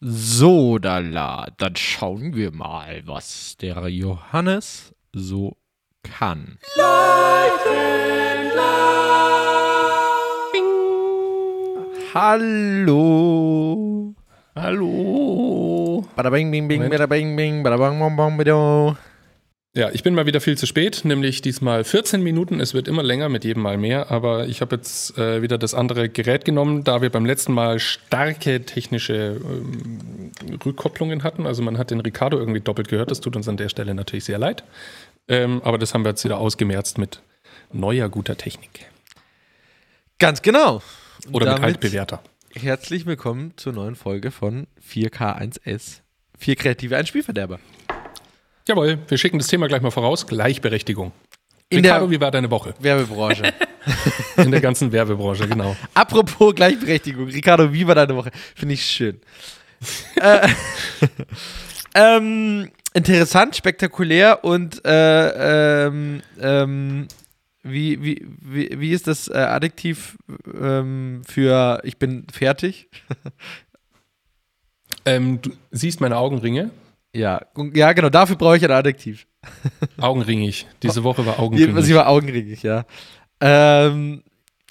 So, 0.00 0.78
dala, 0.78 1.48
dann 1.58 1.74
schauen 1.74 2.32
wir 2.32 2.52
mal, 2.52 3.02
was 3.06 3.56
der 3.56 3.88
Johannes 3.88 4.94
so 5.12 5.56
kann. 6.04 6.58
Hallo. 12.14 14.14
Hallo. 14.54 16.04
Bada 16.14 16.30
bing 16.30 16.52
bing 16.52 16.68
bing, 16.68 16.88
bada 16.88 17.08
bing 17.08 17.34
bing, 17.34 17.64
bada 17.64 17.76
bang 17.76 17.98
bang 17.98 18.14
bang 18.14 18.38
bido. 18.38 18.96
Ja, 19.78 19.90
ich 19.92 20.02
bin 20.02 20.12
mal 20.12 20.26
wieder 20.26 20.40
viel 20.40 20.58
zu 20.58 20.66
spät, 20.66 21.02
nämlich 21.04 21.40
diesmal 21.40 21.84
14 21.84 22.20
Minuten. 22.20 22.58
Es 22.58 22.74
wird 22.74 22.88
immer 22.88 23.04
länger, 23.04 23.28
mit 23.28 23.44
jedem 23.44 23.62
Mal 23.62 23.78
mehr. 23.78 24.10
Aber 24.10 24.48
ich 24.48 24.60
habe 24.60 24.74
jetzt 24.74 25.16
äh, 25.16 25.40
wieder 25.40 25.56
das 25.56 25.72
andere 25.72 26.08
Gerät 26.08 26.44
genommen, 26.44 26.82
da 26.82 27.00
wir 27.00 27.10
beim 27.10 27.24
letzten 27.24 27.52
Mal 27.52 27.78
starke 27.78 28.64
technische 28.64 29.40
ähm, 29.40 30.32
Rückkopplungen 30.66 31.22
hatten. 31.22 31.46
Also 31.46 31.62
man 31.62 31.78
hat 31.78 31.92
den 31.92 32.00
Ricardo 32.00 32.40
irgendwie 32.40 32.58
doppelt 32.58 32.88
gehört. 32.88 33.12
Das 33.12 33.20
tut 33.20 33.36
uns 33.36 33.46
an 33.46 33.56
der 33.56 33.68
Stelle 33.68 33.94
natürlich 33.94 34.24
sehr 34.24 34.38
leid. 34.38 34.64
Ähm, 35.28 35.62
aber 35.62 35.78
das 35.78 35.94
haben 35.94 36.04
wir 36.04 36.08
jetzt 36.08 36.24
wieder 36.24 36.38
ausgemerzt 36.38 36.98
mit 36.98 37.22
neuer 37.72 38.08
guter 38.08 38.36
Technik. 38.36 38.86
Ganz 40.18 40.42
genau. 40.42 40.82
Oder 41.30 41.46
mit 41.46 41.54
damit 41.54 41.62
altbewährter. 41.62 42.20
Herzlich 42.52 43.06
willkommen 43.06 43.52
zur 43.54 43.74
neuen 43.74 43.94
Folge 43.94 44.32
von 44.32 44.66
4K1S. 44.84 46.00
Vier 46.36 46.56
kreative, 46.56 46.96
ein 46.96 47.06
Spielverderber. 47.06 47.60
Jawohl, 48.68 48.98
wir 49.08 49.16
schicken 49.16 49.38
das 49.38 49.46
Thema 49.46 49.66
gleich 49.66 49.80
mal 49.80 49.90
voraus. 49.90 50.26
Gleichberechtigung. 50.26 51.12
In 51.70 51.78
Ricardo, 51.78 52.06
der 52.06 52.10
wie 52.10 52.20
war 52.20 52.30
deine 52.30 52.50
Woche? 52.50 52.74
Werbebranche. 52.78 53.54
In 54.36 54.50
der 54.50 54.60
ganzen 54.60 54.92
Werbebranche, 54.92 55.48
genau. 55.48 55.74
Apropos 55.94 56.54
Gleichberechtigung, 56.54 57.28
Ricardo, 57.28 57.72
wie 57.72 57.86
war 57.86 57.94
deine 57.94 58.14
Woche? 58.14 58.30
Finde 58.54 58.74
ich 58.74 58.84
schön. 58.84 59.20
äh, 60.16 60.48
ähm, 61.94 62.70
interessant, 62.92 63.56
spektakulär 63.56 64.44
und 64.44 64.84
äh, 64.84 65.86
ähm, 65.86 66.22
ähm, 66.38 67.08
wie, 67.62 68.02
wie, 68.02 68.26
wie, 68.38 68.70
wie 68.78 68.92
ist 68.92 69.06
das 69.06 69.28
äh, 69.28 69.32
Adjektiv 69.32 70.18
ähm, 70.60 71.22
für 71.26 71.80
ich 71.84 71.96
bin 71.96 72.26
fertig? 72.30 72.90
Ähm, 75.06 75.40
du 75.40 75.52
siehst 75.70 76.02
meine 76.02 76.18
Augenringe. 76.18 76.70
Ja, 77.14 77.40
ja 77.74 77.92
genau, 77.92 78.10
dafür 78.10 78.36
brauche 78.36 78.56
ich 78.56 78.64
ein 78.64 78.70
Adjektiv. 78.70 79.26
Augenringig. 80.00 80.66
Diese 80.82 81.02
Woche 81.04 81.24
war 81.24 81.38
augenringig. 81.38 81.84
sie 81.84 81.94
war 81.94 82.08
augenringig, 82.08 82.62
ja. 82.62 82.84
Ähm, 83.40 84.22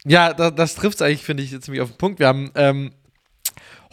ja, 0.05 0.33
da, 0.33 0.51
das 0.51 0.75
trifft 0.75 0.95
es 0.95 1.01
eigentlich, 1.01 1.23
finde 1.23 1.43
ich, 1.43 1.59
ziemlich 1.61 1.81
auf 1.81 1.89
den 1.89 1.97
Punkt. 1.97 2.19
Wir 2.19 2.27
haben 2.27 2.51
ähm, 2.55 2.91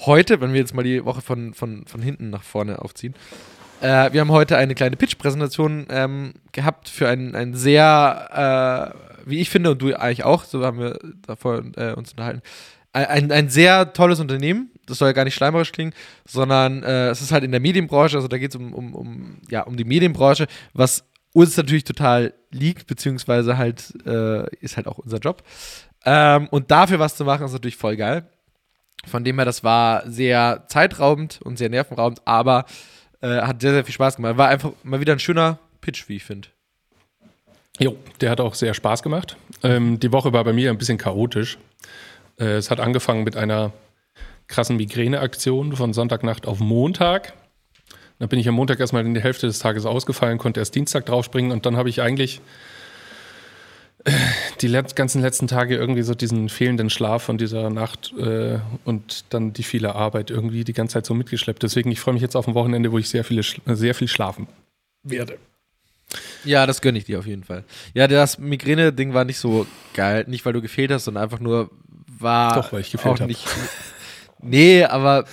heute, 0.01 0.41
wenn 0.41 0.53
wir 0.53 0.61
jetzt 0.61 0.75
mal 0.75 0.83
die 0.83 1.05
Woche 1.05 1.23
von, 1.23 1.55
von, 1.55 1.87
von 1.87 2.03
hinten 2.03 2.31
nach 2.31 2.43
vorne 2.43 2.81
aufziehen, 2.81 3.15
äh, 3.81 4.13
wir 4.13 4.21
haben 4.21 4.31
heute 4.31 4.57
eine 4.57 4.75
kleine 4.75 4.97
Pitch-Präsentation 4.97 5.87
ähm, 5.91 6.35
gehabt 6.53 6.89
für 6.89 7.09
ein, 7.09 7.35
ein 7.35 7.55
sehr, 7.55 8.95
äh, 8.95 9.29
wie 9.29 9.41
ich 9.41 9.51
finde, 9.51 9.73
und 9.73 9.83
du 9.83 9.95
eigentlich 9.95 10.25
auch, 10.25 10.45
so 10.45 10.65
haben 10.65 10.79
wir 10.79 10.99
davor 11.27 11.63
äh, 11.77 11.93
uns 11.93 12.13
unterhalten, 12.13 12.43
ein, 12.95 13.33
ein 13.33 13.49
sehr 13.49 13.93
tolles 13.93 14.21
Unternehmen. 14.21 14.71
Das 14.87 14.99
soll 14.99 15.09
ja 15.09 15.13
gar 15.13 15.25
nicht 15.25 15.35
schleimerisch 15.35 15.73
klingen, 15.73 15.95
sondern 16.27 16.83
äh, 16.83 17.09
es 17.09 17.21
ist 17.21 17.33
halt 17.33 17.45
in 17.45 17.51
der 17.51 17.61
Medienbranche, 17.61 18.17
also 18.17 18.29
da 18.29 18.39
geht 18.39 18.51
es 18.51 18.57
um, 18.57 18.73
um, 18.75 18.95
um, 18.95 19.39
ja, 19.51 19.63
um 19.63 19.77
die 19.77 19.85
Medienbranche, 19.85 20.47
was 20.75 21.05
uns 21.33 21.57
natürlich 21.57 21.85
total 21.85 22.35
liegt, 22.51 22.87
beziehungsweise 22.87 23.59
halt 23.59 23.93
äh, 24.07 24.49
ist 24.57 24.77
halt 24.77 24.87
auch 24.87 24.99
unser 24.99 25.19
Job. 25.19 25.43
Ähm, 26.05 26.49
und 26.51 26.71
dafür 26.71 26.99
was 26.99 27.17
zu 27.17 27.25
machen, 27.25 27.47
ist 27.47 27.53
natürlich 27.53 27.77
voll 27.77 27.97
geil. 27.97 28.27
Von 29.07 29.25
dem 29.25 29.37
her, 29.37 29.45
das 29.45 29.65
war 29.65 30.09
sehr 30.09 30.65
zeitraubend 30.69 31.41
und 31.43 31.59
sehr 31.59 31.69
nervenraubend, 31.69 32.23
aber 32.25 32.67
äh, 33.21 33.41
hat 33.41 33.61
sehr, 33.61 33.73
sehr 33.73 33.85
viel 33.85 33.95
Spaß 33.95 34.17
gemacht. 34.17 34.37
War 34.37 34.49
einfach 34.49 34.73
mal 34.83 35.01
wieder 35.01 35.13
ein 35.13 35.19
schöner 35.19 35.59
Pitch, 35.81 36.09
wie 36.09 36.17
ich 36.17 36.25
finde. 36.25 36.49
Jo, 37.79 37.97
der 38.21 38.31
hat 38.31 38.41
auch 38.41 38.55
sehr 38.55 38.73
Spaß 38.73 39.03
gemacht. 39.03 39.37
Ähm, 39.63 39.99
die 39.99 40.13
Woche 40.13 40.33
war 40.33 40.45
bei 40.45 40.53
mir 40.53 40.71
ein 40.71 40.79
bisschen 40.79 40.99
chaotisch. 40.99 41.59
Äh, 42.39 42.57
es 42.57 42.71
hat 42.71 42.81
angefangen 42.81 43.25
mit 43.25 43.37
einer 43.37 43.73
krassen 44.47 44.77
Migräneaktion 44.77 45.75
von 45.75 45.93
Sonntagnacht 45.93 46.47
auf 46.47 46.61
Montag. 46.61 47.33
Dann 48.19 48.29
bin 48.29 48.39
ich 48.39 48.49
am 48.49 48.55
Montag 48.55 48.79
erstmal 48.81 49.05
in 49.05 49.15
die 49.15 49.23
Hälfte 49.23 49.47
des 49.47 49.59
Tages 49.59 49.87
ausgefallen, 49.87 50.39
konnte 50.39 50.61
erst 50.61 50.75
Dienstag 50.75 51.07
draufspringen 51.07 51.51
und 51.51 51.67
dann 51.67 51.77
habe 51.77 51.89
ich 51.89 52.01
eigentlich 52.01 52.41
äh, 54.05 54.13
die 54.61 54.69
ganzen 54.95 55.21
letzten 55.21 55.49
Tage 55.49 55.77
irgendwie 55.77 56.03
so 56.03 56.15
diesen 56.15 56.49
fehlenden 56.49 56.91
Schlaf 56.91 57.23
von 57.23 57.39
dieser 57.39 57.71
Nacht 57.71 58.13
äh, 58.19 58.59
und 58.85 59.25
dann 59.31 59.53
die 59.53 59.63
viele 59.63 59.95
Arbeit 59.95 60.31
irgendwie 60.31 60.65
die 60.65 60.75
ganze 60.75 60.95
Zeit 60.95 61.07
so 61.07 61.15
mitgeschleppt. 61.15 61.63
Deswegen, 61.63 61.91
ich 61.91 62.01
freue 62.01 62.15
mich 62.15 62.23
jetzt 62.23 62.37
auf 62.37 62.47
ein 62.47 62.55
Wochenende, 62.55 62.93
wo 62.93 62.99
ich 62.99 63.09
sehr, 63.09 63.25
viele, 63.25 63.43
äh, 63.67 63.75
sehr 63.75 63.95
viel 63.95 64.09
schlafen 64.09 64.47
werde. 65.03 65.39
Ja, 66.45 66.67
das 66.67 66.81
gönne 66.83 66.99
ich 66.99 67.05
dir 67.05 67.19
auf 67.19 67.27
jeden 67.27 67.45
Fall. 67.45 67.65
Ja, 67.95 68.07
das 68.07 68.39
Migräne-Ding 68.39 69.15
war 69.15 69.25
nicht 69.25 69.39
so 69.39 69.67
geil. 69.95 70.25
Nicht, 70.29 70.45
weil 70.45 70.53
du 70.53 70.63
gefehlt 70.63 70.93
hast, 70.93 71.05
sondern 71.05 71.25
einfach 71.25 71.41
nur 71.41 71.71
war. 72.19 72.55
Doch, 72.55 72.73
weil 72.73 72.81
ich 72.81 72.91
gefehlt 72.93 73.17
auch 73.17 73.21
hab. 73.21 73.29
nicht. 73.29 73.47
Nee, 74.47 74.85
aber 74.85 75.25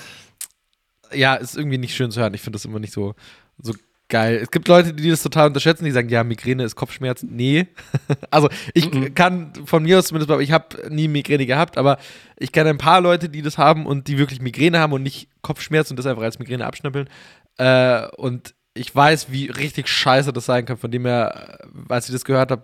ja, 1.14 1.36
ist 1.36 1.58
irgendwie 1.58 1.78
nicht 1.78 1.94
schön 1.96 2.12
zu 2.12 2.22
hören. 2.22 2.34
Ich 2.34 2.40
finde 2.42 2.56
das 2.56 2.64
immer 2.64 2.80
nicht 2.80 2.94
so, 2.94 3.14
so 3.62 3.74
geil. 4.08 4.40
Es 4.42 4.52
gibt 4.52 4.70
Leute, 4.70 4.94
die 4.94 5.10
das 5.10 5.22
total 5.22 5.48
unterschätzen, 5.48 5.84
die 5.84 5.92
sagen, 5.92 6.08
ja, 6.08 6.24
Migräne 6.24 6.64
ist 6.64 6.78
Kopfschmerz. 6.78 7.24
Nee. 7.24 7.68
also 8.32 8.48
ich 8.74 8.90
Mhm. 8.90 9.14
kann 9.14 9.52
von 9.66 9.84
mir 9.84 10.00
aus 10.00 10.08
zumindest, 10.08 10.40
ich 10.42 10.54
habe 10.54 10.90
nie 10.90 11.10
Migräne 11.10 11.46
gehabt, 11.46 11.78
aber 11.78 11.98
ich 12.38 12.54
kenne 12.54 12.70
ein 12.70 12.78
paar 12.78 13.02
Leute, 13.02 13.28
die 13.28 13.42
das 13.42 13.58
haben 13.58 13.86
und 13.86 14.08
die 14.08 14.18
wirklich 14.18 14.40
Migräne 14.42 14.80
haben 14.80 14.94
und 14.94 15.04
nicht 15.04 15.28
Kopfschmerz 15.42 15.90
und 15.92 15.98
das 15.98 16.06
einfach 16.06 16.24
als 16.24 16.40
Migräne 16.40 16.66
abschnippeln. 16.66 17.10
Äh, 17.58 18.08
und 18.16 18.54
ich 18.74 18.96
weiß, 18.96 19.30
wie 19.30 19.48
richtig 19.48 19.90
scheiße 19.90 20.32
das 20.32 20.46
sein 20.46 20.66
kann. 20.66 20.78
Von 20.78 20.92
dem 20.92 21.06
her, 21.06 21.60
äh, 21.64 21.94
als 21.94 22.06
ich 22.08 22.14
das 22.14 22.24
gehört 22.24 22.52
habe, 22.52 22.64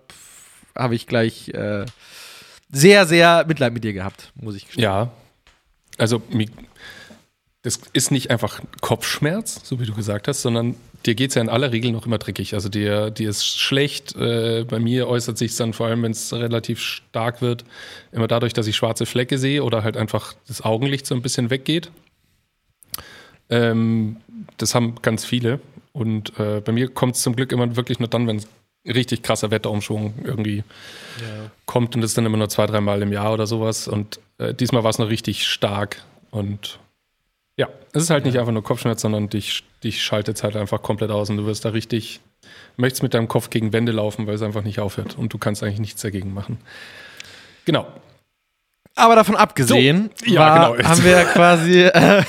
habe 0.78 0.96
ich 0.96 1.08
gleich 1.08 1.50
äh, 1.50 1.84
sehr, 2.70 3.06
sehr 3.06 3.46
Mitleid 3.48 3.74
mit 3.74 3.84
dir 3.84 3.94
gehabt, 3.94 4.32
muss 4.36 4.56
ich 4.56 4.66
gestehen. 4.66 4.84
Ja, 4.84 5.12
also 5.98 6.22
das 7.64 7.80
ist 7.94 8.12
nicht 8.12 8.30
einfach 8.30 8.62
Kopfschmerz, 8.82 9.62
so 9.64 9.80
wie 9.80 9.86
du 9.86 9.94
gesagt 9.94 10.28
hast, 10.28 10.42
sondern 10.42 10.76
dir 11.06 11.16
geht 11.16 11.30
es 11.30 11.36
ja 11.36 11.42
in 11.42 11.50
aller 11.50 11.72
Regel 11.72 11.92
noch 11.92 12.06
immer 12.06 12.18
dreckig. 12.18 12.54
Also 12.54 12.70
dir, 12.70 13.12
dir 13.12 13.30
ist 13.30 13.46
schlecht. 13.46 14.16
Äh, 14.16 14.66
bei 14.68 14.80
mir 14.80 15.08
äußert 15.08 15.38
sich 15.38 15.56
dann 15.56 15.74
vor 15.74 15.88
allem, 15.88 16.04
wenn 16.04 16.12
es 16.12 16.34
relativ 16.34 16.80
stark 16.80 17.42
wird, 17.42 17.66
immer 18.12 18.28
dadurch, 18.28 18.54
dass 18.54 18.68
ich 18.68 18.76
schwarze 18.76 19.06
Flecke 19.06 19.38
sehe 19.38 19.64
oder 19.64 19.84
halt 19.84 19.98
einfach 19.98 20.34
das 20.48 20.62
Augenlicht 20.62 21.06
so 21.06 21.16
ein 21.16 21.22
bisschen 21.22 21.50
weggeht. 21.50 21.92
Ähm, 23.50 24.18
das 24.58 24.76
haben 24.76 24.96
ganz 25.02 25.26
viele. 25.26 25.60
Und 25.94 26.38
äh, 26.40 26.62
bei 26.62 26.72
mir 26.72 26.90
kommt 26.90 27.16
es 27.16 27.24
zum 27.24 27.36
Glück 27.36 27.52
immer 27.52 27.76
wirklich 27.76 28.00
nur 28.00 28.08
dann, 28.08 28.28
wenn 28.28 28.38
es 28.38 28.48
richtig 28.88 29.22
krasser 29.24 29.52
Wetterumschwung 29.52 30.14
irgendwie 30.24 30.64
kommt 31.66 31.96
und 31.96 32.02
das 32.02 32.12
ist 32.12 32.18
dann 32.18 32.26
immer 32.26 32.38
nur 32.38 32.50
zwei, 32.50 32.66
dreimal 32.66 33.02
im 33.02 33.12
Jahr 33.12 33.34
oder 33.34 33.48
sowas. 33.48 33.88
Und 33.88 34.20
äh, 34.38 34.54
diesmal 34.54 34.84
war 34.84 34.90
es 34.90 35.00
noch 35.00 35.10
richtig 35.10 35.46
stark. 35.46 36.04
Und 36.32 36.80
ja, 37.58 37.68
es 37.94 38.04
ist 38.04 38.10
halt 38.10 38.26
nicht 38.26 38.38
einfach 38.38 38.52
nur 38.52 38.64
Kopfschmerz, 38.64 39.02
sondern 39.02 39.30
dich, 39.30 39.64
dich 39.84 40.02
schaltet 40.04 40.38
es 40.38 40.44
halt 40.44 40.56
einfach 40.56 40.82
komplett 40.82 41.12
aus 41.12 41.30
und 41.30 41.38
du 41.38 41.46
wirst 41.46 41.66
da 41.66 41.70
richtig, 41.70 42.20
möchtest 42.78 43.04
mit 43.04 43.14
deinem 43.14 43.28
Kopf 43.28 43.50
gegen 43.50 43.74
Wände 43.74 43.92
laufen, 43.92 44.28
weil 44.28 44.36
es 44.36 44.42
einfach 44.42 44.64
nicht 44.64 44.80
aufhört 44.80 45.18
und 45.18 45.34
du 45.34 45.38
kannst 45.38 45.64
eigentlich 45.64 45.80
nichts 45.80 46.02
dagegen 46.02 46.34
machen. 46.34 46.60
Genau. 47.66 47.88
Aber 48.96 49.16
davon 49.16 49.36
abgesehen, 49.36 50.10
So, 50.26 50.34
ja, 50.34 50.40
war, 50.40 50.76
genau. 50.76 50.90
haben 50.90 51.04
wir 51.04 51.24
quasi, 51.34 51.82
äh, 51.82 52.24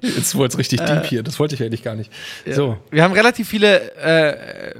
Jetzt 0.00 0.36
wurde 0.36 0.48
es 0.48 0.58
richtig 0.58 0.80
deep 0.80 1.06
hier. 1.06 1.22
Das 1.24 1.40
wollte 1.40 1.56
ich 1.56 1.62
eigentlich 1.62 1.82
gar 1.82 1.96
nicht. 1.96 2.12
So. 2.48 2.78
wir 2.90 3.02
haben 3.02 3.14
relativ 3.14 3.48
viele, 3.48 3.92
äh, 3.96 4.74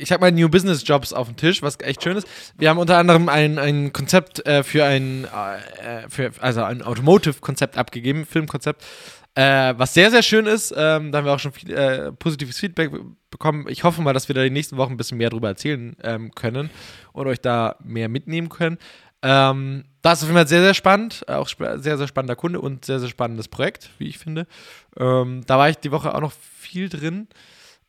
ich 0.00 0.08
sag 0.08 0.20
mal, 0.20 0.32
New 0.32 0.48
Business 0.48 0.82
Jobs 0.86 1.12
auf 1.12 1.28
dem 1.28 1.36
Tisch, 1.36 1.62
was 1.62 1.78
echt 1.80 2.02
schön 2.02 2.16
ist. 2.16 2.26
Wir 2.58 2.70
haben 2.70 2.78
unter 2.78 2.98
anderem 2.98 3.28
ein, 3.28 3.58
ein 3.58 3.92
Konzept 3.92 4.46
äh, 4.46 4.62
für 4.62 4.84
ein, 4.84 5.24
äh, 5.24 6.08
für, 6.08 6.30
also 6.40 6.62
ein 6.62 6.82
Automotive-Konzept 6.82 7.76
abgegeben, 7.78 8.26
Filmkonzept, 8.26 8.84
äh, 9.34 9.74
was 9.76 9.94
sehr, 9.94 10.10
sehr 10.10 10.22
schön 10.22 10.46
ist. 10.46 10.72
Ähm, 10.76 11.12
da 11.12 11.18
haben 11.18 11.24
wir 11.26 11.32
auch 11.34 11.38
schon 11.40 11.52
viel 11.52 11.72
äh, 11.72 12.12
positives 12.12 12.58
Feedback 12.58 12.90
be- 12.90 13.04
bekommen. 13.30 13.66
Ich 13.68 13.84
hoffe 13.84 14.00
mal, 14.02 14.12
dass 14.12 14.28
wir 14.28 14.34
da 14.34 14.42
die 14.42 14.50
nächsten 14.50 14.76
Wochen 14.76 14.92
ein 14.92 14.96
bisschen 14.96 15.18
mehr 15.18 15.30
drüber 15.30 15.48
erzählen 15.48 15.96
ähm, 16.02 16.34
können 16.34 16.70
und 17.12 17.26
euch 17.26 17.40
da 17.40 17.76
mehr 17.84 18.08
mitnehmen 18.08 18.48
können. 18.48 18.78
Ähm, 19.22 19.84
das 20.02 20.18
ist 20.18 20.24
auf 20.24 20.28
jeden 20.28 20.36
Fall 20.38 20.46
sehr, 20.46 20.62
sehr 20.62 20.74
spannend. 20.74 21.24
Äh, 21.26 21.32
Auch 21.32 21.48
sehr, 21.48 21.98
sehr 21.98 22.06
spannender 22.06 22.36
Kunde 22.36 22.60
und 22.60 22.84
sehr, 22.84 23.00
sehr 23.00 23.08
spannendes 23.08 23.48
Projekt, 23.48 23.90
wie 23.98 24.08
ich 24.08 24.18
finde. 24.18 24.46
Ähm, 24.98 25.42
da 25.46 25.58
war 25.58 25.68
ich 25.68 25.78
die 25.78 25.90
Woche 25.90 26.14
auch 26.14 26.20
noch 26.20 26.32
viel 26.32 26.88
drin. 26.88 27.26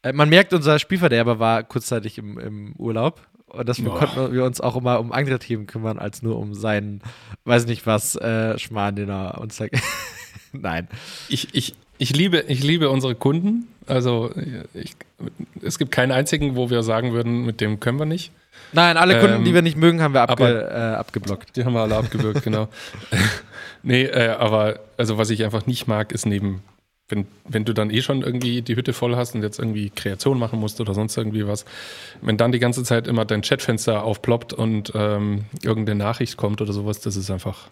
Äh, 0.03 0.13
man 0.13 0.29
merkt, 0.29 0.53
unser 0.53 0.79
Spielverderber 0.79 1.39
war 1.39 1.63
kurzzeitig 1.63 2.17
im, 2.17 2.37
im 2.39 2.73
Urlaub. 2.77 3.21
Und 3.47 3.69
deswegen 3.69 3.89
Boah. 3.89 3.99
konnten 3.99 4.33
wir 4.33 4.43
uns 4.43 4.59
auch 4.59 4.75
immer 4.75 4.99
um 4.99 5.11
andere 5.13 5.39
Themen 5.39 5.67
kümmern, 5.67 5.99
als 5.99 6.21
nur 6.21 6.37
um 6.37 6.53
seinen, 6.53 7.01
weiß 7.45 7.65
nicht 7.65 7.85
was, 7.87 8.15
äh, 8.15 8.59
Schmarrn, 8.59 8.95
den 8.95 9.09
er 9.09 9.39
uns 9.39 9.57
da. 9.57 9.65
Nein. 10.51 10.87
Ich, 11.29 11.53
ich, 11.55 11.75
ich, 11.97 12.15
liebe, 12.15 12.43
ich 12.47 12.61
liebe 12.63 12.89
unsere 12.89 13.15
Kunden. 13.15 13.67
Also 13.87 14.31
ich, 14.73 14.95
es 15.61 15.77
gibt 15.77 15.91
keinen 15.91 16.11
einzigen, 16.11 16.57
wo 16.57 16.69
wir 16.69 16.83
sagen 16.83 17.13
würden, 17.13 17.45
mit 17.45 17.61
dem 17.61 17.79
können 17.79 17.99
wir 17.99 18.05
nicht. 18.05 18.33
Nein, 18.73 18.97
alle 18.97 19.17
Kunden, 19.19 19.37
Ähm, 19.37 19.43
die 19.45 19.53
wir 19.53 19.61
nicht 19.61 19.77
mögen, 19.77 20.01
haben 20.01 20.13
wir 20.13 20.21
abge 20.23 20.43
aber- 20.45 20.71
äh, 20.71 20.95
abgeblockt. 20.95 21.55
Die 21.55 21.63
haben 21.63 21.73
wir 21.73 21.81
alle 21.81 21.95
abgewürgt, 21.95 22.43
genau. 22.43 22.67
nee, 23.83 24.03
äh, 24.03 24.29
aber 24.31 24.79
also 24.97 25.17
was 25.17 25.29
ich 25.29 25.43
einfach 25.45 25.65
nicht 25.67 25.87
mag, 25.87 26.11
ist 26.11 26.25
neben 26.25 26.63
wenn, 27.09 27.25
wenn 27.47 27.65
du 27.65 27.73
dann 27.73 27.89
eh 27.89 28.01
schon 28.01 28.21
irgendwie 28.21 28.61
die 28.61 28.75
Hütte 28.75 28.93
voll 28.93 29.15
hast 29.15 29.35
und 29.35 29.43
jetzt 29.43 29.59
irgendwie 29.59 29.89
Kreation 29.89 30.37
machen 30.37 30.59
musst 30.59 30.81
oder 30.81 30.93
sonst 30.93 31.17
irgendwie 31.17 31.47
was, 31.47 31.65
wenn 32.21 32.37
dann 32.37 32.51
die 32.51 32.59
ganze 32.59 32.83
Zeit 32.83 33.07
immer 33.07 33.25
dein 33.25 33.41
Chatfenster 33.41 34.03
aufploppt 34.03 34.53
und 34.53 34.91
ähm, 34.95 35.45
irgendeine 35.63 35.97
Nachricht 35.97 36.37
kommt 36.37 36.61
oder 36.61 36.73
sowas, 36.73 36.99
das 36.99 37.15
ist 37.15 37.31
einfach. 37.31 37.69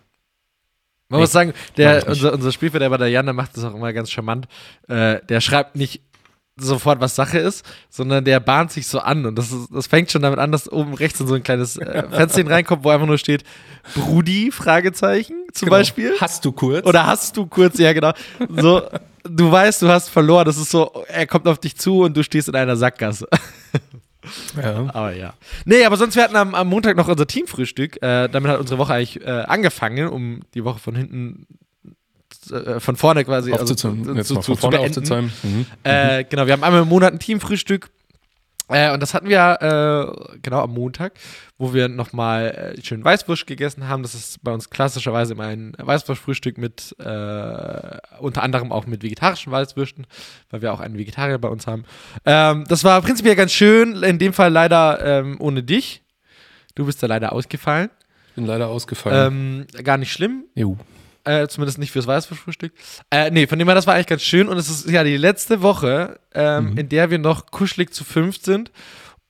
Man 1.07 1.19
nee, 1.19 1.23
muss 1.23 1.33
sagen, 1.33 1.53
der, 1.77 2.07
unser, 2.07 2.33
unser 2.33 2.51
Spielverderber, 2.51 2.97
der 2.97 3.09
Jan, 3.09 3.25
der 3.25 3.33
macht 3.33 3.55
das 3.55 3.63
auch 3.63 3.75
immer 3.75 3.93
ganz 3.93 4.09
charmant. 4.09 4.47
Äh, 4.87 5.19
der 5.29 5.39
schreibt 5.39 5.75
nicht 5.75 6.01
sofort, 6.57 7.02
was 7.02 7.16
Sache 7.16 7.38
ist, 7.38 7.66
sondern 7.90 8.24
der 8.24 8.40
bahnt 8.40 8.72
sich 8.72 8.88
so 8.88 9.00
an. 9.00 9.25
Und 9.25 9.38
das, 9.38 9.52
ist, 9.52 9.68
das 9.74 9.88
fängt 9.88 10.12
schon 10.12 10.22
damit 10.22 10.40
an, 10.40 10.52
dass 10.52 10.72
oben 10.72 10.94
rechts 10.94 11.19
in 11.19 11.28
so 11.28 11.34
ein 11.34 11.44
kleines 11.44 11.78
äh, 11.78 12.04
Fenster 12.12 12.50
reinkommt, 12.50 12.84
wo 12.84 12.90
einfach 12.90 13.07
nur 13.07 13.18
steht, 13.18 13.44
Brudi, 13.94 14.52
Fragezeichen, 14.52 15.36
zum 15.54 15.68
genau. 15.68 15.80
Beispiel. 15.80 16.13
Hast 16.19 16.46
du 16.46 16.52
kurz? 16.52 16.86
Oder 16.86 17.06
hast 17.06 17.36
du 17.38 17.46
kurz, 17.46 17.78
ja 17.78 17.92
genau. 17.94 18.13
So, 18.50 18.84
du 19.24 19.52
weißt, 19.52 19.81
du 19.81 19.90
hast 19.90 20.10
verloren. 20.10 20.46
Das 20.46 20.57
ist 20.57 20.72
so, 20.72 21.06
er 21.07 21.28
kommt 21.28 21.48
auf 21.48 21.60
dich 21.60 21.75
zu 21.75 22.04
und 22.04 22.16
du 22.16 22.24
stehst 22.24 22.48
in 22.48 22.56
einer 22.56 22.75
Sackgasse. 22.75 23.28
Ja. 24.60 24.88
Aber 24.92 25.13
ja. 25.13 25.36
Nee, 25.66 25.86
aber 25.86 25.98
sonst, 25.98 26.16
wir 26.16 26.24
hatten 26.24 26.36
am, 26.36 26.56
am 26.56 26.68
Montag 26.68 26.98
noch 26.98 27.07
unser 27.07 27.28
Teamfrühstück. 27.28 28.02
Äh, 28.02 28.28
damit 28.28 28.50
hat 28.50 28.60
unsere 28.60 28.80
Woche 28.80 28.94
eigentlich 28.94 29.22
äh, 29.22 29.30
angefangen, 29.30 30.07
um 30.07 30.40
die 30.56 30.63
Woche 30.63 30.80
von 30.80 30.96
hinten 30.96 31.46
äh, 32.51 32.79
von 32.79 32.95
vorne 32.95 33.25
quasi 33.25 33.53
aufzuzäumen. 33.53 34.17
Also, 34.17 34.35
zu, 34.35 34.41
zu, 34.41 34.55
zu, 34.55 34.69
zu 34.69 34.77
aufzuzäumen. 34.77 35.31
Mhm. 35.43 35.65
Äh, 35.83 36.23
genau, 36.25 36.45
wir 36.45 36.53
haben 36.53 36.63
einmal 36.63 36.81
im 36.81 36.89
Monat 36.89 37.13
ein 37.13 37.19
Teamfrühstück. 37.19 37.89
Äh, 38.67 38.91
und 38.91 38.99
das 38.99 39.13
hatten 39.13 39.29
wir 39.29 39.57
äh, 39.61 40.37
genau 40.41 40.61
am 40.61 40.71
Montag, 40.71 41.13
wo 41.57 41.73
wir 41.73 41.87
nochmal 41.87 42.75
äh, 42.77 42.81
schön 42.83 43.03
Weißwurst 43.03 43.45
gegessen 43.45 43.87
haben. 43.87 44.01
Das 44.01 44.15
ist 44.15 44.43
bei 44.43 44.51
uns 44.51 44.69
klassischerweise 44.69 45.33
immer 45.33 45.45
ein 45.45 45.73
Weißwurstfrühstück 45.77 46.57
mit 46.57 46.95
äh, 46.99 47.97
unter 48.19 48.41
anderem 48.41 48.71
auch 48.71 48.87
mit 48.87 49.03
vegetarischen 49.03 49.51
Weißwürsten, 49.51 50.07
weil 50.49 50.61
wir 50.63 50.73
auch 50.73 50.79
einen 50.79 50.97
Vegetarier 50.97 51.37
bei 51.37 51.49
uns 51.49 51.67
haben. 51.67 51.85
Ähm, 52.25 52.65
das 52.67 52.83
war 52.83 53.01
prinzipiell 53.01 53.35
ganz 53.35 53.51
schön, 53.51 54.01
in 54.01 54.17
dem 54.17 54.33
Fall 54.33 54.51
leider 54.51 54.99
ähm, 55.03 55.35
ohne 55.39 55.61
dich. 55.61 56.01
Du 56.73 56.85
bist 56.85 57.03
da 57.03 57.07
leider 57.07 57.33
ausgefallen. 57.33 57.91
Bin 58.35 58.47
leider 58.47 58.67
ausgefallen. 58.67 59.65
Ähm, 59.77 59.83
gar 59.83 59.97
nicht 59.97 60.11
schlimm. 60.11 60.45
Jo. 60.55 60.77
Äh, 61.25 61.48
zumindest 61.48 61.80
nicht 61.80 61.92
fürs 61.92 62.06
Weißwurstfrühstück. 62.06 62.72
Äh, 63.10 63.31
nee, 63.31 63.48
von 63.48 63.57
dem 63.57 63.68
her, 63.68 63.74
das 63.74 63.88
war 63.88 63.95
eigentlich 63.95 64.07
ganz 64.07 64.22
schön. 64.22 64.48
Und 64.48 64.57
es 64.57 64.69
ist 64.69 64.88
ja 64.88 65.04
die 65.04 65.18
letzte 65.18 65.62
Woche, 65.63 66.19
ähm, 66.33 66.72
mhm. 66.72 66.77
in 66.77 66.89
der 66.89 67.10
wir 67.10 67.18
noch 67.18 67.48
kuschelig 67.48 67.94
zu 67.94 68.04
fünf 68.04 68.44
sind. 68.44 68.72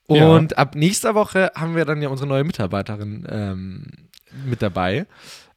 Und 0.07 0.51
ja. 0.51 0.57
ab 0.57 0.75
nächster 0.75 1.15
Woche 1.15 1.51
haben 1.55 1.75
wir 1.75 1.85
dann 1.85 2.01
ja 2.01 2.09
unsere 2.09 2.27
neue 2.27 2.43
Mitarbeiterin 2.43 3.25
ähm, 3.29 3.85
mit 4.45 4.61
dabei. 4.61 5.07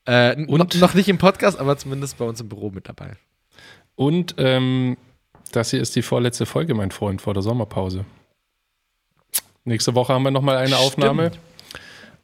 Äh, 0.05 0.47
und 0.47 0.81
noch 0.81 0.95
nicht 0.95 1.09
im 1.09 1.19
Podcast, 1.19 1.59
aber 1.59 1.77
zumindest 1.77 2.17
bei 2.19 2.25
uns 2.25 2.41
im 2.41 2.49
Büro 2.49 2.71
mit 2.71 2.89
dabei. 2.89 3.13
Und 3.95 4.37
ähm, 4.39 4.97
das 5.53 5.71
hier 5.71 5.81
ist 5.81 5.97
die 5.97 6.03
vorletzte 6.03 6.47
Folge, 6.47 6.75
mein 6.75 6.93
Freund, 6.93 7.21
vor 7.21 7.35
der 7.35 7.43
Sommerpause. 7.43 8.05
Nächste 9.65 9.95
Woche 9.95 10.15
haben 10.15 10.23
wir 10.23 10.31
nochmal 10.31 10.57
eine 10.57 10.69
Stimmt. 10.69 10.83
Aufnahme. 10.83 11.33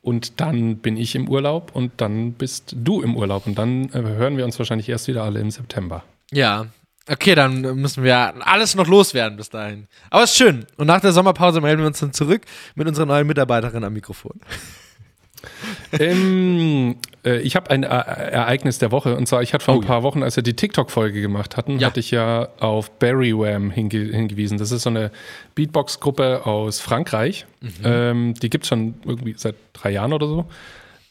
Und 0.04 0.38
dann 0.42 0.76
bin 0.76 0.98
ich 0.98 1.14
im 1.14 1.30
Urlaub 1.30 1.70
und 1.74 1.92
dann 1.96 2.34
bist 2.34 2.76
du 2.76 3.00
im 3.00 3.16
Urlaub. 3.16 3.46
Und 3.46 3.56
dann 3.56 3.88
äh, 3.88 4.02
hören 4.02 4.36
wir 4.36 4.44
uns 4.44 4.58
wahrscheinlich 4.58 4.86
erst 4.90 5.08
wieder 5.08 5.24
alle 5.24 5.40
im 5.40 5.50
September. 5.50 6.04
Ja. 6.30 6.66
Okay, 7.08 7.34
dann 7.34 7.62
müssen 7.62 8.04
wir 8.04 8.34
alles 8.46 8.74
noch 8.74 8.86
loswerden 8.86 9.38
bis 9.38 9.48
dahin. 9.48 9.86
Aber 10.10 10.24
ist 10.24 10.36
schön. 10.36 10.66
Und 10.76 10.88
nach 10.88 11.00
der 11.00 11.12
Sommerpause 11.12 11.62
melden 11.62 11.80
wir 11.80 11.86
uns 11.86 12.00
dann 12.00 12.12
zurück 12.12 12.42
mit 12.74 12.86
unserer 12.86 13.06
neuen 13.06 13.26
Mitarbeiterin 13.26 13.82
am 13.82 13.94
Mikrofon. 13.94 14.38
ähm, 15.92 16.90
äh, 16.90 17.13
ich 17.24 17.56
habe 17.56 17.70
ein 17.70 17.82
äh, 17.82 17.86
Ereignis 17.86 18.78
der 18.78 18.92
Woche 18.92 19.16
und 19.16 19.26
zwar, 19.26 19.42
ich 19.42 19.54
hatte 19.54 19.64
vor 19.64 19.74
oh, 19.74 19.80
ein 19.80 19.86
paar 19.86 19.98
ja. 19.98 20.02
Wochen, 20.02 20.22
als 20.22 20.36
wir 20.36 20.42
die 20.42 20.54
TikTok-Folge 20.54 21.20
gemacht 21.20 21.56
hatten, 21.56 21.78
ja. 21.78 21.88
hatte 21.88 22.00
ich 22.00 22.10
ja 22.10 22.48
auf 22.58 22.90
Barry 22.98 23.32
Wham 23.32 23.70
hinge 23.70 23.98
hingewiesen. 23.98 24.58
Das 24.58 24.72
ist 24.72 24.82
so 24.82 24.90
eine 24.90 25.10
Beatbox-Gruppe 25.54 26.46
aus 26.46 26.80
Frankreich. 26.80 27.46
Mhm. 27.60 27.70
Ähm, 27.84 28.34
die 28.34 28.50
gibt 28.50 28.64
es 28.64 28.68
schon 28.68 28.94
irgendwie 29.04 29.34
seit 29.36 29.56
drei 29.72 29.90
Jahren 29.90 30.12
oder 30.12 30.26
so. 30.26 30.46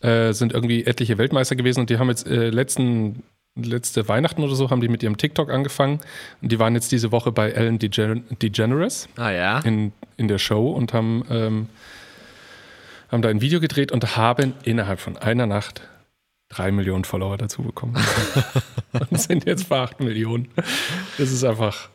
Äh, 0.02 0.34
sind 0.34 0.54
irgendwie 0.54 0.86
etliche 0.86 1.18
Weltmeister 1.18 1.56
gewesen 1.56 1.80
und 1.80 1.90
die 1.90 1.98
haben 1.98 2.10
jetzt 2.10 2.28
äh, 2.28 2.50
letzten 2.50 3.24
letzte 3.56 4.08
Weihnachten 4.08 4.44
oder 4.44 4.56
so 4.56 4.70
haben 4.70 4.82
die 4.82 4.88
mit 4.88 5.04
ihrem 5.04 5.18
TikTok 5.18 5.52
angefangen 5.52 6.00
und 6.42 6.52
die 6.52 6.60
waren 6.60 6.74
jetzt 6.74 6.92
diese 6.92 7.12
Woche 7.12 7.32
bei 7.32 7.52
Ellen 7.52 7.78
DeGen 7.78 8.24
DeGeneres 8.42 9.08
ah, 9.16 9.30
ja. 9.30 9.60
in, 9.60 9.94
in 10.18 10.28
der 10.28 10.40
Show 10.40 10.72
und 10.72 10.92
haben, 10.94 11.24
ähm, 11.30 11.70
haben 13.12 13.22
da 13.22 13.30
ein 13.30 13.42
Video 13.42 13.60
gedreht 13.60 13.92
und 13.92 14.18
haben 14.18 14.54
innerhalb 14.64 15.00
von 15.00 15.18
einer 15.18 15.46
Nacht 15.46 15.88
drei 16.56 16.72
Millionen 16.72 17.04
Follower 17.04 17.38
dazu 17.38 17.64
bekommen. 17.64 17.96
und 18.94 19.20
sind 19.20 19.46
jetzt 19.46 19.70
bei 19.70 19.80
acht 19.80 20.00
Millionen. 20.00 20.50
Das 21.18 21.32
ist 21.32 21.44
einfach 21.44 21.90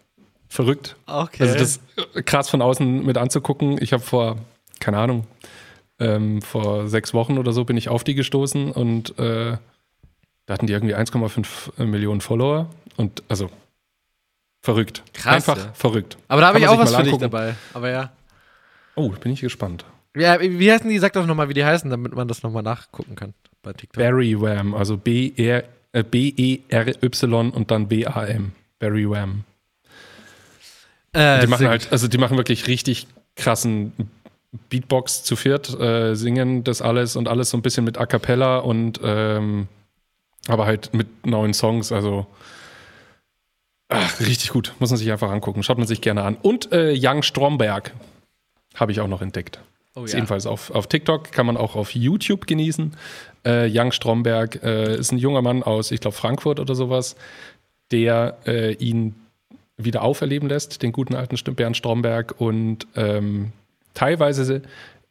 verrückt. 0.48 0.96
Okay. 1.06 1.42
Also 1.42 1.58
das 1.58 1.80
krass 2.24 2.48
von 2.48 2.62
außen 2.62 3.04
mit 3.04 3.16
anzugucken. 3.18 3.80
Ich 3.80 3.92
habe 3.92 4.02
vor, 4.02 4.38
keine 4.80 4.98
Ahnung, 4.98 5.26
ähm, 5.98 6.42
vor 6.42 6.88
sechs 6.88 7.14
Wochen 7.14 7.38
oder 7.38 7.52
so 7.52 7.64
bin 7.64 7.76
ich 7.76 7.88
auf 7.88 8.04
die 8.04 8.14
gestoßen 8.14 8.72
und 8.72 9.18
äh, 9.18 9.56
da 10.46 10.54
hatten 10.54 10.66
die 10.66 10.72
irgendwie 10.72 10.96
1,5 10.96 11.84
Millionen 11.84 12.20
Follower. 12.20 12.70
Und 12.96 13.22
also 13.28 13.50
verrückt. 14.62 15.02
Krass. 15.12 15.34
Einfach 15.34 15.56
ja. 15.56 15.72
verrückt. 15.74 16.16
Aber 16.26 16.40
da 16.40 16.48
habe 16.48 16.58
ich 16.58 16.66
auch 16.66 16.78
was 16.78 16.94
für 16.94 17.02
dich 17.02 17.18
dabei. 17.18 17.54
Aber 17.74 17.90
ja. 17.90 18.12
Oh, 18.96 19.10
bin 19.10 19.32
ich 19.32 19.40
gespannt. 19.40 19.84
Ja, 20.16 20.40
wie 20.40 20.72
heißen 20.72 20.88
die? 20.88 20.98
Sag 20.98 21.12
doch 21.12 21.26
nochmal, 21.26 21.48
wie 21.48 21.54
die 21.54 21.64
heißen, 21.64 21.90
damit 21.90 22.14
man 22.14 22.26
das 22.26 22.42
nochmal 22.42 22.62
nachgucken 22.64 23.14
kann 23.14 23.34
bei 23.68 23.74
TikTok. 23.74 24.02
Barry 24.02 24.40
Wham, 24.40 24.74
also 24.74 24.96
B-E-R-Y 24.96 25.66
äh, 25.92 27.56
und 27.56 27.70
dann 27.70 27.88
B-A-M. 27.88 28.52
Barry 28.78 29.08
Wham. 29.10 29.44
Äh, 31.12 31.40
die 31.40 31.46
machen 31.46 31.68
halt, 31.68 31.92
also 31.92 32.08
die 32.08 32.18
machen 32.18 32.36
wirklich 32.36 32.66
richtig 32.66 33.06
krassen 33.36 33.92
Beatbox 34.70 35.22
zu 35.24 35.36
viert, 35.36 35.78
äh, 35.78 36.14
singen 36.14 36.64
das 36.64 36.80
alles 36.80 37.16
und 37.16 37.28
alles 37.28 37.50
so 37.50 37.58
ein 37.58 37.62
bisschen 37.62 37.84
mit 37.84 37.98
A 37.98 38.06
Cappella 38.06 38.58
und 38.58 39.00
ähm, 39.02 39.68
aber 40.46 40.64
halt 40.64 40.94
mit 40.94 41.26
neuen 41.26 41.52
Songs, 41.52 41.92
also 41.92 42.26
ach, 43.88 44.20
richtig 44.20 44.50
gut, 44.50 44.72
muss 44.78 44.88
man 44.90 44.96
sich 44.96 45.12
einfach 45.12 45.30
angucken, 45.30 45.62
schaut 45.62 45.76
man 45.76 45.86
sich 45.86 46.00
gerne 46.00 46.22
an. 46.22 46.36
Und 46.40 46.72
äh, 46.72 46.94
Young 46.96 47.22
Stromberg 47.22 47.92
habe 48.74 48.92
ich 48.92 49.00
auch 49.00 49.08
noch 49.08 49.20
entdeckt. 49.20 49.60
Oh, 49.98 50.04
ist 50.04 50.12
ja. 50.12 50.18
ebenfalls 50.18 50.46
auf, 50.46 50.70
auf 50.70 50.86
TikTok, 50.86 51.32
kann 51.32 51.46
man 51.46 51.56
auch 51.56 51.74
auf 51.74 51.94
YouTube 51.94 52.46
genießen. 52.46 52.92
Äh, 53.44 53.66
Jan 53.66 53.92
Stromberg 53.92 54.62
äh, 54.62 54.96
ist 54.96 55.12
ein 55.12 55.18
junger 55.18 55.42
Mann 55.42 55.62
aus, 55.62 55.90
ich 55.90 56.00
glaube, 56.00 56.16
Frankfurt 56.16 56.60
oder 56.60 56.74
sowas, 56.74 57.16
der 57.90 58.38
äh, 58.46 58.72
ihn 58.74 59.14
wieder 59.76 60.02
auferleben 60.02 60.48
lässt, 60.48 60.82
den 60.82 60.92
guten 60.92 61.14
alten 61.14 61.36
Bernd 61.54 61.76
Stromberg. 61.76 62.40
Und 62.40 62.86
ähm, 62.96 63.52
teilweise, 63.94 64.62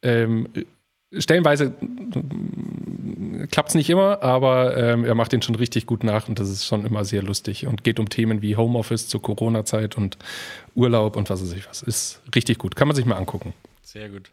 ähm, 0.03 0.50
stellenweise 1.17 1.74
klappt 3.50 3.69
es 3.69 3.75
nicht 3.75 3.89
immer, 3.89 4.22
aber 4.22 4.75
ähm, 4.77 5.05
er 5.05 5.15
macht 5.15 5.31
den 5.31 5.41
schon 5.41 5.55
richtig 5.55 5.86
gut 5.86 6.03
nach 6.03 6.27
und 6.27 6.39
das 6.39 6.50
ist 6.50 6.65
schon 6.65 6.86
immer 6.86 7.05
sehr 7.05 7.24
lustig 7.24 7.65
und 7.65 7.84
geht 7.84 8.00
um 8.00 8.10
Themen 8.10 8.41
wie 8.41 8.55
Homeoffice 8.55 9.07
zur 9.07 9.22
Corona-Zeit 9.22 9.98
und 9.98 10.17
Urlaub 10.75 11.15
und 11.15 11.29
was 11.29 11.41
weiß 11.41 11.53
ich 11.53 11.67
was. 11.67 11.81
Ist 11.81 12.22
richtig 12.36 12.57
gut. 12.57 12.75
Kann 12.75 12.88
man 12.88 12.96
sich 12.96 13.05
mal 13.05 13.15
angucken. 13.15 13.53
Sehr 13.84 14.10
gut. 14.10 14.31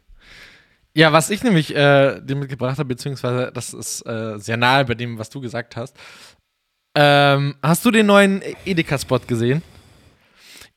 Ja, 0.97 1.11
was 1.11 1.29
ich 1.29 1.43
nämlich 1.43 1.75
äh, 1.75 2.21
dir 2.21 2.37
mitgebracht 2.37 2.77
habe, 2.77 2.85
beziehungsweise 2.85 3.51
das 3.53 3.73
ist 3.73 4.01
äh, 4.07 4.39
sehr 4.39 4.55
nahe 4.55 4.85
bei 4.85 4.93
dem, 4.93 5.19
was 5.19 5.29
du 5.29 5.41
gesagt 5.41 5.75
hast. 5.75 5.97
Ähm, 6.95 7.55
hast 7.61 7.83
du 7.83 7.91
den 7.91 8.05
neuen 8.05 8.41
Edeka-Spot 8.63 9.19
gesehen? 9.27 9.61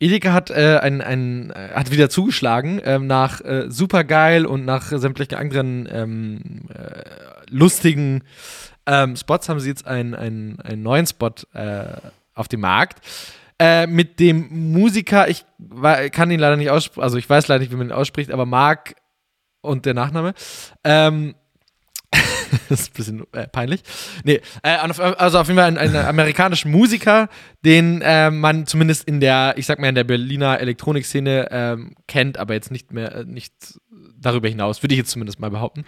Edeka 0.01 0.33
hat, 0.33 0.51
äh, 0.51 0.81
ein, 0.83 1.01
ein, 1.03 1.51
äh, 1.51 1.71
hat 1.73 1.93
wieder 1.93 2.11
zugeschlagen 2.11 2.81
ähm, 2.85 3.07
nach 3.07 3.41
äh, 3.43 3.71
Supergeil 3.71 4.45
und 4.45 4.65
nach 4.65 4.87
sämtlichen 4.91 5.37
anderen 5.37 5.89
ähm, 5.91 6.69
äh, 6.75 7.03
lustigen 7.49 8.25
ähm, 8.87 9.15
Spots 9.15 9.49
haben 9.49 9.61
sie 9.61 9.69
jetzt 9.69 9.87
einen, 9.87 10.17
einen, 10.17 10.61
einen 10.61 10.83
neuen 10.83 11.07
Spot 11.07 11.31
äh, 11.53 11.85
auf 12.35 12.49
dem 12.49 12.61
Markt. 12.61 13.01
Äh, 13.61 13.87
mit 13.87 14.19
dem 14.19 14.73
Musiker, 14.73 15.29
ich 15.29 15.45
kann 16.13 16.31
ihn 16.31 16.41
leider 16.41 16.57
nicht 16.57 16.71
aussprechen, 16.71 17.03
also 17.03 17.19
ich 17.19 17.29
weiß 17.29 17.47
leider 17.49 17.61
nicht, 17.61 17.71
wie 17.71 17.77
man 17.77 17.89
ihn 17.89 17.93
ausspricht, 17.93 18.33
aber 18.33 18.47
Mark 18.47 18.95
und 19.69 19.87
der 19.87 19.95
Nachname. 19.95 20.35
Ähm, 20.85 21.35
das 22.69 22.81
ist 22.81 22.91
ein 22.91 22.95
bisschen 22.95 23.27
äh, 23.33 23.47
peinlich. 23.47 23.83
Nee, 24.25 24.41
äh, 24.63 24.71
also 24.71 25.39
auf 25.39 25.49
jeden 25.49 25.59
Fall 25.59 25.69
ein, 25.69 25.79
ein 25.79 25.95
amerikanischer 25.95 26.69
Musiker, 26.69 27.29
den 27.65 28.01
äh, 28.03 28.31
man 28.31 28.67
zumindest 28.67 29.05
in 29.05 29.21
der, 29.21 29.55
ich 29.57 29.67
sag 29.67 29.79
mal, 29.79 29.89
in 29.89 29.95
der 29.95 30.05
Berliner 30.05 30.59
Elektronikszene 30.59 31.49
ähm, 31.51 31.95
kennt, 32.07 32.39
aber 32.39 32.55
jetzt 32.55 32.71
nicht 32.71 32.93
mehr, 32.93 33.15
äh, 33.15 33.25
nicht 33.25 33.53
darüber 34.19 34.49
hinaus, 34.49 34.83
würde 34.83 34.95
ich 34.95 34.99
jetzt 34.99 35.11
zumindest 35.11 35.39
mal 35.41 35.51
behaupten. 35.51 35.85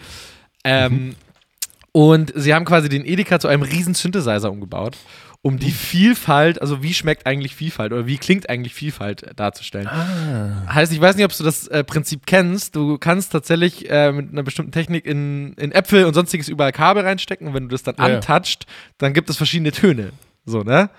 Ähm, 0.65 0.93
mhm. 0.93 1.15
Und 1.93 2.33
sie 2.37 2.55
haben 2.55 2.65
quasi 2.65 2.89
den 2.89 3.05
Edeka 3.05 3.41
zu 3.41 3.49
einem 3.49 3.63
riesen 3.63 3.95
Synthesizer 3.95 4.51
umgebaut 4.51 4.97
um 5.43 5.59
die 5.59 5.71
Vielfalt, 5.71 6.61
also 6.61 6.83
wie 6.83 6.93
schmeckt 6.93 7.27
eigentlich 7.27 7.55
Vielfalt 7.55 7.93
oder 7.93 8.07
wie 8.07 8.19
klingt 8.19 8.51
eigentlich 8.51 8.75
Vielfalt 8.75 9.23
äh, 9.23 9.35
darzustellen. 9.35 9.87
Ah. 9.87 10.75
Heißt, 10.75 10.93
ich 10.93 11.01
weiß 11.01 11.17
nicht, 11.17 11.25
ob 11.25 11.35
du 11.35 11.45
das 11.45 11.67
äh, 11.69 11.83
Prinzip 11.83 12.27
kennst. 12.27 12.77
Du 12.77 12.99
kannst 12.99 13.33
tatsächlich 13.33 13.89
äh, 13.91 14.13
mit 14.13 14.33
einer 14.33 14.43
bestimmten 14.43 14.73
Technik 14.73 15.07
in, 15.07 15.55
in 15.55 15.73
Äpfel 15.73 16.05
und 16.05 16.13
sonstiges 16.13 16.49
überall 16.49 16.73
Kabel 16.73 17.05
reinstecken 17.05 17.49
und 17.49 17.55
wenn 17.55 17.65
du 17.65 17.69
das 17.71 17.83
dann 17.83 17.97
ja. 17.99 18.05
antatscht, 18.05 18.67
dann 18.99 19.15
gibt 19.15 19.31
es 19.31 19.39
verschiedene 19.39 19.73
Töne. 19.73 20.13
So, 20.45 20.63
ne? 20.63 20.91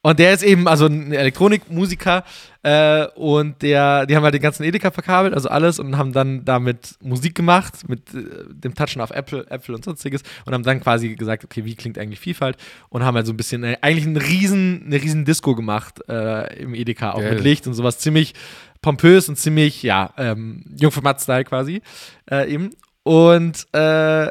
Und 0.00 0.20
der 0.20 0.32
ist 0.32 0.42
eben 0.42 0.68
also 0.68 0.86
ein 0.86 1.12
Elektronikmusiker 1.12 2.24
äh, 2.66 3.06
und 3.14 3.62
der, 3.62 4.06
die 4.06 4.16
haben 4.16 4.24
halt 4.24 4.34
den 4.34 4.42
ganzen 4.42 4.64
Edeka 4.64 4.90
verkabelt, 4.90 5.34
also 5.34 5.48
alles 5.48 5.78
und 5.78 5.96
haben 5.96 6.12
dann 6.12 6.44
damit 6.44 6.96
Musik 7.00 7.36
gemacht 7.36 7.88
mit 7.88 8.12
äh, 8.12 8.24
dem 8.48 8.74
Touchen 8.74 9.00
auf 9.00 9.12
Apple, 9.12 9.46
Apple 9.48 9.72
und 9.76 9.84
sonstiges 9.84 10.22
und 10.44 10.52
haben 10.52 10.64
dann 10.64 10.80
quasi 10.80 11.14
gesagt, 11.14 11.44
okay, 11.44 11.64
wie 11.64 11.76
klingt 11.76 11.96
eigentlich 11.96 12.18
Vielfalt 12.18 12.56
und 12.88 13.04
haben 13.04 13.14
halt 13.14 13.26
so 13.26 13.32
ein 13.32 13.36
bisschen 13.36 13.62
äh, 13.62 13.76
eigentlich 13.82 14.06
einen 14.06 14.16
riesen, 14.16 14.82
eine 14.84 14.96
riesen 14.96 15.24
Disco 15.24 15.54
gemacht 15.54 16.00
äh, 16.08 16.60
im 16.60 16.74
Edeka, 16.74 17.12
auch 17.12 17.20
Geil. 17.20 17.34
mit 17.34 17.44
Licht 17.44 17.68
und 17.68 17.74
sowas 17.74 18.00
ziemlich 18.00 18.34
pompös 18.82 19.28
und 19.28 19.36
ziemlich, 19.36 19.84
ja, 19.84 20.12
ähm, 20.18 20.64
Jungformat-Style 20.76 21.44
quasi 21.44 21.82
äh, 22.28 22.52
eben. 22.52 22.70
Und 23.04 23.64
äh, 23.74 24.28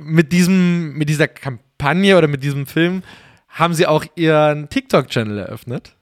mit 0.00 0.32
diesem, 0.32 0.94
mit 0.94 1.08
dieser 1.08 1.28
Kampagne 1.28 2.18
oder 2.18 2.26
mit 2.26 2.42
diesem 2.42 2.66
Film 2.66 3.04
haben 3.48 3.74
sie 3.74 3.86
auch 3.86 4.04
ihren 4.16 4.68
TikTok-Channel 4.68 5.38
eröffnet. 5.38 5.96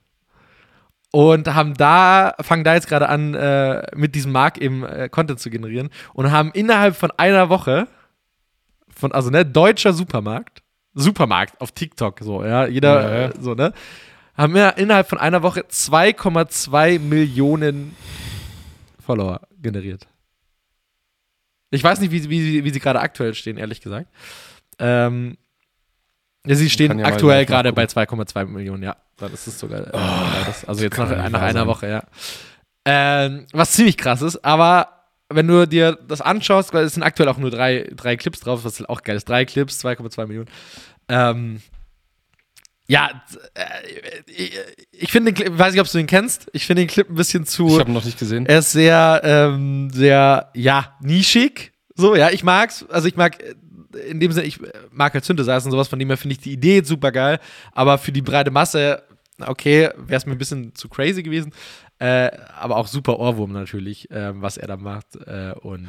Und 1.14 1.54
haben 1.54 1.75
da, 1.75 2.35
fangen 2.40 2.64
da 2.64 2.75
jetzt 2.75 2.88
gerade 2.88 3.09
an, 3.09 3.35
äh, 3.35 3.87
mit 3.94 4.16
diesem 4.16 4.33
Mark 4.33 4.59
eben 4.59 4.83
äh, 4.85 5.09
Content 5.09 5.38
zu 5.38 5.49
generieren 5.49 5.90
und 6.12 6.33
haben 6.33 6.50
innerhalb 6.54 6.97
von 6.97 7.12
einer 7.12 7.49
Woche, 7.50 7.87
von, 8.88 9.12
also 9.12 9.30
ne, 9.30 9.47
deutscher 9.47 9.92
Supermarkt, 9.92 10.64
Supermarkt 10.92 11.61
auf 11.61 11.71
TikTok, 11.71 12.18
so, 12.21 12.44
ja, 12.44 12.66
jeder, 12.66 13.02
Ja, 13.02 13.21
ja. 13.26 13.33
so, 13.40 13.54
ne, 13.54 13.73
haben 14.37 14.54
wir 14.54 14.76
innerhalb 14.76 15.09
von 15.09 15.18
einer 15.18 15.44
Woche 15.44 15.61
2,2 15.61 16.99
Millionen 16.99 17.94
Follower 18.99 19.40
generiert. 19.62 20.09
Ich 21.71 21.85
weiß 21.85 22.00
nicht, 22.00 22.11
wie, 22.11 22.28
wie, 22.28 22.64
wie 22.64 22.71
sie 22.71 22.80
gerade 22.80 22.99
aktuell 22.99 23.35
stehen, 23.35 23.56
ehrlich 23.56 23.80
gesagt. 23.80 24.09
Ähm, 24.80 25.38
ja, 26.44 26.56
sie 26.56 26.71
stehen 26.71 26.99
ja 26.99 27.06
aktuell 27.06 27.47
gerade 27.47 27.73
bei 27.73 27.85
2,2 27.85 28.47
Millionen, 28.47 28.83
ja. 28.83 28.97
Dann 29.16 29.33
ist 29.33 29.47
es 29.47 29.59
sogar. 29.59 29.80
Äh, 29.87 29.90
das, 30.47 30.64
also 30.64 30.83
jetzt 30.83 30.99
nach, 30.99 31.30
nach 31.30 31.42
einer. 31.42 31.66
Woche, 31.66 31.88
ja. 31.88 32.02
Ähm, 32.85 33.47
was 33.52 33.73
ziemlich 33.73 33.97
krass 33.97 34.21
ist, 34.23 34.44
aber 34.44 34.88
wenn 35.30 35.47
du 35.47 35.66
dir 35.66 35.99
das 36.06 36.21
anschaust, 36.21 36.75
weil 36.75 36.85
es 36.85 36.94
sind 36.94 37.02
aktuell 37.02 37.28
auch 37.28 37.38
nur 37.38 37.50
drei, 37.50 37.88
drei 37.94 38.16
Clips 38.16 38.40
drauf, 38.40 38.64
was 38.64 38.85
auch 38.85 39.02
geil 39.02 39.16
ist. 39.16 39.28
Drei 39.28 39.44
Clips, 39.47 39.83
2,2 39.85 40.26
Millionen. 40.26 40.50
Ähm, 41.09 41.62
ja, 42.87 43.23
äh, 43.54 43.62
ich, 44.26 44.52
ich 44.92 45.11
finde, 45.11 45.33
den 45.33 45.42
Clip- 45.42 45.59
weiß 45.59 45.73
nicht, 45.73 45.80
ob 45.80 45.90
du 45.90 45.97
den 45.97 46.06
kennst. 46.06 46.49
Ich 46.52 46.66
finde 46.66 46.83
den 46.83 46.88
Clip 46.88 47.09
ein 47.09 47.14
bisschen 47.14 47.47
zu. 47.47 47.68
Ich 47.68 47.78
habe 47.80 47.90
ihn 47.90 47.94
noch 47.94 48.04
nicht 48.04 48.18
gesehen. 48.18 48.44
Er 48.44 48.59
ist 48.59 48.73
sehr, 48.73 49.23
ähm, 49.25 49.88
sehr, 49.90 50.50
ja, 50.54 50.94
nischig. 51.00 51.73
So, 51.94 52.14
ja, 52.14 52.30
ich 52.30 52.44
mag's. 52.44 52.85
Also 52.90 53.09
ich 53.09 53.16
mag, 53.16 53.42
äh, 53.42 53.54
in 53.95 54.21
dem 54.21 54.33
Sinne, 54.33 54.47
ich 54.47 54.61
mag 54.91 55.15
halt 55.15 55.25
Synthesizer 55.25 55.67
und 55.67 55.73
sowas, 55.73 55.89
von 55.89 55.99
dem 55.99 56.09
her 56.09 56.17
finde 56.17 56.35
ich 56.35 56.41
die 56.41 56.53
Idee 56.53 56.83
super 56.83 57.13
geil. 57.13 57.41
Aber 57.73 57.99
für 57.99 58.13
die 58.13 58.23
breite 58.23 58.51
Masse, 58.51 59.03
okay, 59.41 59.91
wäre 59.97 60.19
es 60.19 60.27
mir 60.27 60.33
ein 60.33 60.39
bisschen 60.39 60.75
zu 60.75 60.89
crazy 60.89 61.23
gewesen. 61.23 61.53
Äh, 61.99 62.31
aber 62.59 62.77
auch 62.77 62.87
super 62.87 63.19
Ohrwurm 63.19 63.53
natürlich, 63.53 64.09
ähm, 64.11 64.43
was 64.43 64.57
er 64.57 64.67
da 64.67 64.77
macht. 64.77 65.17
Äh, 65.27 65.53
und 65.61 65.89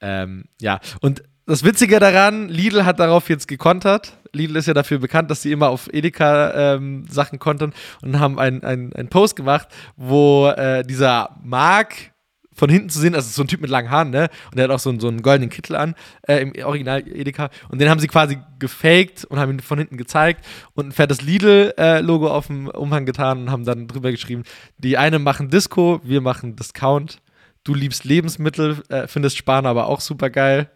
ähm, 0.00 0.44
ja, 0.60 0.80
und 1.00 1.22
das 1.46 1.64
Witzige 1.64 1.98
daran, 1.98 2.48
Lidl 2.48 2.84
hat 2.84 3.00
darauf 3.00 3.28
jetzt 3.30 3.48
gekontert. 3.48 4.12
Lidl 4.32 4.56
ist 4.56 4.66
ja 4.66 4.74
dafür 4.74 4.98
bekannt, 4.98 5.30
dass 5.30 5.42
sie 5.42 5.52
immer 5.52 5.70
auf 5.70 5.88
Edeka 5.92 6.74
ähm, 6.74 7.06
Sachen 7.08 7.38
kontern 7.38 7.72
und 8.02 8.20
haben 8.20 8.38
einen 8.38 8.92
ein 8.92 9.08
Post 9.08 9.36
gemacht, 9.36 9.68
wo 9.96 10.48
äh, 10.48 10.82
dieser 10.82 11.36
Mark 11.42 12.12
von 12.58 12.68
hinten 12.68 12.90
zu 12.90 12.98
sehen, 12.98 13.14
also 13.14 13.30
so 13.30 13.42
ein 13.42 13.48
Typ 13.48 13.60
mit 13.60 13.70
langen 13.70 13.90
Haaren, 13.90 14.10
ne? 14.10 14.28
Und 14.50 14.56
der 14.58 14.64
hat 14.64 14.70
auch 14.72 14.78
so, 14.78 14.90
einen- 14.90 15.00
so 15.00 15.08
einen 15.08 15.22
goldenen 15.22 15.48
Kittel 15.48 15.76
an, 15.76 15.94
äh, 16.26 16.42
im 16.42 16.52
Original 16.64 17.06
Edeka. 17.06 17.48
Und 17.70 17.80
den 17.80 17.88
haben 17.88 18.00
sie 18.00 18.08
quasi 18.08 18.38
gefaked 18.58 19.24
und 19.24 19.38
haben 19.38 19.52
ihn 19.52 19.60
von 19.60 19.78
hinten 19.78 19.96
gezeigt 19.96 20.44
und 20.74 20.88
ein 20.88 20.92
fettes 20.92 21.22
Lidl-Logo 21.22 22.28
auf 22.28 22.48
dem 22.48 22.66
Umhang 22.68 23.06
getan 23.06 23.38
und 23.42 23.50
haben 23.50 23.64
dann 23.64 23.86
drüber 23.88 24.10
geschrieben: 24.10 24.42
Die 24.78 24.98
einen 24.98 25.22
machen 25.22 25.48
Disco, 25.50 26.00
wir 26.02 26.20
machen 26.20 26.56
Discount. 26.56 27.20
Du 27.64 27.74
liebst 27.74 28.04
Lebensmittel, 28.04 28.82
äh, 28.88 29.06
findest 29.06 29.36
Sparen 29.36 29.66
aber 29.66 29.86
auch 29.86 30.00
super 30.00 30.30
geil. 30.30 30.70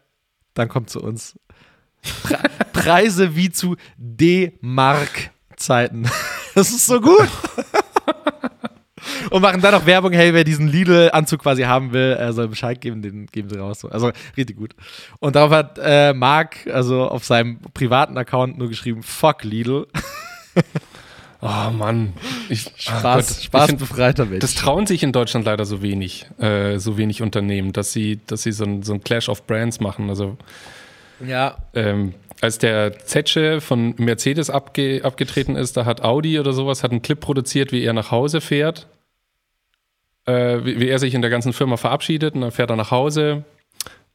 Dann 0.54 0.68
kommt 0.68 0.90
zu 0.90 1.02
uns. 1.02 1.38
Pre 2.22 2.38
Preise 2.72 3.34
wie 3.36 3.50
zu 3.50 3.76
D-Mark-Zeiten. 3.96 6.08
Das 6.54 6.68
ist 6.70 6.84
so 6.84 7.00
gut. 7.00 7.28
Und 9.30 9.42
machen 9.42 9.60
dann 9.60 9.74
auch 9.74 9.86
Werbung, 9.86 10.12
hey, 10.12 10.32
wer 10.34 10.44
diesen 10.44 10.68
Lidl-Anzug 10.68 11.42
quasi 11.42 11.62
haben 11.62 11.92
will, 11.92 12.16
äh, 12.18 12.32
soll 12.32 12.48
Bescheid 12.48 12.80
geben, 12.80 13.02
den 13.02 13.26
geben 13.26 13.48
sie 13.48 13.58
raus. 13.58 13.84
Also 13.84 14.12
richtig 14.36 14.56
gut. 14.56 14.74
Und 15.18 15.36
darauf 15.36 15.52
hat 15.52 15.78
äh, 15.82 16.12
Marc, 16.12 16.66
also 16.72 17.08
auf 17.08 17.24
seinem 17.24 17.58
privaten 17.74 18.16
Account 18.16 18.58
nur 18.58 18.68
geschrieben, 18.68 19.02
fuck 19.02 19.44
Lidl. 19.44 19.86
Oh 21.44 21.70
Mann. 21.72 22.12
Ich, 22.48 22.68
ah 22.86 23.00
Spaß, 23.00 23.26
Gott. 23.26 23.38
Ich 23.38 23.44
Spaß 23.46 23.66
find, 23.66 23.78
befreiter 23.80 24.26
Mensch. 24.26 24.42
das 24.42 24.54
trauen 24.54 24.86
sich 24.86 25.02
in 25.02 25.10
Deutschland 25.10 25.44
leider 25.44 25.64
so 25.64 25.82
wenig, 25.82 26.26
äh, 26.38 26.78
so 26.78 26.96
wenig 26.96 27.20
Unternehmen, 27.20 27.72
dass 27.72 27.92
sie, 27.92 28.20
dass 28.28 28.44
sie 28.44 28.52
so 28.52 28.62
ein, 28.62 28.84
so 28.84 28.96
Clash 29.00 29.28
of 29.28 29.44
Brands 29.48 29.80
machen. 29.80 30.08
Also 30.08 30.36
ja, 31.26 31.56
ähm, 31.74 32.14
als 32.40 32.58
der 32.58 32.96
Zetsche 32.98 33.60
von 33.60 33.94
Mercedes 33.98 34.50
abge 34.50 35.04
abgetreten 35.04 35.56
ist, 35.56 35.76
da 35.76 35.84
hat 35.84 36.02
Audi 36.02 36.38
oder 36.38 36.52
sowas 36.52 36.84
hat 36.84 36.92
einen 36.92 37.02
Clip 37.02 37.18
produziert, 37.18 37.72
wie 37.72 37.82
er 37.82 37.92
nach 37.92 38.12
Hause 38.12 38.40
fährt, 38.40 38.86
äh, 40.26 40.64
wie, 40.64 40.80
wie 40.80 40.88
er 40.88 40.98
sich 40.98 41.14
in 41.14 41.22
der 41.22 41.30
ganzen 41.30 41.52
Firma 41.52 41.76
verabschiedet 41.76 42.34
und 42.34 42.42
dann 42.42 42.50
fährt 42.50 42.70
er 42.70 42.76
nach 42.76 42.90
Hause. 42.90 43.44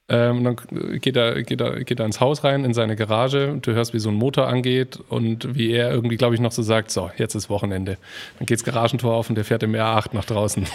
Ähm, 0.09 0.45
dann 0.45 0.55
geht 1.01 1.17
er, 1.17 1.43
geht, 1.43 1.59
er, 1.59 1.83
geht 1.83 1.99
er 1.99 2.05
ins 2.05 2.21
Haus 2.21 2.45
rein, 2.45 2.63
in 2.63 2.73
seine 2.73 2.95
Garage 2.95 3.51
und 3.51 3.67
du 3.67 3.73
hörst, 3.73 3.93
wie 3.93 3.99
so 3.99 4.07
ein 4.07 4.15
Motor 4.15 4.47
angeht 4.47 4.99
und 5.09 5.53
wie 5.53 5.71
er 5.71 5.91
irgendwie, 5.91 6.15
glaube 6.15 6.33
ich, 6.33 6.39
noch 6.39 6.53
so 6.53 6.61
sagt, 6.61 6.91
so, 6.91 7.11
jetzt 7.17 7.35
ist 7.35 7.49
Wochenende. 7.49 7.97
Dann 8.39 8.45
geht 8.45 8.57
das 8.57 8.63
Garagentor 8.63 9.13
auf 9.13 9.27
und 9.27 9.35
der 9.35 9.43
fährt 9.43 9.63
im 9.63 9.73
R8 9.73 10.13
nach 10.13 10.23
draußen. 10.23 10.65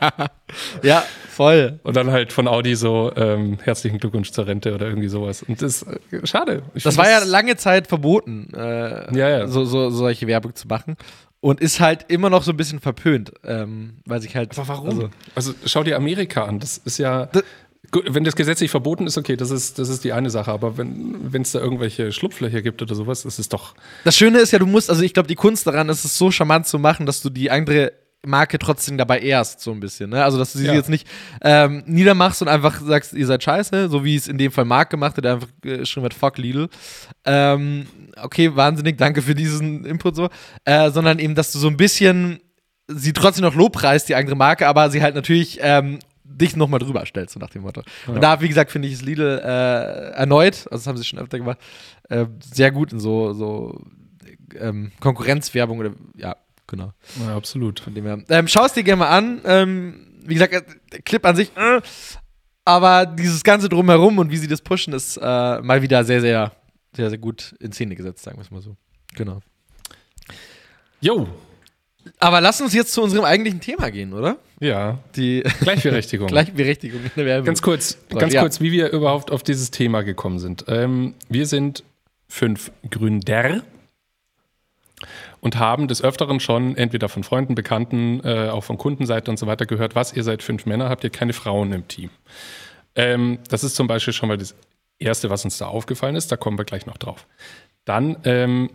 ja, 0.82 1.04
voll. 1.28 1.78
Und 1.84 1.94
dann 1.94 2.10
halt 2.10 2.32
von 2.32 2.48
Audi 2.48 2.74
so, 2.74 3.12
ähm, 3.14 3.58
herzlichen 3.62 3.98
Glückwunsch 3.98 4.32
zur 4.32 4.48
Rente 4.48 4.74
oder 4.74 4.88
irgendwie 4.88 5.08
sowas. 5.08 5.44
Und 5.44 5.62
das 5.62 5.82
ist 5.82 6.12
äh, 6.12 6.26
schade. 6.26 6.62
Ich 6.74 6.82
Das 6.82 6.96
war 6.98 7.08
ja 7.08 7.22
lange 7.22 7.56
Zeit 7.56 7.86
verboten, 7.86 8.52
äh, 8.54 9.16
Ja, 9.16 9.28
ja. 9.28 9.46
So, 9.46 9.64
so, 9.64 9.90
solche 9.90 10.26
Werbung 10.26 10.56
zu 10.56 10.66
machen. 10.66 10.96
Und 11.42 11.60
ist 11.60 11.80
halt 11.80 12.04
immer 12.08 12.30
noch 12.30 12.44
so 12.44 12.52
ein 12.52 12.56
bisschen 12.56 12.78
verpönt, 12.78 13.32
ähm, 13.44 13.94
weil 14.06 14.22
sich 14.22 14.36
halt. 14.36 14.56
Aber 14.56 14.68
warum? 14.68 14.88
Also, 14.88 15.10
Also, 15.34 15.54
schau 15.66 15.82
dir 15.82 15.96
Amerika 15.96 16.44
an. 16.44 16.60
Das 16.60 16.78
ist 16.78 16.98
ja. 16.98 17.26
Das- 17.26 17.42
Gut, 17.90 18.04
wenn 18.14 18.22
das 18.24 18.36
gesetzlich 18.36 18.70
verboten 18.70 19.06
ist, 19.08 19.18
okay, 19.18 19.36
das 19.36 19.50
ist, 19.50 19.78
das 19.78 19.88
ist 19.90 20.02
die 20.04 20.12
eine 20.14 20.30
Sache. 20.30 20.50
Aber 20.52 20.78
wenn 20.78 21.42
es 21.42 21.50
da 21.52 21.58
irgendwelche 21.58 22.10
Schlupflöcher 22.12 22.62
gibt 22.62 22.80
oder 22.80 22.94
sowas, 22.94 23.24
das 23.24 23.38
ist 23.40 23.52
doch. 23.52 23.74
das 24.04 24.16
Schöne 24.16 24.38
ist 24.38 24.52
ja, 24.52 24.58
du 24.60 24.66
musst, 24.66 24.88
also 24.88 25.02
ich 25.02 25.12
glaube, 25.12 25.26
die 25.26 25.34
Kunst 25.34 25.66
daran 25.66 25.88
ist 25.90 26.04
es 26.04 26.16
so 26.16 26.30
charmant 26.30 26.66
zu 26.68 26.78
machen, 26.78 27.04
dass 27.04 27.20
du 27.20 27.28
die 27.28 27.50
andere 27.50 27.92
Marke 28.24 28.58
trotzdem 28.58 28.96
dabei 28.98 29.18
ehrst, 29.18 29.60
so 29.60 29.72
ein 29.72 29.80
bisschen. 29.80 30.10
Ne? 30.10 30.22
Also, 30.22 30.38
dass 30.38 30.52
du 30.52 30.58
sie 30.60 30.66
Ja. 30.66 30.74
jetzt 30.74 30.88
nicht 30.88 31.08
ähm, 31.42 31.82
niedermachst 31.86 32.40
und 32.42 32.48
einfach 32.48 32.80
sagst, 32.80 33.12
ihr 33.14 33.26
seid 33.26 33.42
scheiße, 33.42 33.88
so 33.88 34.04
wie 34.04 34.14
es 34.14 34.28
in 34.28 34.38
dem 34.38 34.52
Fall 34.52 34.64
Marc 34.64 34.90
gemacht 34.90 35.16
hat, 35.16 35.24
der 35.24 35.34
einfach 35.34 35.48
geschrieben 35.60 36.04
hat, 36.04 36.14
fuck 36.14 36.38
Lidl. 36.38 36.68
Ähm, 37.24 37.86
okay, 38.22 38.54
wahnsinnig, 38.54 38.96
danke 38.98 39.22
für 39.22 39.34
diesen 39.34 39.84
Input 39.84 40.14
so. 40.16 40.28
Äh, 40.64 40.90
sondern 40.90 41.18
eben, 41.18 41.34
dass 41.34 41.52
du 41.52 41.58
so 41.58 41.68
ein 41.68 41.76
bisschen 41.76 42.40
sie 42.88 43.12
trotzdem 43.12 43.44
noch 43.44 43.54
lobpreist, 43.54 44.08
die 44.08 44.14
andere 44.14 44.36
Marke, 44.36 44.66
aber 44.68 44.90
sie 44.90 45.02
halt 45.02 45.14
natürlich 45.14 45.58
ähm, 45.62 45.98
dich 46.24 46.56
nochmal 46.56 46.80
drüber 46.80 47.04
stellst, 47.06 47.34
so 47.34 47.40
nach 47.40 47.50
dem 47.50 47.62
Motto. 47.62 47.82
Und 48.06 48.22
da, 48.22 48.40
wie 48.40 48.48
gesagt, 48.48 48.70
finde 48.70 48.88
ich 48.88 48.94
es 48.94 49.02
Lidl 49.02 49.40
äh, 49.42 50.10
erneut, 50.14 50.66
also 50.66 50.68
das 50.70 50.86
haben 50.86 50.96
sie 50.96 51.04
schon 51.04 51.18
öfter 51.18 51.38
gemacht, 51.38 51.58
äh, 52.08 52.26
sehr 52.40 52.70
gut 52.70 52.92
in 52.92 53.00
so, 53.00 53.32
so 53.32 53.80
ähm, 54.58 54.92
Konkurrenzwerbung 55.00 55.78
oder 55.78 55.90
ja, 56.16 56.36
genau. 56.66 56.92
Ja, 57.20 57.36
absolut. 57.36 57.80
Von 57.80 57.94
dem 57.94 58.04
her. 58.04 58.18
Ähm, 58.28 58.48
Schau 58.48 58.64
es 58.64 58.72
dir 58.72 58.82
gerne 58.82 59.00
mal 59.00 59.08
an. 59.10 59.40
Ähm, 59.44 60.06
wie 60.24 60.34
gesagt, 60.34 60.52
äh, 60.54 60.62
der 60.92 61.02
Clip 61.02 61.24
an 61.26 61.36
sich, 61.36 61.50
äh, 61.56 61.80
aber 62.64 63.06
dieses 63.06 63.42
Ganze 63.44 63.68
drumherum 63.68 64.18
und 64.18 64.30
wie 64.30 64.36
sie 64.36 64.46
das 64.48 64.60
pushen, 64.62 64.92
ist 64.94 65.16
äh, 65.16 65.20
mal 65.60 65.82
wieder 65.82 66.04
sehr, 66.04 66.20
sehr, 66.20 66.52
sehr, 66.94 67.08
sehr 67.10 67.18
gut 67.18 67.54
in 67.60 67.72
Szene 67.72 67.96
gesetzt, 67.96 68.22
sagen 68.22 68.38
wir 68.38 68.42
es 68.42 68.50
mal 68.50 68.62
so. 68.62 68.76
Genau. 69.14 69.40
Jo, 71.00 71.26
Aber 72.20 72.40
lass 72.40 72.60
uns 72.60 72.72
jetzt 72.74 72.92
zu 72.92 73.02
unserem 73.02 73.24
eigentlichen 73.24 73.60
Thema 73.60 73.90
gehen, 73.90 74.12
oder? 74.12 74.36
ja. 74.60 74.98
Die 75.16 75.42
Gleichberechtigung. 75.60 76.28
Gleichberechtigung 76.28 77.00
in 77.02 77.10
der 77.16 77.26
Werbung. 77.26 77.46
Ganz 77.46 77.62
kurz, 77.62 77.98
ganz 78.08 78.32
Ja. 78.32 78.40
kurz, 78.42 78.60
wie 78.60 78.70
wir 78.70 78.90
überhaupt 78.90 79.32
auf 79.32 79.42
dieses 79.42 79.72
Thema 79.72 80.02
gekommen 80.02 80.38
sind. 80.38 80.64
Ähm, 80.68 81.14
wir 81.28 81.46
sind 81.46 81.82
fünf 82.28 82.70
Gründer 82.88 83.62
und 85.42 85.58
haben 85.58 85.88
des 85.88 86.02
Öfteren 86.02 86.38
schon 86.38 86.76
entweder 86.76 87.08
von 87.08 87.24
Freunden, 87.24 87.56
Bekannten, 87.56 88.20
äh, 88.24 88.48
auch 88.48 88.62
von 88.62 88.78
Kundenseite 88.78 89.28
und 89.28 89.38
so 89.38 89.48
weiter 89.48 89.66
gehört, 89.66 89.96
was 89.96 90.12
ihr 90.12 90.22
seid 90.22 90.40
fünf 90.40 90.66
Männer, 90.66 90.88
habt 90.88 91.02
ihr 91.02 91.10
keine 91.10 91.32
Frauen 91.32 91.72
im 91.72 91.88
Team. 91.88 92.10
Ähm, 92.94 93.40
das 93.48 93.64
ist 93.64 93.74
zum 93.74 93.88
Beispiel 93.88 94.14
schon 94.14 94.28
mal 94.28 94.38
das 94.38 94.54
Erste, 95.00 95.30
was 95.30 95.44
uns 95.44 95.58
da 95.58 95.66
aufgefallen 95.66 96.14
ist. 96.14 96.30
Da 96.30 96.36
kommen 96.36 96.58
wir 96.58 96.64
gleich 96.64 96.86
noch 96.86 96.96
drauf. 96.96 97.26
Dann, 97.84 98.18
ähm, 98.22 98.70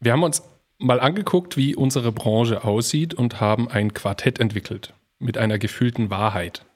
wir 0.00 0.12
haben 0.12 0.22
uns 0.22 0.42
mal 0.76 1.00
angeguckt, 1.00 1.56
wie 1.56 1.74
unsere 1.74 2.12
Branche 2.12 2.62
aussieht 2.62 3.14
und 3.14 3.40
haben 3.40 3.68
ein 3.68 3.94
Quartett 3.94 4.38
entwickelt 4.38 4.92
mit 5.18 5.38
einer 5.38 5.58
gefühlten 5.58 6.10
Wahrheit 6.10 6.66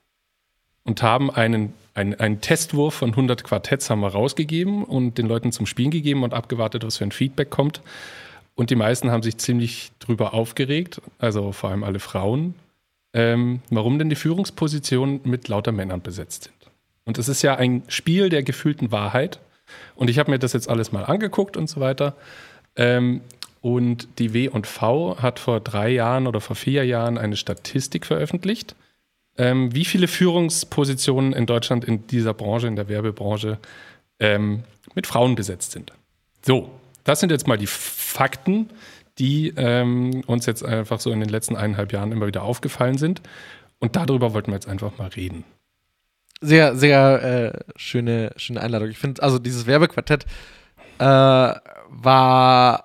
und 0.82 1.02
haben 1.02 1.30
einen, 1.30 1.74
einen, 1.92 2.14
einen 2.14 2.40
Testwurf 2.40 2.94
von 2.94 3.10
100 3.10 3.44
Quartetts 3.44 3.90
haben 3.90 4.00
wir 4.00 4.08
rausgegeben 4.08 4.82
und 4.82 5.18
den 5.18 5.26
Leuten 5.26 5.52
zum 5.52 5.66
Spielen 5.66 5.90
gegeben 5.90 6.22
und 6.22 6.32
abgewartet, 6.32 6.86
was 6.86 6.96
für 6.96 7.04
ein 7.04 7.12
Feedback 7.12 7.50
kommt. 7.50 7.82
Und 8.56 8.70
die 8.70 8.74
meisten 8.74 9.10
haben 9.10 9.22
sich 9.22 9.36
ziemlich 9.36 9.92
drüber 10.00 10.34
aufgeregt, 10.34 11.00
also 11.18 11.52
vor 11.52 11.70
allem 11.70 11.84
alle 11.84 12.00
Frauen, 12.00 12.54
ähm, 13.12 13.60
warum 13.70 13.98
denn 13.98 14.10
die 14.10 14.16
Führungspositionen 14.16 15.20
mit 15.24 15.46
lauter 15.48 15.72
Männern 15.72 16.00
besetzt 16.00 16.44
sind. 16.44 16.72
Und 17.04 17.18
es 17.18 17.28
ist 17.28 17.42
ja 17.42 17.54
ein 17.54 17.82
Spiel 17.88 18.30
der 18.30 18.42
gefühlten 18.42 18.90
Wahrheit. 18.90 19.38
Und 19.94 20.10
ich 20.10 20.18
habe 20.18 20.30
mir 20.30 20.38
das 20.38 20.54
jetzt 20.54 20.68
alles 20.68 20.90
mal 20.90 21.04
angeguckt 21.04 21.56
und 21.56 21.68
so 21.68 21.80
weiter. 21.80 22.16
Ähm, 22.76 23.20
und 23.60 24.08
die 24.18 24.32
W&V 24.32 25.20
hat 25.20 25.38
vor 25.38 25.60
drei 25.60 25.90
Jahren 25.90 26.26
oder 26.26 26.40
vor 26.40 26.56
vier 26.56 26.84
Jahren 26.84 27.18
eine 27.18 27.36
Statistik 27.36 28.06
veröffentlicht, 28.06 28.74
ähm, 29.38 29.74
wie 29.74 29.84
viele 29.84 30.08
Führungspositionen 30.08 31.32
in 31.32 31.46
Deutschland 31.46 31.84
in 31.84 32.06
dieser 32.06 32.32
Branche, 32.32 32.68
in 32.68 32.76
der 32.76 32.88
Werbebranche, 32.88 33.58
ähm, 34.18 34.62
mit 34.94 35.06
Frauen 35.06 35.34
besetzt 35.34 35.72
sind. 35.72 35.92
So, 36.42 36.70
das 37.06 37.20
sind 37.20 37.30
jetzt 37.30 37.46
mal 37.46 37.56
die 37.56 37.66
Fakten, 37.66 38.68
die 39.18 39.54
ähm, 39.56 40.22
uns 40.26 40.44
jetzt 40.44 40.64
einfach 40.64 41.00
so 41.00 41.10
in 41.10 41.20
den 41.20 41.28
letzten 41.28 41.56
eineinhalb 41.56 41.92
Jahren 41.92 42.12
immer 42.12 42.26
wieder 42.26 42.42
aufgefallen 42.42 42.98
sind. 42.98 43.22
Und 43.78 43.96
darüber 43.96 44.34
wollten 44.34 44.50
wir 44.50 44.56
jetzt 44.56 44.68
einfach 44.68 44.98
mal 44.98 45.08
reden. 45.08 45.44
Sehr, 46.40 46.76
sehr 46.76 47.22
äh, 47.22 47.72
schöne, 47.76 48.32
schöne 48.36 48.60
Einladung. 48.60 48.88
Ich 48.90 48.98
finde, 48.98 49.22
also 49.22 49.38
dieses 49.38 49.66
Werbequartett 49.66 50.26
äh, 50.98 51.04
war 51.04 52.84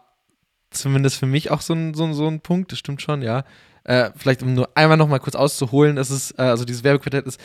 zumindest 0.70 1.18
für 1.18 1.26
mich 1.26 1.52
auch 1.52 1.62
so 1.62 1.74
ein, 1.74 1.94
so, 1.94 2.14
so 2.14 2.28
ein 2.28 2.40
Punkt, 2.40 2.72
das 2.72 2.80
stimmt 2.80 3.02
schon, 3.02 3.22
ja. 3.22 3.44
Äh, 3.84 4.12
vielleicht 4.16 4.44
um 4.44 4.54
nur 4.54 4.70
einmal 4.76 4.98
noch 4.98 5.08
mal 5.08 5.20
kurz 5.20 5.36
auszuholen, 5.36 5.98
es 5.98 6.12
ist, 6.12 6.32
äh, 6.38 6.44
also 6.44 6.66
dieses 6.66 6.84
Werbequartett 6.84 7.26
ist 7.26 7.42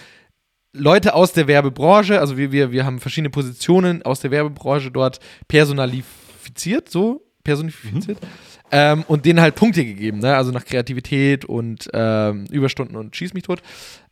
Leute 0.73 1.15
aus 1.15 1.33
der 1.33 1.49
Werbebranche, 1.49 2.21
also 2.21 2.37
wir, 2.37 2.53
wir, 2.53 2.71
wir 2.71 2.85
haben 2.85 3.01
verschiedene 3.01 3.31
Positionen 3.31 4.03
aus 4.03 4.21
der 4.21 4.31
Werbebranche 4.31 4.91
dort 4.91 5.19
personalifiziert, 6.47 6.89
so 6.89 7.23
personifiziert. 7.45 8.21
Mhm. 8.21 8.29
Ähm, 8.73 9.05
und 9.07 9.25
denen 9.25 9.41
halt 9.41 9.55
Punkte 9.55 9.85
gegeben, 9.85 10.19
ne? 10.19 10.35
also 10.35 10.51
nach 10.51 10.65
Kreativität 10.65 11.45
und 11.45 11.89
ähm, 11.93 12.47
Überstunden 12.51 12.97
und 12.97 13.15
Schieß 13.15 13.35
mich 13.35 13.45
tot. 13.45 13.63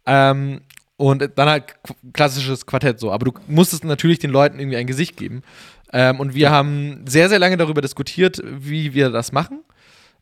Ähm, 0.07 0.61
und 0.97 1.29
dann 1.35 1.49
halt 1.49 1.75
klassisches 2.13 2.65
Quartett 2.67 3.01
so. 3.01 3.11
Aber 3.11 3.25
du 3.25 3.33
musstest 3.49 3.83
natürlich 3.83 4.21
den 4.21 4.31
Leuten 4.31 4.61
irgendwie 4.61 4.77
ein 4.77 4.87
Gesicht 4.87 5.17
geben. 5.17 5.43
Ähm, 5.93 6.21
und 6.21 6.35
wir 6.35 6.51
haben 6.53 7.05
sehr, 7.07 7.29
sehr 7.29 7.41
lange 7.41 7.57
darüber 7.57 7.81
diskutiert, 7.81 8.41
wie 8.45 8.95
wir 8.95 9.11
das 9.11 9.33
machen. 9.33 9.65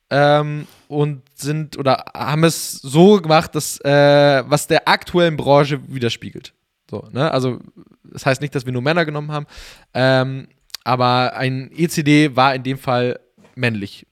Ähm, 0.09 0.66
und 0.88 1.23
sind 1.35 1.78
oder 1.78 2.04
haben 2.14 2.45
es 2.45 2.73
so 2.73 3.21
gemacht, 3.21 3.54
dass 3.54 3.81
äh, 3.85 4.42
was 4.47 4.66
der 4.66 4.88
aktuellen 4.88 5.37
Branche 5.37 5.81
widerspiegelt. 5.88 6.54
So, 6.90 7.07
ne? 7.12 7.31
Also, 7.31 7.61
das 8.04 8.25
heißt 8.25 8.40
nicht, 8.40 8.54
dass 8.54 8.64
wir 8.64 8.73
nur 8.73 8.83
Männer 8.83 9.04
genommen 9.04 9.31
haben, 9.31 9.47
ähm, 9.95 10.49
aber 10.84 11.34
ein 11.36 11.70
ECD 11.72 12.36
war 12.36 12.54
in 12.54 12.62
dem 12.62 12.78
Fall 12.78 13.20
männlich. 13.54 14.06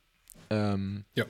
Ähm, 0.51 1.05
ja. 1.15 1.25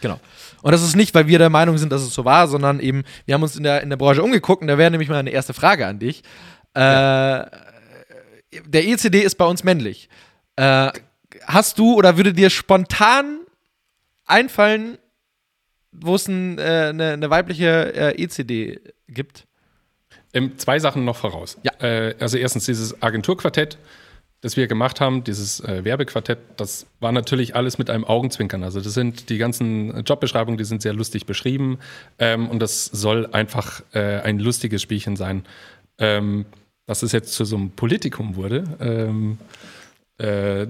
Genau. 0.00 0.20
Und 0.62 0.72
das 0.72 0.82
ist 0.82 0.96
nicht, 0.96 1.14
weil 1.14 1.26
wir 1.26 1.38
der 1.38 1.50
Meinung 1.50 1.78
sind, 1.78 1.92
dass 1.92 2.02
es 2.02 2.14
so 2.14 2.24
war, 2.24 2.48
sondern 2.48 2.80
eben, 2.80 3.04
wir 3.24 3.34
haben 3.34 3.42
uns 3.42 3.56
in 3.56 3.62
der, 3.62 3.82
in 3.82 3.90
der 3.90 3.96
Branche 3.96 4.22
umgeguckt 4.22 4.62
und 4.62 4.68
da 4.68 4.78
wäre 4.78 4.90
nämlich 4.90 5.08
mal 5.08 5.18
eine 5.18 5.30
erste 5.30 5.54
Frage 5.54 5.86
an 5.86 5.98
dich. 5.98 6.22
Äh, 6.74 6.80
ja. 6.80 7.50
Der 8.64 8.86
ECD 8.86 9.20
ist 9.20 9.36
bei 9.36 9.44
uns 9.44 9.64
männlich. 9.64 10.08
Äh, 10.56 10.90
hast 11.44 11.78
du 11.78 11.94
oder 11.94 12.16
würde 12.16 12.32
dir 12.32 12.50
spontan 12.50 13.40
einfallen, 14.24 14.98
wo 15.92 16.14
es 16.14 16.28
äh, 16.28 16.32
eine, 16.32 17.12
eine, 17.12 17.30
weibliche 17.30 17.94
äh, 17.94 18.22
ECD 18.22 18.80
gibt? 19.08 19.46
Ähm, 20.32 20.58
zwei 20.58 20.78
Sachen 20.78 21.04
noch 21.04 21.16
voraus. 21.16 21.58
Ja. 21.62 21.72
Äh, 21.80 22.14
also 22.20 22.36
erstens 22.36 22.66
dieses 22.66 23.02
Agenturquartett 23.02 23.78
das 24.42 24.56
wir 24.56 24.66
gemacht 24.66 25.00
haben, 25.00 25.24
dieses 25.24 25.60
äh, 25.60 25.84
Werbequartett, 25.84 26.38
das 26.56 26.86
war 27.00 27.12
natürlich 27.12 27.56
alles 27.56 27.78
mit 27.78 27.90
einem 27.90 28.04
Augenzwinkern. 28.04 28.62
Also 28.62 28.80
das 28.80 28.94
sind 28.94 29.28
die 29.28 29.38
ganzen 29.38 30.04
Jobbeschreibungen, 30.04 30.58
die 30.58 30.64
sind 30.64 30.82
sehr 30.82 30.92
lustig 30.92 31.26
beschrieben 31.26 31.78
ähm, 32.18 32.48
und 32.48 32.60
das 32.60 32.84
soll 32.86 33.26
einfach 33.32 33.82
äh, 33.92 34.20
ein 34.20 34.38
lustiges 34.38 34.82
Spielchen 34.82 35.16
sein. 35.16 35.44
Ähm, 35.98 36.46
dass 36.86 37.02
es 37.02 37.12
jetzt 37.12 37.32
zu 37.32 37.44
so 37.44 37.56
einem 37.56 37.70
Politikum 37.70 38.36
wurde, 38.36 38.64
ähm, 38.80 39.38
äh, 40.18 40.66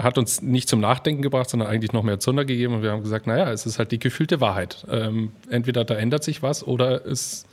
hat 0.00 0.16
uns 0.16 0.40
nicht 0.40 0.68
zum 0.68 0.80
Nachdenken 0.80 1.22
gebracht, 1.22 1.50
sondern 1.50 1.68
eigentlich 1.68 1.92
noch 1.92 2.02
mehr 2.02 2.20
Zunder 2.20 2.44
gegeben 2.44 2.74
und 2.74 2.82
wir 2.82 2.92
haben 2.92 3.02
gesagt, 3.02 3.26
naja, 3.26 3.50
es 3.50 3.66
ist 3.66 3.78
halt 3.78 3.92
die 3.92 3.98
gefühlte 3.98 4.40
Wahrheit. 4.40 4.86
Ähm, 4.88 5.32
entweder 5.50 5.84
da 5.84 5.96
ändert 5.96 6.24
sich 6.24 6.42
was 6.42 6.66
oder 6.66 7.04
es 7.04 7.44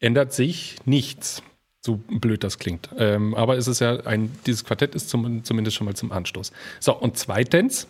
ändert 0.00 0.32
sich 0.32 0.76
nichts. 0.84 1.42
So 1.80 1.96
blöd 1.96 2.42
das 2.42 2.58
klingt. 2.58 2.88
Ähm, 2.98 3.34
aber 3.34 3.56
es 3.56 3.68
ist 3.68 3.80
ja 3.80 4.00
ein, 4.00 4.30
dieses 4.46 4.64
Quartett 4.64 4.94
ist 4.94 5.08
zum, 5.08 5.44
zumindest 5.44 5.76
schon 5.76 5.84
mal 5.84 5.94
zum 5.94 6.10
Anstoß. 6.10 6.52
So, 6.80 6.94
und 6.94 7.16
zweitens, 7.16 7.86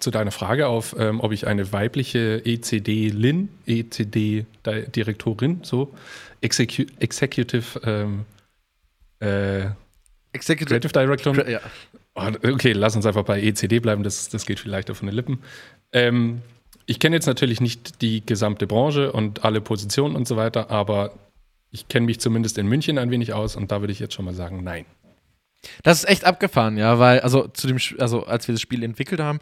zu 0.00 0.10
deiner 0.10 0.30
Frage 0.30 0.68
auf, 0.68 0.94
ähm, 0.98 1.20
ob 1.20 1.32
ich 1.32 1.46
eine 1.46 1.72
weibliche 1.72 2.42
ECD-Lin, 2.44 3.48
ECD-Direktorin, 3.66 5.60
so, 5.62 5.92
Execu 6.40 6.84
Executive, 7.00 7.80
ähm, 7.84 8.24
äh, 9.20 9.66
Executive 10.32 10.66
Creative 10.66 10.92
Director. 10.92 11.48
Ja. 11.48 11.60
Oh, 12.14 12.30
okay, 12.44 12.72
lass 12.72 12.96
uns 12.96 13.06
einfach 13.06 13.24
bei 13.24 13.40
ECD 13.42 13.80
bleiben, 13.80 14.02
das, 14.02 14.28
das 14.28 14.46
geht 14.46 14.60
viel 14.60 14.70
leichter 14.70 14.94
von 14.94 15.06
den 15.06 15.14
Lippen. 15.14 15.40
Ähm, 15.92 16.42
ich 16.86 17.00
kenne 17.00 17.16
jetzt 17.16 17.26
natürlich 17.26 17.60
nicht 17.60 18.00
die 18.02 18.24
gesamte 18.24 18.66
Branche 18.66 19.12
und 19.12 19.44
alle 19.44 19.60
Positionen 19.60 20.16
und 20.16 20.26
so 20.26 20.36
weiter, 20.36 20.70
aber 20.70 21.12
ich 21.70 21.88
kenne 21.88 22.06
mich 22.06 22.20
zumindest 22.20 22.58
in 22.58 22.66
München 22.66 22.98
ein 22.98 23.10
wenig 23.10 23.32
aus 23.32 23.56
und 23.56 23.70
da 23.70 23.80
würde 23.80 23.92
ich 23.92 23.98
jetzt 23.98 24.14
schon 24.14 24.24
mal 24.24 24.34
sagen, 24.34 24.62
nein. 24.62 24.86
Das 25.82 25.98
ist 25.98 26.08
echt 26.08 26.24
abgefahren, 26.24 26.76
ja, 26.76 26.98
weil, 26.98 27.20
also 27.20 27.48
zu 27.48 27.66
dem, 27.66 27.78
also 27.98 28.24
als 28.24 28.46
wir 28.46 28.54
das 28.54 28.62
Spiel 28.62 28.82
entwickelt 28.82 29.20
haben, 29.20 29.40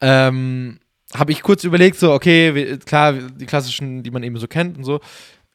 ähm, 0.00 0.78
habe 1.14 1.32
ich 1.32 1.42
kurz 1.42 1.64
überlegt, 1.64 1.98
so, 1.98 2.12
okay, 2.12 2.78
klar, 2.84 3.12
die 3.12 3.46
klassischen, 3.46 4.02
die 4.02 4.10
man 4.10 4.22
eben 4.22 4.36
so 4.38 4.48
kennt 4.48 4.76
und 4.76 4.84
so. 4.84 5.00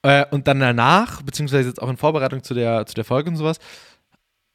Äh, 0.04 0.26
und 0.32 0.48
dann 0.48 0.60
danach, 0.60 1.22
beziehungsweise 1.22 1.70
jetzt 1.70 1.82
auch 1.82 1.90
in 1.90 1.98
Vorbereitung 1.98 2.44
zu 2.44 2.54
der, 2.54 2.86
zu 2.86 2.94
der 2.96 3.06
Folge 3.06 3.30
und 3.30 3.36
sowas, 3.36 3.58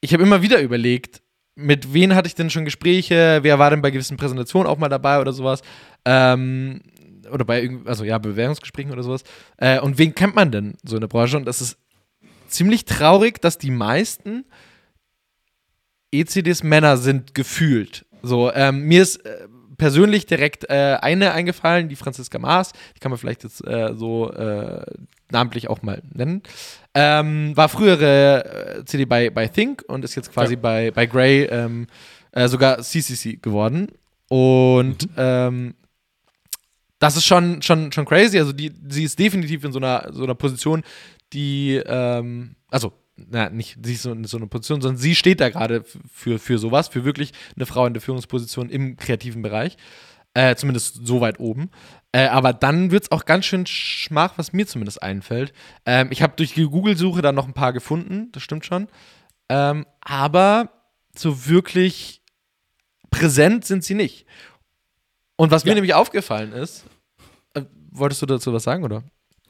ich 0.01 0.13
habe 0.13 0.23
immer 0.23 0.43
wieder 0.43 0.61
überlegt, 0.61 1.23
mit 1.55 1.95
wem 1.95 2.15
hatte 2.15 2.29
ich 2.29 2.35
denn 2.35 2.51
schon 2.51 2.65
Gespräche, 2.65 3.39
wer 3.43 3.59
war 3.59 3.71
denn 3.71 3.81
bei 3.81 3.91
gewissen 3.91 4.19
Präsentationen 4.19 4.69
auch 4.69 4.79
mal 4.79 4.89
dabei 4.89 5.21
oder 5.21 5.33
sowas. 5.33 5.63
Ähm, 6.05 6.83
oder 7.33 7.45
bei 7.45 7.71
also 7.85 8.05
ja, 8.05 8.19
Bewerbungsgesprächen 8.19 8.93
oder 8.93 9.03
sowas. 9.03 9.23
Äh, 9.57 9.81
und 9.81 9.99
wen 9.99 10.15
kennt 10.15 10.35
man 10.35 10.51
denn 10.51 10.75
so 10.85 10.97
in 10.97 11.01
der 11.01 11.09
Branche? 11.09 11.37
Und 11.37 11.45
das 11.45 11.61
ist 11.61 11.79
ziemlich 12.49 12.85
traurig, 12.85 13.41
dass 13.41 13.59
die 13.59 13.71
meisten 13.71 14.45
ECDs 16.13 16.63
Männer 16.63 16.97
sind 16.97 17.35
gefühlt. 17.35 18.07
So, 18.23 18.53
ähm, 18.53 18.83
mir 18.83 19.03
ist 19.03 19.25
äh, 19.25 19.49
persönlich 19.77 20.27
direkt 20.27 20.69
äh, 20.69 20.97
eine 21.01 21.33
eingefallen, 21.33 21.89
die 21.89 21.97
Franziska 21.97 22.39
Maas, 22.39 22.73
die 22.95 23.01
kann 23.01 23.11
man 23.11 23.19
vielleicht 23.19 23.45
jetzt 23.45 23.67
äh, 23.67 23.93
so 23.95 24.33
äh, 24.33 24.85
namentlich 25.31 25.69
auch 25.69 25.83
mal 25.83 26.03
nennen. 26.13 26.43
Ähm, 26.95 27.57
war 27.57 27.69
frühere 27.69 28.79
äh, 28.79 28.85
CD 28.85 29.05
bei, 29.05 29.31
bei 29.31 29.49
Think 29.49 29.85
und 29.87 30.05
ist 30.05 30.15
jetzt 30.15 30.33
quasi 30.33 30.55
ja. 30.55 30.61
bei, 30.61 30.91
bei 30.91 31.07
Grey 31.07 31.45
ähm, 31.45 31.87
äh, 32.33 32.49
sogar 32.49 32.79
CCC 32.83 33.37
geworden. 33.37 33.89
Und 34.29 35.11
mhm. 35.11 35.15
ähm, 35.17 35.75
das 36.99 37.17
ist 37.17 37.27
schon, 37.27 37.63
schon, 37.63 37.93
schon 37.93 38.05
crazy. 38.05 38.39
Also 38.39 38.53
die, 38.53 38.73
sie 38.89 39.05
ist 39.05 39.19
definitiv 39.19 39.65
in 39.65 39.73
so 39.73 39.79
einer, 39.79 40.09
so 40.13 40.25
einer 40.25 40.35
Position, 40.35 40.83
die, 41.33 41.81
ähm, 41.85 42.57
also, 42.69 42.93
na, 43.17 43.49
nicht 43.49 43.79
sie 43.83 43.95
ist 43.95 44.03
so 44.03 44.13
in 44.13 44.25
so 44.25 44.37
einer 44.37 44.47
Position, 44.47 44.81
sondern 44.81 44.99
sie 44.99 45.15
steht 45.15 45.41
da 45.41 45.49
gerade 45.49 45.85
für, 46.11 46.39
für 46.39 46.59
sowas, 46.59 46.89
für 46.89 47.05
wirklich 47.05 47.33
eine 47.57 47.67
Frau 47.67 47.87
in 47.87 47.95
der 47.95 48.03
Führungsposition 48.03 48.69
im 48.69 48.97
kreativen 48.97 49.43
Bereich. 49.43 49.77
Äh, 50.35 50.55
zumindest 50.57 51.07
so 51.07 51.23
weit 51.23 51.41
oben. 51.41 51.71
Äh, 52.13 52.27
aber 52.27 52.53
dann 52.53 52.91
wird 52.91 53.05
es 53.05 53.11
auch 53.11 53.25
ganz 53.25 53.47
schön 53.47 53.65
schmach, 53.65 54.35
was 54.37 54.53
mir 54.53 54.67
zumindest 54.67 55.03
einfällt. 55.03 55.55
Ähm, 55.87 56.09
ich 56.11 56.21
habe 56.21 56.35
durch 56.37 56.53
die 56.53 56.65
Google-Suche 56.65 57.23
da 57.23 57.33
noch 57.33 57.47
ein 57.47 57.55
paar 57.55 57.73
gefunden, 57.73 58.31
das 58.33 58.43
stimmt 58.43 58.67
schon. 58.67 58.89
Ähm, 59.49 59.87
aber 60.03 60.73
so 61.17 61.47
wirklich 61.47 62.21
präsent 63.11 63.65
sind 63.65 63.83
sie 63.83 63.95
nicht. 63.95 64.27
Und 65.37 65.51
was 65.51 65.65
ja. 65.65 65.71
mir 65.71 65.75
nämlich 65.77 65.95
aufgefallen 65.95 66.53
ist, 66.53 66.85
äh, 67.55 67.63
wolltest 67.91 68.23
du 68.23 68.27
dazu 68.27 68.53
was 68.53 68.63
sagen, 68.65 68.85
oder? 68.85 69.03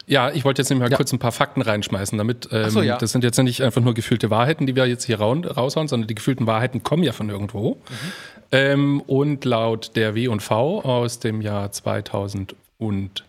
Ja, 0.08 0.30
ich 0.30 0.44
wollte 0.44 0.62
jetzt 0.62 0.70
nämlich 0.70 0.84
mal 0.84 0.90
ja. 0.90 0.96
kurz 0.96 1.12
ein 1.12 1.18
paar 1.18 1.32
Fakten 1.32 1.62
reinschmeißen, 1.62 2.16
damit 2.16 2.48
ähm, 2.52 2.70
so, 2.70 2.80
ja. 2.80 2.96
das 2.96 3.10
sind 3.10 3.24
jetzt 3.24 3.38
nicht 3.38 3.62
einfach 3.62 3.82
nur 3.82 3.94
gefühlte 3.94 4.30
Wahrheiten, 4.30 4.66
die 4.66 4.76
wir 4.76 4.86
jetzt 4.86 5.04
hier 5.04 5.18
raushauen, 5.20 5.88
sondern 5.88 6.06
die 6.06 6.14
gefühlten 6.14 6.46
Wahrheiten 6.46 6.84
kommen 6.84 7.02
ja 7.02 7.12
von 7.12 7.28
irgendwo. 7.28 7.74
Mhm. 7.74 8.12
Ähm, 8.52 9.00
und 9.00 9.44
laut 9.44 9.96
der 9.96 10.14
W&V 10.14 10.82
aus 10.82 11.18
dem 11.18 11.40
Jahr 11.40 11.72
2000 11.72 12.54
und 12.78 13.24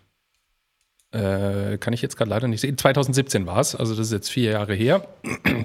äh, 1.11 1.77
kann 1.79 1.93
ich 1.93 2.03
jetzt 2.03 2.15
gerade 2.15 2.29
leider 2.29 2.47
nicht 2.47 2.61
sehen. 2.61 2.77
2017 2.77 3.47
war 3.47 3.59
es, 3.59 3.75
also 3.75 3.95
das 3.95 4.07
ist 4.07 4.13
jetzt 4.13 4.29
vier 4.29 4.51
Jahre 4.51 4.73
her. 4.75 5.07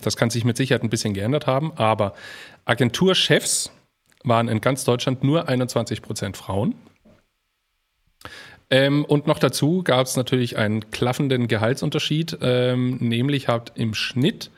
Das 0.03 0.17
kann 0.17 0.31
sich 0.31 0.45
mit 0.45 0.57
Sicherheit 0.57 0.83
ein 0.83 0.91
bisschen 0.91 1.13
geändert 1.13 1.47
haben, 1.47 1.73
aber 1.77 2.15
Agenturchefs 2.65 3.71
waren 4.25 4.49
in 4.49 4.61
ganz 4.61 4.85
Deutschland 4.85 5.25
nur 5.25 5.49
21 5.49 6.03
Prozent 6.03 6.37
Frauen. 6.37 6.75
Ähm, 8.71 9.05
und 9.05 9.27
noch 9.27 9.39
dazu 9.39 9.83
gab 9.83 10.07
es 10.07 10.17
natürlich 10.17 10.57
einen 10.57 10.91
klaffenden 10.91 11.47
Gehaltsunterschied, 11.47 12.39
ähm, 12.41 12.97
nämlich 13.01 13.49
hat 13.49 13.73
im 13.75 13.95
Schnitt 13.95 14.51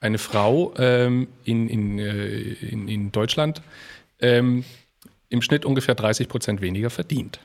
eine 0.00 0.18
Frau 0.18 0.74
ähm, 0.78 1.28
in, 1.44 1.68
in, 1.68 1.98
äh, 2.00 2.38
in, 2.38 2.88
in, 2.88 3.12
Deutschland 3.12 3.62
ähm, 4.18 4.64
im 5.28 5.42
Schnitt 5.42 5.64
ungefähr 5.64 5.94
30 5.94 6.28
Prozent 6.28 6.60
weniger 6.60 6.90
verdient. 6.90 7.38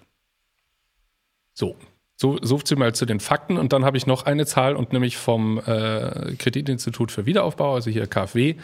So, 1.53 1.75
so, 2.15 2.39
so 2.41 2.57
viel 2.57 2.77
mal 2.77 2.95
zu 2.95 3.05
den 3.05 3.19
Fakten. 3.19 3.57
Und 3.57 3.71
dann 3.71 3.85
habe 3.85 3.97
ich 3.97 4.07
noch 4.07 4.25
eine 4.25 4.47
Zahl 4.47 4.75
und 4.75 4.93
nämlich 4.93 5.17
vom 5.17 5.59
äh, 5.59 6.33
Kreditinstitut 6.39 7.11
für 7.11 7.27
Wiederaufbau, 7.27 7.75
also 7.75 7.91
hier 7.91 8.07
KfW, 8.07 8.55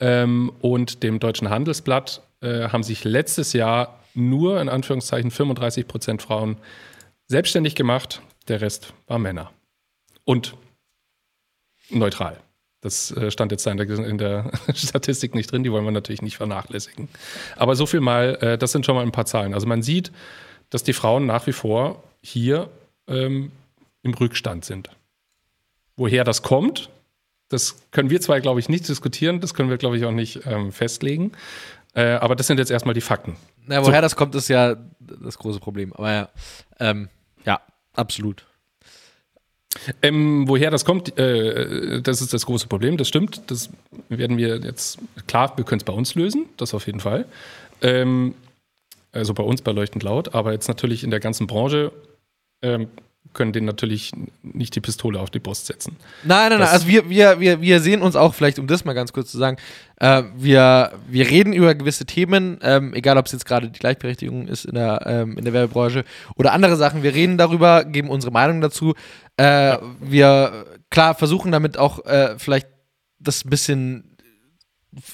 ähm, 0.00 0.50
und 0.60 1.02
dem 1.02 1.20
Deutschen 1.20 1.50
Handelsblatt 1.50 2.22
äh, 2.42 2.68
haben 2.68 2.82
sich 2.82 3.04
letztes 3.04 3.52
Jahr 3.52 4.00
nur 4.14 4.60
in 4.60 4.68
Anführungszeichen 4.68 5.30
35 5.30 5.86
Prozent 5.86 6.22
Frauen 6.22 6.56
selbstständig 7.28 7.74
gemacht. 7.74 8.22
Der 8.48 8.60
Rest 8.60 8.92
war 9.06 9.18
Männer. 9.18 9.50
Und 10.24 10.54
neutral. 11.90 12.38
Das 12.80 13.12
äh, 13.12 13.30
stand 13.30 13.52
jetzt 13.52 13.66
in 13.66 13.76
der, 13.76 13.88
in 13.88 14.18
der, 14.18 14.50
Statistik 14.74 15.34
nicht 15.34 15.50
drin, 15.50 15.62
die 15.62 15.70
wollen 15.70 15.84
wir 15.84 15.92
natürlich 15.92 16.20
nicht 16.20 16.36
vernachlässigen. 16.36 17.08
Aber 17.56 17.76
so 17.76 17.86
viel 17.86 18.00
mal, 18.00 18.36
äh, 18.40 18.58
das 18.58 18.72
sind 18.72 18.84
schon 18.84 18.96
mal 18.96 19.02
ein 19.02 19.12
paar 19.12 19.26
Zahlen. 19.26 19.54
Also 19.54 19.66
man 19.66 19.82
sieht, 19.82 20.12
dass 20.70 20.82
die 20.82 20.92
Frauen 20.92 21.26
nach 21.26 21.46
wie 21.46 21.52
vor 21.52 22.02
hier 22.22 22.68
ähm, 23.06 23.52
im 24.02 24.14
Rückstand 24.14 24.64
sind. 24.64 24.90
Woher 25.96 26.24
das 26.24 26.42
kommt, 26.42 26.90
das 27.48 27.76
können 27.90 28.10
wir 28.10 28.20
zwar, 28.20 28.40
glaube 28.40 28.58
ich, 28.58 28.68
nicht 28.68 28.88
diskutieren, 28.88 29.40
das 29.40 29.54
können 29.54 29.70
wir, 29.70 29.76
glaube 29.76 29.96
ich, 29.96 30.04
auch 30.04 30.12
nicht 30.12 30.40
ähm, 30.46 30.72
festlegen. 30.72 31.32
Äh, 31.94 32.12
aber 32.14 32.36
das 32.36 32.46
sind 32.46 32.58
jetzt 32.58 32.70
erstmal 32.70 32.94
die 32.94 33.00
Fakten. 33.00 33.36
Na, 33.66 33.84
woher 33.84 33.98
so. 33.98 34.02
das 34.02 34.16
kommt, 34.16 34.34
ist 34.34 34.48
ja 34.48 34.76
das 34.98 35.38
große 35.38 35.60
Problem. 35.60 35.92
Aber 35.92 36.12
ja, 36.12 36.28
ähm, 36.80 37.08
ja 37.44 37.60
absolut. 37.94 38.46
Ähm, 40.02 40.48
woher 40.48 40.70
das 40.70 40.84
kommt, 40.84 41.18
äh, 41.18 42.02
das 42.02 42.20
ist 42.20 42.34
das 42.34 42.46
große 42.46 42.66
Problem, 42.66 42.96
das 42.96 43.08
stimmt. 43.08 43.42
Das 43.50 43.70
werden 44.08 44.36
wir 44.36 44.58
jetzt, 44.58 44.98
klar, 45.26 45.56
wir 45.56 45.64
können 45.64 45.80
es 45.80 45.84
bei 45.84 45.92
uns 45.92 46.14
lösen, 46.14 46.46
das 46.56 46.74
auf 46.74 46.86
jeden 46.86 47.00
Fall. 47.00 47.26
Ähm, 47.80 48.34
also 49.12 49.34
bei 49.34 49.42
uns 49.42 49.62
bei 49.62 49.72
Leuchtend 49.72 50.02
Laut, 50.02 50.34
aber 50.34 50.52
jetzt 50.52 50.68
natürlich 50.68 51.04
in 51.04 51.10
der 51.10 51.20
ganzen 51.20 51.46
Branche 51.46 51.92
ähm, 52.62 52.88
können 53.32 53.52
denen 53.52 53.66
natürlich 53.66 54.12
nicht 54.42 54.74
die 54.74 54.80
Pistole 54.80 55.18
auf 55.18 55.30
die 55.30 55.38
Brust 55.38 55.66
setzen. 55.66 55.96
Nein, 56.22 56.50
nein, 56.50 56.58
nein. 56.60 56.68
Also 56.68 56.86
wir, 56.86 57.08
wir, 57.08 57.40
wir, 57.40 57.60
wir 57.60 57.80
sehen 57.80 58.02
uns 58.02 58.16
auch, 58.16 58.34
vielleicht 58.34 58.58
um 58.58 58.66
das 58.66 58.84
mal 58.84 58.92
ganz 58.92 59.12
kurz 59.12 59.30
zu 59.30 59.38
sagen, 59.38 59.56
äh, 59.96 60.22
wir, 60.36 60.92
wir 61.08 61.30
reden 61.30 61.52
über 61.52 61.74
gewisse 61.74 62.04
Themen, 62.04 62.58
ähm, 62.62 62.94
egal 62.94 63.16
ob 63.16 63.26
es 63.26 63.32
jetzt 63.32 63.46
gerade 63.46 63.70
die 63.70 63.78
Gleichberechtigung 63.78 64.48
ist 64.48 64.66
in 64.66 64.74
der, 64.74 65.02
ähm, 65.06 65.38
in 65.38 65.44
der 65.44 65.52
Werbebranche 65.52 66.04
oder 66.36 66.52
andere 66.52 66.76
Sachen. 66.76 67.02
Wir 67.02 67.14
reden 67.14 67.38
darüber, 67.38 67.84
geben 67.84 68.10
unsere 68.10 68.32
Meinung 68.32 68.60
dazu. 68.60 68.94
Äh, 69.38 69.44
ja. 69.44 69.80
Wir, 70.00 70.66
klar, 70.90 71.14
versuchen 71.14 71.52
damit 71.52 71.78
auch 71.78 72.04
äh, 72.04 72.38
vielleicht 72.38 72.68
das 73.18 73.44
ein 73.44 73.50
bisschen 73.50 74.16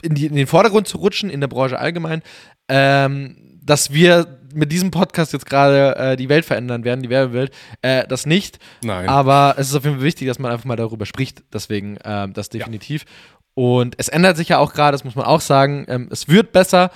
in, 0.02 0.14
die, 0.14 0.26
in, 0.26 0.34
den 0.34 0.46
Vordergrund 0.46 0.88
zu 0.88 0.98
rutschen, 0.98 1.30
in 1.30 1.40
der 1.40 1.48
Branche 1.48 1.78
allgemein. 1.78 2.22
Ähm, 2.68 3.58
dass 3.62 3.92
wir 3.92 4.37
mit 4.54 4.72
diesem 4.72 4.90
Podcast 4.90 5.32
jetzt 5.32 5.46
gerade 5.46 5.96
äh, 5.96 6.16
die 6.16 6.28
Welt 6.28 6.44
verändern 6.44 6.84
werden, 6.84 7.02
die 7.02 7.10
Werbewelt, 7.10 7.52
äh, 7.82 8.06
das 8.06 8.26
nicht. 8.26 8.58
Nein. 8.82 9.08
Aber 9.08 9.54
es 9.58 9.68
ist 9.68 9.74
auf 9.74 9.84
jeden 9.84 9.96
Fall 9.96 10.04
wichtig, 10.04 10.28
dass 10.28 10.38
man 10.38 10.52
einfach 10.52 10.64
mal 10.64 10.76
darüber 10.76 11.06
spricht. 11.06 11.42
Deswegen 11.52 11.96
äh, 11.98 12.28
das 12.28 12.48
definitiv. 12.48 13.04
Ja. 13.04 13.38
Und 13.54 13.94
es 13.98 14.08
ändert 14.08 14.36
sich 14.36 14.50
ja 14.50 14.58
auch 14.58 14.72
gerade, 14.72 14.92
das 14.92 15.04
muss 15.04 15.16
man 15.16 15.24
auch 15.24 15.40
sagen. 15.40 15.84
Ähm, 15.88 16.08
es 16.10 16.28
wird 16.28 16.52
besser. 16.52 16.90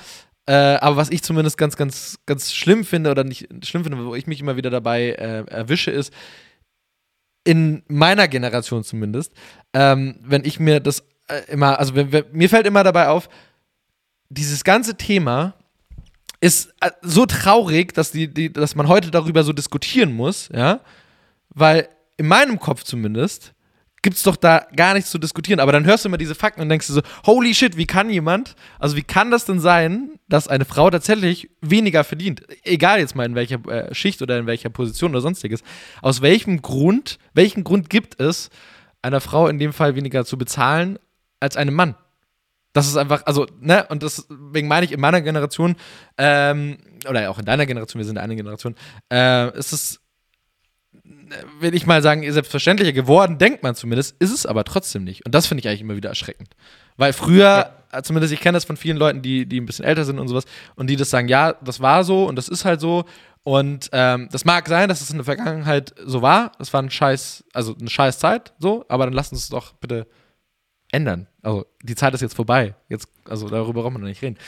Äh, 0.46 0.54
aber 0.54 0.96
was 0.96 1.10
ich 1.10 1.22
zumindest 1.22 1.56
ganz, 1.56 1.76
ganz, 1.76 2.18
ganz 2.26 2.52
schlimm 2.52 2.84
finde 2.84 3.10
oder 3.10 3.24
nicht 3.24 3.48
schlimm 3.64 3.84
finde, 3.84 4.04
wo 4.04 4.14
ich 4.14 4.26
mich 4.26 4.40
immer 4.40 4.56
wieder 4.56 4.70
dabei 4.70 5.10
äh, 5.10 5.44
erwische, 5.46 5.90
ist, 5.90 6.12
in 7.44 7.82
meiner 7.88 8.28
Generation 8.28 8.84
zumindest, 8.84 9.32
ähm, 9.72 10.16
wenn 10.20 10.44
ich 10.44 10.60
mir 10.60 10.80
das 10.80 11.04
äh, 11.28 11.42
immer, 11.48 11.78
also 11.78 11.94
wenn, 11.94 12.12
wenn, 12.12 12.24
mir 12.32 12.48
fällt 12.48 12.66
immer 12.66 12.84
dabei 12.84 13.08
auf, 13.08 13.28
dieses 14.28 14.64
ganze 14.64 14.96
Thema 14.96 15.54
ist 16.42 16.74
äh, 16.80 16.90
so 17.02 17.24
traurig, 17.24 17.94
dass, 17.94 18.10
die, 18.10 18.26
die, 18.26 18.52
dass 18.52 18.74
man 18.74 18.88
heute 18.88 19.10
darüber 19.10 19.44
so 19.44 19.52
diskutieren 19.52 20.12
muss, 20.12 20.50
ja. 20.52 20.80
Weil 21.50 21.88
in 22.16 22.26
meinem 22.26 22.58
Kopf 22.58 22.82
zumindest 22.82 23.54
gibt 24.02 24.16
es 24.16 24.24
doch 24.24 24.34
da 24.34 24.66
gar 24.74 24.94
nichts 24.94 25.10
zu 25.10 25.18
diskutieren. 25.18 25.60
Aber 25.60 25.70
dann 25.70 25.84
hörst 25.84 26.04
du 26.04 26.08
immer 26.08 26.18
diese 26.18 26.34
Fakten 26.34 26.60
und 26.60 26.68
denkst 26.68 26.88
du 26.88 26.94
so, 26.94 27.02
holy 27.24 27.54
shit, 27.54 27.76
wie 27.76 27.86
kann 27.86 28.10
jemand, 28.10 28.56
also 28.80 28.96
wie 28.96 29.04
kann 29.04 29.30
das 29.30 29.44
denn 29.44 29.60
sein, 29.60 30.18
dass 30.28 30.48
eine 30.48 30.64
Frau 30.64 30.90
tatsächlich 30.90 31.48
weniger 31.60 32.02
verdient? 32.02 32.42
Egal 32.64 32.98
jetzt 32.98 33.14
mal 33.14 33.24
in 33.24 33.36
welcher 33.36 33.64
äh, 33.68 33.94
Schicht 33.94 34.20
oder 34.20 34.36
in 34.38 34.46
welcher 34.46 34.70
Position 34.70 35.12
oder 35.12 35.20
sonstiges. 35.20 35.62
Aus 36.00 36.22
welchem 36.22 36.60
Grund, 36.60 37.20
welchen 37.34 37.62
Grund 37.62 37.88
gibt 37.88 38.20
es, 38.20 38.50
einer 39.00 39.20
Frau 39.20 39.46
in 39.46 39.60
dem 39.60 39.72
Fall 39.72 39.94
weniger 39.94 40.24
zu 40.24 40.36
bezahlen 40.36 40.98
als 41.38 41.56
einem 41.56 41.74
Mann? 41.74 41.94
Das 42.72 42.86
ist 42.86 42.96
einfach, 42.96 43.22
also, 43.26 43.46
ne, 43.60 43.86
und 43.90 44.02
deswegen 44.02 44.66
meine 44.68 44.86
ich, 44.86 44.92
in 44.92 45.00
meiner 45.00 45.20
Generation, 45.20 45.76
ähm, 46.16 46.78
oder 47.08 47.30
auch 47.30 47.38
in 47.38 47.44
deiner 47.44 47.66
Generation, 47.66 48.00
wir 48.00 48.06
sind 48.06 48.18
eine 48.18 48.34
Generation, 48.34 48.74
äh, 49.12 49.56
ist 49.58 49.72
es, 49.72 50.00
will 51.60 51.74
ich 51.74 51.86
mal 51.86 52.02
sagen, 52.02 52.30
selbstverständlicher 52.30 52.92
geworden, 52.92 53.38
denkt 53.38 53.62
man 53.62 53.74
zumindest, 53.74 54.16
ist 54.20 54.32
es 54.32 54.46
aber 54.46 54.64
trotzdem 54.64 55.04
nicht. 55.04 55.24
Und 55.26 55.34
das 55.34 55.46
finde 55.46 55.60
ich 55.60 55.68
eigentlich 55.68 55.82
immer 55.82 55.96
wieder 55.96 56.08
erschreckend. 56.08 56.54
Weil 56.96 57.12
früher, 57.12 57.72
ja. 57.92 57.98
Äh, 57.98 58.02
zumindest 58.02 58.32
ich 58.32 58.40
kenne 58.40 58.56
das 58.56 58.64
von 58.64 58.76
vielen 58.76 58.96
Leuten, 58.96 59.20
die, 59.20 59.44
die 59.46 59.60
ein 59.60 59.66
bisschen 59.66 59.84
älter 59.84 60.04
sind 60.04 60.18
und 60.18 60.28
sowas, 60.28 60.44
und 60.76 60.88
die 60.88 60.96
das 60.96 61.10
sagen, 61.10 61.28
ja, 61.28 61.52
das 61.52 61.80
war 61.80 62.04
so 62.04 62.26
und 62.26 62.36
das 62.36 62.48
ist 62.48 62.64
halt 62.64 62.80
so. 62.80 63.04
Und 63.44 63.90
ähm, 63.92 64.28
das 64.30 64.44
mag 64.44 64.68
sein, 64.68 64.88
dass 64.88 65.00
es 65.00 65.10
in 65.10 65.16
der 65.16 65.24
Vergangenheit 65.24 65.94
so 66.04 66.22
war. 66.22 66.52
Das 66.58 66.72
war 66.72 66.80
ein 66.80 66.90
scheiß, 66.90 67.44
also 67.52 67.74
eine 67.78 67.90
scheiß 67.90 68.18
Zeit, 68.18 68.52
so, 68.58 68.84
aber 68.88 69.04
dann 69.04 69.12
lass 69.12 69.32
uns 69.32 69.48
doch 69.48 69.74
bitte 69.74 70.06
ändern. 70.92 71.26
Also 71.42 71.66
die 71.82 71.96
Zeit 71.96 72.14
ist 72.14 72.20
jetzt 72.20 72.34
vorbei. 72.34 72.74
Jetzt, 72.88 73.08
also 73.28 73.48
darüber 73.48 73.82
brauchen 73.82 73.94
wir 73.94 73.98
noch 74.00 74.06
nicht 74.06 74.22
reden. 74.22 74.38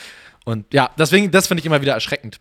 Und 0.45 0.73
ja, 0.73 0.91
deswegen, 0.99 1.31
das 1.31 1.49
finde 1.49 1.61
ich 1.61 1.67
immer 1.67 1.81
wieder 1.81 1.95
erschreckend. 1.95 2.39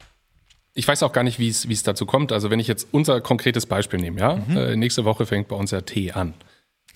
Ich 0.76 0.88
weiß 0.88 1.04
auch 1.04 1.14
gar 1.14 1.24
nicht, 1.24 1.40
wie 1.40 1.50
es 1.50 1.84
dazu 1.84 2.06
kommt. 2.06 2.32
Also 2.32 2.50
wenn 2.50 2.60
ich 2.60 2.68
jetzt 2.68 2.88
unser 2.92 3.22
konkretes 3.22 3.66
Beispiel 3.66 4.00
nehme, 4.00 4.20
ja, 4.20 4.36
mhm. 4.36 4.58
äh, 4.58 4.76
nächste 4.76 5.06
Woche 5.06 5.26
fängt 5.26 5.48
bei 5.48 5.56
uns 5.56 5.72
ja 5.72 5.82
T 5.82 6.12
an. 6.12 6.34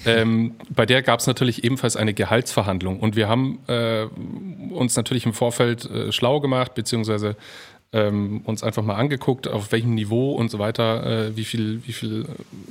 Ähm, 0.05 0.55
bei 0.69 0.85
der 0.85 1.01
gab 1.01 1.19
es 1.19 1.27
natürlich 1.27 1.63
ebenfalls 1.63 1.95
eine 1.95 2.13
Gehaltsverhandlung 2.13 2.99
und 2.99 3.15
wir 3.15 3.27
haben 3.27 3.59
äh, 3.67 4.03
uns 4.71 4.95
natürlich 4.95 5.25
im 5.25 5.33
Vorfeld 5.33 5.89
äh, 5.89 6.11
schlau 6.11 6.39
gemacht, 6.39 6.75
beziehungsweise 6.75 7.35
ähm, 7.93 8.41
uns 8.43 8.63
einfach 8.63 8.83
mal 8.83 8.95
angeguckt, 8.95 9.47
auf 9.47 9.71
welchem 9.71 9.95
Niveau 9.95 10.33
und 10.33 10.51
so 10.51 10.59
weiter, 10.59 11.05
äh, 11.05 11.37
wie, 11.37 11.45
viel, 11.45 11.81
wie 11.85 11.93
viel 11.93 12.25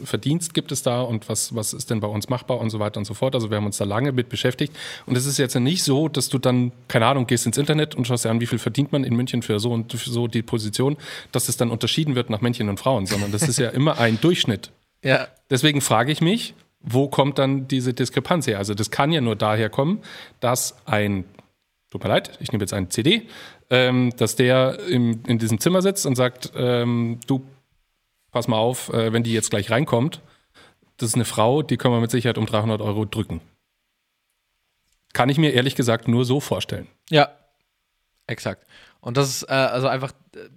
Verdienst 0.05 0.53
gibt 0.53 0.73
es 0.73 0.83
da 0.83 1.01
und 1.01 1.29
was, 1.29 1.55
was 1.55 1.73
ist 1.73 1.91
denn 1.91 2.01
bei 2.01 2.07
uns 2.07 2.29
machbar 2.29 2.59
und 2.59 2.71
so 2.71 2.79
weiter 2.79 2.99
und 2.99 3.07
so 3.07 3.15
fort. 3.15 3.35
Also 3.35 3.51
wir 3.51 3.57
haben 3.57 3.67
uns 3.67 3.79
da 3.79 3.85
lange 3.85 4.13
mit 4.13 4.29
beschäftigt. 4.29 4.77
Und 5.07 5.17
es 5.17 5.25
ist 5.25 5.39
jetzt 5.39 5.55
nicht 5.55 5.83
so, 5.83 6.09
dass 6.09 6.29
du 6.29 6.39
dann, 6.39 6.73
keine 6.89 7.07
Ahnung, 7.07 7.27
gehst 7.27 7.47
ins 7.47 7.57
Internet 7.57 7.95
und 7.95 8.07
schaust 8.07 8.25
dir 8.25 8.31
an, 8.31 8.41
wie 8.41 8.47
viel 8.47 8.59
verdient 8.59 8.93
man 8.93 9.05
in 9.05 9.17
München 9.17 9.43
für 9.43 9.59
so 9.59 9.73
und 9.73 9.93
für 9.93 10.11
so 10.11 10.27
die 10.27 10.43
Position, 10.43 10.97
dass 11.33 11.49
es 11.49 11.57
dann 11.57 11.71
unterschieden 11.71 12.15
wird 12.15 12.29
nach 12.29 12.43
Männchen 12.43 12.69
und 12.69 12.79
Frauen, 12.79 13.07
sondern 13.07 13.33
das 13.33 13.43
ist 13.43 13.59
ja 13.59 13.71
immer 13.71 13.99
ein 13.99 14.21
Durchschnitt. 14.21 14.71
Ja. 15.03 15.29
Deswegen 15.51 15.81
frage 15.81 16.13
ich 16.13 16.21
mich, 16.21 16.55
wo 16.81 17.09
kommt 17.09 17.39
dann 17.39 17.69
diese 17.69 17.95
Diskrepanz 17.95 18.47
her? 18.47 18.59
Also 18.59 18.75
das 18.75 18.91
kann 18.91 19.13
ja 19.13 19.21
nur 19.21 19.35
daher 19.35 19.71
kommen, 19.71 20.01
dass 20.41 20.77
ein 20.87 21.25
tut 21.91 22.03
mir 22.03 22.11
leid, 22.11 22.37
ich 22.41 22.53
nehme 22.53 22.63
jetzt 22.63 22.75
einen 22.75 22.91
CD, 22.91 23.29
ähm, 23.71 24.13
dass 24.17 24.37
der 24.37 24.79
im, 24.89 25.23
in 25.27 25.39
diesem 25.39 25.61
Zimmer 25.61 25.83
sitzt 25.83 26.07
und 26.07 26.17
sagt, 26.17 26.53
ähm, 26.55 27.21
du, 27.27 27.45
pass 28.31 28.49
mal 28.49 28.59
auf, 28.59 28.93
äh, 28.93 29.13
wenn 29.13 29.23
die 29.23 29.33
jetzt 29.33 29.51
gleich 29.51 29.71
reinkommt, 29.71 30.21
das 30.97 31.11
ist 31.11 31.15
eine 31.15 31.25
Frau, 31.25 31.63
die 31.63 31.77
können 31.77 31.95
wir 31.95 32.01
mit 32.01 32.11
Sicherheit 32.11 32.39
um 32.39 32.47
300 32.47 32.81
Euro 32.81 33.05
drücken. 33.05 33.41
Kann 35.13 35.29
ich 35.29 35.39
mir 35.39 35.53
ehrlich 35.53 35.75
gesagt 35.75 36.09
nur 36.09 36.25
so 36.25 36.41
vorstellen. 36.41 36.87
Ja, 37.11 37.31
exakt. 38.27 38.67
Und 39.01 39.17
das 39.17 39.29
ist 39.29 39.43
äh, 39.45 39.53
also 39.53 39.89
einfach, 39.89 40.13
äh, 40.35 40.49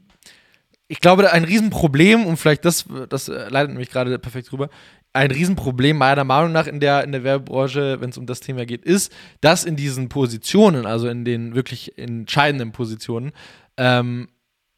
ich 0.88 1.02
glaube, 1.02 1.32
ein 1.32 1.44
Riesenproblem, 1.44 2.26
und 2.26 2.38
vielleicht 2.38 2.66
das, 2.66 2.86
das 3.10 3.30
äh, 3.30 3.50
leitet 3.50 3.70
nämlich 3.70 3.90
gerade 3.90 4.18
perfekt 4.20 4.52
rüber, 4.52 4.70
ein 5.14 5.32
Riesenproblem 5.32 5.98
meiner 5.98 6.24
Meinung 6.24 6.52
nach 6.52 6.68
in 6.68 6.80
der, 6.80 7.04
in 7.04 7.12
der 7.12 7.24
Werbebranche, 7.24 8.00
wenn 8.00 8.12
es 8.12 8.18
um 8.18 8.26
das 8.26 8.42
Thema 8.42 8.66
geht, 8.66 8.86
ist, 8.86 9.12
dass 9.42 9.66
in 9.66 9.76
diesen 9.76 10.10
Positionen, 10.10 10.86
also 10.86 11.08
in 11.08 11.26
den 11.26 11.56
wirklich 11.56 11.98
entscheidenden 11.98 12.72
Positionen, 12.72 13.32
ähm, 13.78 14.30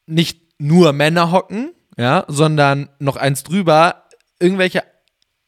nicht 0.06 0.42
nur 0.58 0.94
Männer 0.94 1.32
hocken, 1.32 1.74
ja, 1.98 2.26
sondern 2.28 2.90
noch 3.00 3.18
eins 3.18 3.44
drüber 3.44 4.04
irgendwelche 4.40 4.84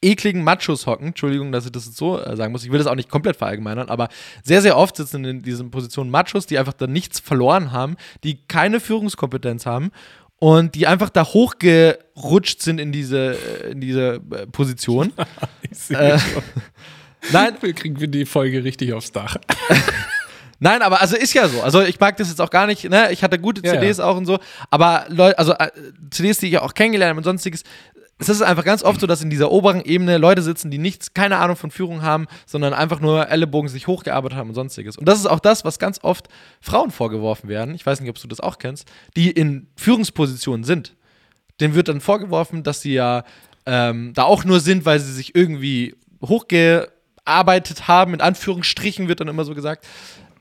ekligen 0.04 0.44
Machos 0.44 0.86
hocken. 0.86 1.08
Entschuldigung, 1.08 1.52
dass 1.52 1.66
ich 1.66 1.72
das 1.72 1.86
jetzt 1.86 1.98
so 1.98 2.20
äh, 2.20 2.36
sagen 2.36 2.52
muss. 2.52 2.66
Ich 2.66 2.72
will 2.72 2.78
das 2.78 2.88
auch 2.88 2.96
nicht 2.96 3.10
komplett 3.10 3.38
verallgemeinern, 3.38 3.90
aber 3.90 4.10
sehr, 4.44 4.62
sehr 4.62 4.78
oft 4.78 4.98
sitzen 4.98 5.24
in 5.24 5.42
diesen 5.42 5.72
Positionen 5.72 6.12
Machos, 6.12 6.46
die 6.46 6.60
einfach 6.60 6.74
dann 6.74 6.92
nichts 6.92 7.20
verloren 7.20 7.72
haben, 7.72 7.96
die 8.24 8.46
keine 8.48 8.80
Führungskompetenz 8.80 9.66
haben 9.66 9.92
und 10.44 10.76
die 10.76 10.88
einfach 10.88 11.10
da 11.10 11.24
hochgerutscht 11.24 12.62
sind 12.62 12.78
in 12.78 12.92
diese, 12.92 13.38
äh, 13.64 13.72
in 13.72 13.80
diese 13.80 14.20
äh, 14.30 14.46
Position. 14.48 15.14
ich 15.72 15.78
sehe 15.78 16.16
äh, 16.16 16.20
Nein. 17.32 17.56
Wir 17.62 17.72
kriegen 17.72 18.12
die 18.12 18.26
Folge 18.26 18.62
richtig 18.62 18.92
aufs 18.92 19.14
Dach. 19.14 19.38
Nein, 20.60 20.82
aber 20.82 21.00
also 21.00 21.16
ist 21.16 21.34
ja 21.34 21.48
so. 21.48 21.62
Also 21.62 21.82
ich 21.82 21.98
mag 21.98 22.18
das 22.18 22.28
jetzt 22.28 22.42
auch 22.42 22.50
gar 22.50 22.68
nicht, 22.68 22.84
ne? 22.90 23.14
Ich 23.14 23.24
hatte 23.24 23.40
gute 23.40 23.62
CDs 23.62 24.00
ja, 24.00 24.04
ja. 24.04 24.10
auch 24.10 24.18
und 24.18 24.26
so, 24.26 24.38
aber 24.70 25.06
Leute, 25.08 25.40
also 25.40 25.54
äh, 25.54 25.70
CDs, 26.12 26.40
die 26.40 26.48
ich 26.48 26.58
auch 26.58 26.74
kennengelernt 26.74 27.12
habe 27.12 27.20
und 27.20 27.24
sonstiges, 27.24 27.64
es 28.30 28.38
ist 28.38 28.42
einfach 28.42 28.64
ganz 28.64 28.84
oft 28.84 29.02
so, 29.02 29.08
dass 29.08 29.22
in 29.22 29.30
dieser 29.30 29.52
oberen 29.52 29.82
Ebene 29.84 30.18
Leute 30.18 30.42
sitzen, 30.42 30.72
die 30.72 30.78
nichts, 30.78 31.14
keine 31.14 31.38
Ahnung 31.38 31.56
von 31.56 31.72
Führung 31.72 32.02
haben, 32.02 32.28
sondern 32.46 32.74
einfach 32.74 33.00
nur 33.00 33.30
Ellenbogen 33.30 33.70
sich 33.70 33.88
hochgearbeitet 33.88 34.38
haben 34.38 34.50
und 34.50 34.56
sonstiges. 34.56 34.98
Und 34.98 35.08
das 35.08 35.20
ist 35.20 35.26
auch 35.26 35.40
das, 35.40 35.66
was 35.66 35.80
ganz 35.80 36.00
oft 36.04 36.28
Frauen 36.62 36.92
vorgeworfen 36.92 37.50
werden. 37.50 37.76
Ich 37.76 37.86
weiß 37.86 38.00
nicht, 38.02 38.10
ob 38.10 38.20
du 38.20 38.28
das 38.28 38.40
auch 38.40 38.58
kennst, 38.58 38.88
die 39.16 39.32
in 39.32 39.68
Führungspositionen 39.76 40.64
sind. 40.64 40.96
Denen 41.60 41.76
wird 41.76 41.88
dann 41.88 42.02
vorgeworfen, 42.02 42.64
dass 42.64 42.82
sie 42.82 42.94
ja 42.94 43.24
ähm, 43.66 44.14
da 44.14 44.24
auch 44.24 44.44
nur 44.44 44.60
sind, 44.60 44.86
weil 44.86 45.00
sie 45.00 45.14
sich 45.14 45.36
irgendwie 45.36 45.96
hochgearbeitet 46.22 47.88
haben, 47.88 48.14
in 48.14 48.22
Anführungsstrichen 48.22 49.08
wird 49.08 49.20
dann 49.20 49.28
immer 49.28 49.46
so 49.46 49.54
gesagt, 49.54 49.86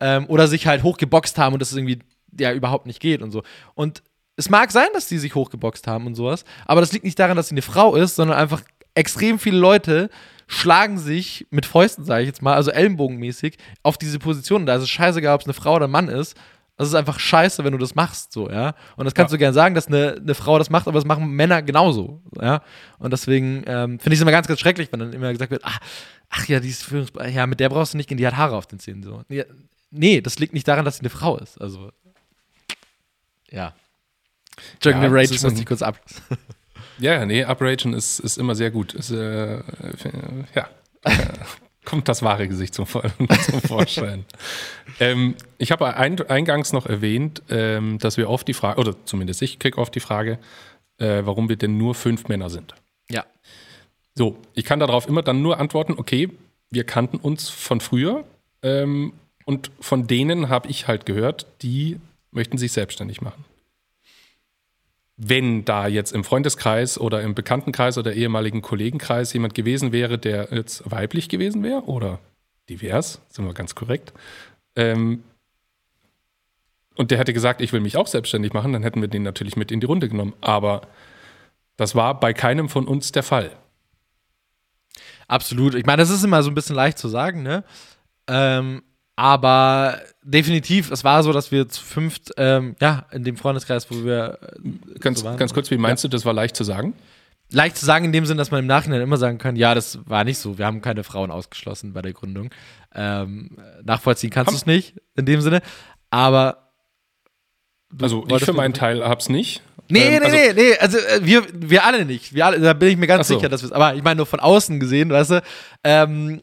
ähm, 0.01 0.27
oder 0.29 0.49
sich 0.49 0.67
halt 0.67 0.83
hochgeboxt 0.83 1.39
haben 1.39 1.53
und 1.53 1.61
das 1.61 1.73
irgendwie 1.73 2.01
ja 2.39 2.53
überhaupt 2.53 2.87
nicht 2.87 3.01
geht 3.01 3.23
und 3.23 3.31
so. 3.31 3.43
Und 3.75 4.03
es 4.37 4.49
mag 4.49 4.71
sein, 4.71 4.89
dass 4.95 5.09
die 5.09 5.19
sich 5.19 5.35
hochgeboxt 5.35 5.87
haben 5.87 6.07
und 6.07 6.15
sowas, 6.15 6.45
aber 6.67 6.81
das 6.81 6.93
liegt 6.93 7.05
nicht 7.05 7.19
daran, 7.19 7.37
dass 7.37 7.49
sie 7.49 7.55
eine 7.55 7.63
Frau 7.63 7.97
ist, 7.97 8.17
sondern 8.17 8.39
einfach 8.39 8.63
extrem 8.95 9.39
viele 9.39 9.59
Leute 9.59 10.11
schlagen 10.47 10.99
sich 10.99 11.47
mit 11.51 11.65
Fäusten, 11.67 12.05
sage 12.05 12.23
ich 12.23 12.27
jetzt 12.27 12.43
mal, 12.43 12.55
also 12.55 12.71
ellenbogenmäßig, 12.71 13.57
auf 13.83 13.97
diese 13.97 14.19
Position. 14.19 14.67
Da 14.67 14.77
ist 14.77 14.83
es 14.83 14.91
scheißegal, 14.91 15.35
ob 15.35 15.41
es 15.41 15.47
eine 15.47 15.55
Frau 15.55 15.77
oder 15.77 15.87
ein 15.87 15.91
Mann 15.91 16.09
ist. 16.09 16.37
Das 16.77 16.89
ist 16.89 16.95
einfach 16.95 17.19
scheiße, 17.19 17.65
wenn 17.65 17.73
du 17.73 17.79
das 17.79 17.95
machst, 17.95 18.33
so, 18.33 18.51
ja. 18.51 18.75
Und 18.97 19.05
das 19.05 19.15
kannst 19.15 19.31
ja. 19.33 19.37
du 19.37 19.39
gerne 19.39 19.55
sagen, 19.55 19.75
dass 19.75 19.87
eine, 19.87 20.17
eine 20.21 20.35
Frau 20.35 20.59
das 20.59 20.69
macht, 20.69 20.89
aber 20.89 20.99
das 20.99 21.05
machen 21.05 21.31
Männer 21.31 21.63
genauso, 21.63 22.23
ja. 22.41 22.63
Und 22.99 23.13
deswegen 23.13 23.63
ähm, 23.67 23.99
finde 23.99 24.15
ich 24.15 24.19
es 24.19 24.23
immer 24.23 24.31
ganz, 24.31 24.49
ganz 24.49 24.59
schrecklich, 24.59 24.91
wenn 24.91 25.01
dann 25.01 25.13
immer 25.13 25.31
gesagt 25.33 25.51
wird, 25.51 25.63
ach, 25.65 25.79
ach 26.29 26.49
ja, 26.49 26.61
dieses 26.61 26.83
Führungs 26.83 27.13
ja, 27.31 27.47
mit 27.47 27.61
der 27.61 27.69
brauchst 27.69 27.93
du 27.93 27.99
nicht 27.99 28.09
gehen, 28.09 28.19
die 28.19 28.27
hat 28.27 28.37
Haare 28.37 28.57
auf 28.57 28.67
den 28.67 28.79
Zähnen, 28.79 29.03
so. 29.03 29.23
Ja, 29.29 29.45
nee, 29.91 30.21
das 30.21 30.39
liegt 30.39 30.55
nicht 30.55 30.67
daran, 30.67 30.85
dass 30.85 30.97
sie 30.97 31.03
eine 31.03 31.11
Frau 31.11 31.37
ist, 31.37 31.61
also, 31.61 31.93
ja. 33.51 33.75
Entschuldigung, 34.75 35.05
ja, 35.05 35.11
Rage 35.11 35.39
muss 35.43 35.59
ich 35.59 35.67
kurz 35.67 35.83
ab. 35.83 36.01
Ja, 36.99 37.25
nee, 37.25 37.45
Upragen 37.45 37.95
ist, 37.95 38.21
ist 38.21 38.39
immer 38.39 38.55
sehr 38.55 38.71
gut. 38.71 38.95
Ist, 38.95 39.11
äh, 39.11 39.59
ja, 40.55 40.69
kommt 41.85 42.09
das 42.09 42.23
wahre 42.23 42.47
Gesicht 42.47 42.75
zum, 42.75 42.87
zum 42.87 43.61
Vorschein. 43.61 44.25
ähm, 45.01 45.35
ich 45.59 45.73
habe 45.73 45.97
ein, 45.97 46.21
eingangs 46.29 46.73
noch 46.73 46.87
erwähnt, 46.87 47.43
ähm, 47.51 47.99
dass 47.99 48.17
wir 48.17 48.31
oft 48.31 48.47
die 48.47 48.55
Frage, 48.55 48.81
oder 48.81 48.95
zumindest 49.05 49.43
ich 49.43 49.59
kriege 49.59 49.79
oft 49.79 49.95
die 49.95 50.01
Frage, 50.01 50.39
äh, 50.99 51.23
warum 51.25 51.49
wir 51.49 51.57
denn 51.57 51.77
nur 51.77 51.95
fünf 51.95 52.29
Männer 52.29 52.51
sind. 52.51 52.75
Ja. 53.11 53.25
So, 54.15 54.37
ich 54.55 54.65
kann 54.65 54.79
darauf 54.79 55.09
immer 55.09 55.23
dann 55.23 55.43
nur 55.43 55.59
antworten, 55.59 55.95
okay, 55.97 56.31
wir 56.71 56.85
kannten 56.85 57.17
uns 57.17 57.49
von 57.49 57.81
früher 57.81 58.25
ähm, 58.63 59.15
und 59.45 59.73
von 59.81 60.07
denen 60.07 60.49
habe 60.49 60.69
ich 60.69 60.87
halt 60.87 61.05
gehört, 61.05 61.47
die 61.63 61.99
möchten 62.31 62.59
sich 62.59 62.73
selbstständig 62.73 63.23
machen 63.23 63.45
wenn 65.17 65.65
da 65.65 65.87
jetzt 65.87 66.13
im 66.13 66.25
Freundeskreis 66.25 66.99
oder 66.99 67.23
im 67.23 67.35
Bekanntenkreis 67.35 67.99
oder 67.99 68.13
ehemaligen 68.15 68.63
Kollegenkreis 68.63 69.33
jemand 69.33 69.55
gewesen 69.55 69.93
wäre, 69.93 70.19
der 70.19 70.49
jetzt 70.53 70.91
weiblich 70.91 71.29
gewesen 71.29 71.63
wäre 71.63 71.85
oder 71.85 72.19
divers, 72.69 73.21
sind 73.29 73.45
wir 73.45 73.55
ganz 73.55 73.75
korrekt, 73.75 74.13
ähm, 74.77 75.23
und 76.95 77.11
der 77.11 77.19
hätte 77.19 77.33
gesagt, 77.33 77.61
ich 77.61 77.73
will 77.73 77.81
mich 77.81 77.97
auch 77.97 78.07
selbstständig 78.07 78.53
machen, 78.53 78.73
dann 78.73 78.83
hätten 78.83 79.01
wir 79.01 79.09
den 79.09 79.23
natürlich 79.23 79.57
mit 79.57 79.73
in 79.73 79.81
die 79.81 79.87
Runde 79.87 80.09
genommen. 80.09 80.35
Aber 80.41 80.83
das 81.77 81.95
war 81.95 82.19
bei 82.21 82.35
keinem 82.35 82.69
von 82.69 82.87
uns 82.87 83.13
der 83.13 83.23
Fall. 83.23 83.51
Absolut. 85.27 85.75
Ich 85.75 85.87
meine, 85.87 86.03
das 86.03 86.11
ist 86.11 86.25
immer 86.25 86.43
so 86.43 86.51
ein 86.51 86.55
bisschen 86.55 86.77
leicht 86.77 86.99
zu 86.99 87.09
sagen, 87.09 87.43
ne? 87.43 87.65
Ähm, 88.27 88.83
aber 89.17 90.01
definitiv, 90.23 90.91
es 90.91 91.05
war 91.05 91.23
so, 91.23 91.33
dass 91.33 91.53
wir 91.53 91.69
zu 91.69 91.83
fünft, 91.83 92.33
ähm, 92.37 92.77
ja, 92.81 93.07
in 93.13 93.25
dem 93.25 93.37
Freundeskreis, 93.37 93.91
wo 93.91 94.05
wir. 94.05 94.39
Äh, 94.43 94.99
ganz, 94.99 95.21
so 95.21 95.37
ganz 95.37 95.53
kurz, 95.53 95.71
wie 95.71 95.77
meinst 95.77 96.05
ja. 96.05 96.09
du, 96.09 96.17
das 96.17 96.25
war 96.25 96.33
leicht 96.33 96.57
zu 96.57 96.65
sagen? 96.65 96.95
Leicht 97.51 97.77
zu 97.77 97.85
sagen 97.85 98.07
in 98.07 98.13
dem 98.13 98.25
Sinn, 98.25 98.39
dass 98.39 98.51
man 98.51 98.61
im 98.61 98.67
Nachhinein 98.67 99.03
immer 99.03 99.19
sagen 99.19 99.37
kann, 99.37 99.57
ja, 99.57 99.75
das 99.75 99.99
war 100.07 100.25
nicht 100.25 100.39
so. 100.39 100.57
Wir 100.57 100.65
haben 100.65 100.81
keine 100.81 101.05
Frauen 101.05 101.31
ausgeschlossen 101.31 101.93
bei 101.93 102.01
der 102.01 102.15
Gründung. 102.15 102.49
Ähm, 102.95 103.59
nachvollziehen 103.85 104.31
kannst 104.31 104.53
du 104.53 104.57
es 104.57 104.65
nicht, 104.65 104.95
in 105.17 105.27
dem 105.27 105.43
Sinne. 105.43 105.61
Aber. 106.09 106.71
Also 108.01 108.25
ich 108.27 108.45
für 108.45 108.55
meinen 108.55 108.73
Teil 108.73 109.07
hab's 109.07 109.29
nicht. 109.29 109.63
Nee, 109.89 110.01
ähm, 110.01 110.11
nee, 110.11 110.19
also, 110.25 110.37
nee, 110.37 110.53
nee, 110.55 110.79
also 110.79 110.99
äh, 110.99 111.21
wir, 111.23 111.43
wir 111.53 111.85
alle 111.85 112.07
nicht. 112.07 112.33
Wir 112.33 112.47
alle, 112.47 112.59
da 112.59 112.73
bin 112.73 112.89
ich 112.89 112.97
mir 112.97 113.07
ganz 113.07 113.29
so. 113.29 113.35
sicher, 113.35 113.51
dass 113.51 113.61
wir 113.61 113.67
es. 113.67 113.73
Aber 113.73 113.95
ich 113.95 114.03
meine 114.03 114.17
nur 114.17 114.27
von 114.27 114.41
außen 114.41 114.81
gesehen, 114.81 115.11
weißt 115.11 115.33
du, 115.33 115.43
ähm, 115.85 116.41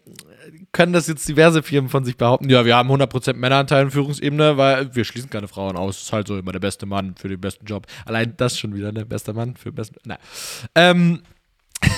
können 0.72 0.94
das 0.94 1.08
jetzt 1.08 1.28
diverse 1.28 1.64
Firmen 1.64 1.90
von 1.90 2.06
sich 2.06 2.18
behaupten, 2.18 2.50
ja, 2.50 2.66
wir 2.66 2.76
haben 2.76 2.92
100% 2.92 3.34
Männeranteil 3.34 3.84
in 3.84 3.92
Führungsebene, 3.92 4.58
weil 4.58 4.94
wir 4.96 5.04
schließen 5.04 5.30
keine 5.30 5.48
Frauen 5.48 5.76
aus. 5.76 5.96
Das 5.96 6.04
ist 6.04 6.14
halt 6.14 6.28
so 6.28 6.38
immer 6.38 6.52
der 6.52 6.60
beste 6.60 6.86
Mann 6.86 7.16
für 7.16 7.28
den 7.28 7.42
besten 7.42 7.66
Job. 7.66 7.88
Allein 8.06 8.34
das 8.38 8.58
schon 8.58 8.76
wieder, 8.76 8.92
ne? 8.92 9.06
Bester 9.06 9.34
Mann 9.34 9.56
für 9.56 9.72
den 9.72 9.76
besten. 9.76 10.00
Na. 10.06 10.18
Ähm, 10.76 11.22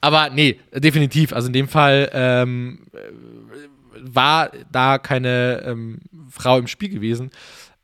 aber 0.00 0.30
nee, 0.30 0.58
definitiv. 0.74 1.32
Also 1.32 1.48
in 1.48 1.52
dem 1.52 1.68
Fall 1.68 2.10
ähm, 2.12 2.86
war 3.98 4.50
da 4.70 4.98
keine 4.98 5.62
ähm, 5.66 6.00
Frau 6.30 6.58
im 6.58 6.68
Spiel 6.68 6.88
gewesen, 6.88 7.30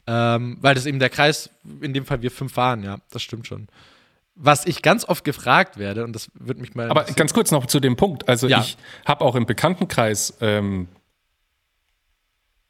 ähm, 0.07 0.57
weil 0.61 0.75
das 0.75 0.87
eben 0.87 0.99
der 0.99 1.11
Kreis, 1.11 1.51
in 1.81 1.93
dem 1.93 2.07
Fall 2.07 2.23
wir 2.23 2.31
fünf 2.31 2.57
waren, 2.57 2.83
ja, 2.83 2.99
das 3.11 3.23
stimmt 3.23 3.47
schon 3.47 3.69
was 4.39 4.67
ich 4.67 4.83
ganz 4.83 5.05
oft 5.05 5.25
gefragt 5.25 5.79
werde, 5.79 6.05
und 6.05 6.15
das 6.15 6.31
wird 6.35 6.59
mich 6.59 6.75
mal. 6.75 6.91
Aber 6.91 7.05
ganz 7.05 7.35
kurz 7.35 7.51
noch 7.51 7.67
zu 7.67 7.81
dem 7.81 7.97
Punkt. 7.97 8.29
Also 8.29 8.49
ja. 8.49 8.61
ich 8.61 8.77
habe 9.05 9.25
auch 9.25 9.35
im 9.35 9.47
Bekanntenkreis 9.47 10.39
ähm, 10.41 10.89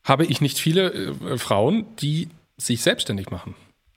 habe 0.02 0.24
ich 0.24 0.40
nicht 0.40 0.58
viele 0.58 0.92
äh, 0.92 1.38
Frauen, 1.38 1.84
die 1.96 2.28
sich 2.56 2.80
selbstständig 2.82 3.30
machen. 3.30 3.54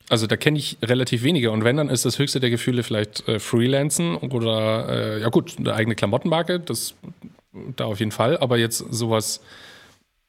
Also 0.09 0.27
da 0.27 0.35
kenne 0.35 0.59
ich 0.59 0.77
relativ 0.83 1.23
wenige. 1.23 1.51
Und 1.51 1.63
wenn, 1.63 1.77
dann 1.77 1.89
ist 1.89 2.03
das 2.03 2.19
höchste 2.19 2.41
der 2.41 2.49
Gefühle 2.49 2.83
vielleicht 2.83 3.27
äh, 3.29 3.39
Freelancen 3.39 4.17
oder 4.17 4.89
äh, 4.89 5.21
ja 5.21 5.29
gut, 5.29 5.55
eine 5.57 5.73
eigene 5.73 5.95
Klamottenmarke, 5.95 6.59
das 6.59 6.95
da 7.77 7.85
auf 7.85 7.99
jeden 7.99 8.11
Fall. 8.11 8.37
Aber 8.37 8.57
jetzt 8.57 8.79
sowas 8.89 9.39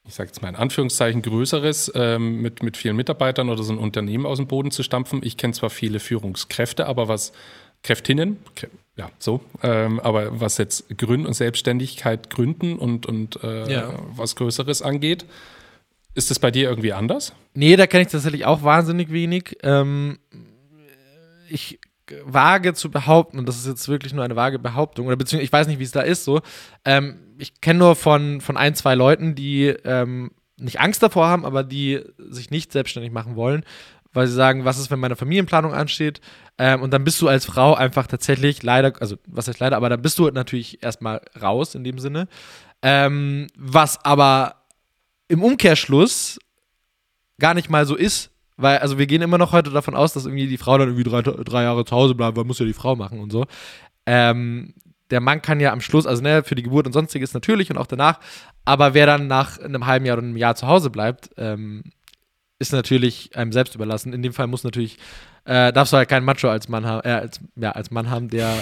ich 0.05 0.15
sage 0.15 0.29
jetzt 0.29 0.41
mal 0.41 0.49
in 0.49 0.55
Anführungszeichen, 0.55 1.21
größeres 1.21 1.91
ähm, 1.95 2.41
mit, 2.41 2.61
mit 2.61 2.75
vielen 2.75 2.95
Mitarbeitern 2.95 3.49
oder 3.49 3.63
so 3.63 3.71
ein 3.71 3.79
Unternehmen 3.79 4.25
aus 4.25 4.37
dem 4.37 4.47
Boden 4.47 4.71
zu 4.71 4.83
stampfen. 4.83 5.21
Ich 5.23 5.37
kenne 5.37 5.53
zwar 5.53 5.69
viele 5.69 5.99
Führungskräfte, 5.99 6.87
aber 6.87 7.07
was 7.07 7.31
Kräftinnen, 7.83 8.37
ja, 8.95 9.09
so, 9.19 9.41
ähm, 9.61 9.99
aber 9.99 10.39
was 10.39 10.57
jetzt 10.57 10.97
Gründen 10.97 11.25
und 11.25 11.33
Selbstständigkeit 11.33 12.29
gründen 12.29 12.77
und, 12.77 13.05
und 13.05 13.43
äh, 13.43 13.71
ja. 13.71 13.93
was 14.15 14.35
Größeres 14.35 14.81
angeht, 14.81 15.25
ist 16.15 16.31
das 16.31 16.39
bei 16.39 16.51
dir 16.51 16.69
irgendwie 16.69 16.93
anders? 16.93 17.33
Nee, 17.53 17.75
da 17.75 17.87
kenne 17.87 18.03
ich 18.03 18.09
tatsächlich 18.09 18.45
auch 18.45 18.63
wahnsinnig 18.63 19.11
wenig. 19.11 19.57
Ähm, 19.63 20.19
ich 21.49 21.79
wage 22.25 22.73
zu 22.73 22.91
behaupten, 22.91 23.39
und 23.39 23.47
das 23.47 23.57
ist 23.57 23.67
jetzt 23.67 23.87
wirklich 23.87 24.13
nur 24.13 24.23
eine 24.23 24.35
vage 24.35 24.59
Behauptung, 24.59 25.07
oder 25.07 25.15
beziehungsweise 25.15 25.45
ich 25.45 25.53
weiß 25.53 25.67
nicht, 25.67 25.79
wie 25.79 25.83
es 25.83 25.91
da 25.91 26.01
ist, 26.01 26.23
so, 26.23 26.41
ähm, 26.85 27.19
ich 27.37 27.61
kenne 27.61 27.79
nur 27.79 27.95
von, 27.95 28.41
von 28.41 28.57
ein, 28.57 28.75
zwei 28.75 28.95
Leuten, 28.95 29.35
die 29.35 29.67
ähm, 29.67 30.31
nicht 30.57 30.79
Angst 30.79 31.01
davor 31.01 31.27
haben, 31.27 31.45
aber 31.45 31.63
die 31.63 32.01
sich 32.17 32.51
nicht 32.51 32.71
selbstständig 32.71 33.11
machen 33.11 33.35
wollen, 33.35 33.63
weil 34.13 34.27
sie 34.27 34.33
sagen, 34.33 34.65
was 34.65 34.77
ist, 34.77 34.91
wenn 34.91 34.99
meine 34.99 35.15
Familienplanung 35.15 35.73
ansteht? 35.73 36.21
Ähm, 36.57 36.81
und 36.81 36.91
dann 36.91 37.03
bist 37.03 37.21
du 37.21 37.27
als 37.27 37.45
Frau 37.45 37.73
einfach 37.73 38.07
tatsächlich 38.07 38.61
leider, 38.61 38.93
also 38.99 39.17
was 39.27 39.47
heißt 39.47 39.59
leider, 39.59 39.75
aber 39.75 39.89
dann 39.89 40.01
bist 40.01 40.19
du 40.19 40.29
natürlich 40.29 40.83
erstmal 40.83 41.21
raus 41.41 41.73
in 41.75 41.83
dem 41.83 41.99
Sinne. 41.99 42.27
Ähm, 42.81 43.47
was 43.57 44.03
aber 44.05 44.63
im 45.27 45.41
Umkehrschluss 45.41 46.39
gar 47.39 47.55
nicht 47.55 47.69
mal 47.69 47.85
so 47.85 47.95
ist, 47.95 48.29
weil, 48.57 48.79
also 48.79 48.97
wir 48.97 49.07
gehen 49.07 49.21
immer 49.21 49.37
noch 49.37 49.51
heute 49.51 49.71
davon 49.71 49.95
aus, 49.95 50.13
dass 50.13 50.25
irgendwie 50.25 50.47
die 50.47 50.57
Frau 50.57 50.77
dann 50.77 50.89
irgendwie 50.89 51.09
drei, 51.09 51.21
drei 51.21 51.63
Jahre 51.63 51.85
zu 51.85 51.95
Hause 51.95 52.15
bleibt, 52.15 52.37
weil 52.37 52.43
muss 52.45 52.59
ja 52.59 52.65
die 52.65 52.73
Frau 52.73 52.95
machen 52.95 53.19
und 53.19 53.31
so. 53.31 53.45
Ähm, 54.05 54.73
der 55.09 55.21
Mann 55.21 55.41
kann 55.41 55.59
ja 55.59 55.71
am 55.71 55.81
Schluss, 55.81 56.07
also 56.07 56.21
ne, 56.21 56.43
für 56.43 56.55
die 56.55 56.63
Geburt 56.63 56.87
und 56.87 56.93
sonstiges 56.93 57.33
natürlich 57.33 57.69
und 57.69 57.77
auch 57.77 57.87
danach, 57.87 58.19
aber 58.65 58.93
wer 58.93 59.05
dann 59.05 59.27
nach 59.27 59.59
einem 59.59 59.85
halben 59.85 60.05
Jahr 60.05 60.17
oder 60.17 60.25
einem 60.25 60.37
Jahr 60.37 60.55
zu 60.55 60.67
Hause 60.67 60.89
bleibt, 60.89 61.29
ähm, 61.37 61.83
ist 62.59 62.71
natürlich 62.71 63.35
einem 63.35 63.51
selbst 63.51 63.75
überlassen. 63.75 64.13
In 64.13 64.21
dem 64.21 64.33
Fall 64.33 64.47
muss 64.47 64.63
natürlich, 64.63 64.97
äh, 65.45 65.73
darfst 65.73 65.93
du 65.93 65.97
halt 65.97 66.09
keinen 66.09 66.25
Macho 66.25 66.49
als 66.49 66.69
Mann 66.69 66.85
haben, 66.85 67.07
äh, 67.07 67.13
als, 67.13 67.39
ja, 67.55 67.71
als 67.71 67.91
Mann 67.91 68.09
haben, 68.09 68.29
der 68.29 68.55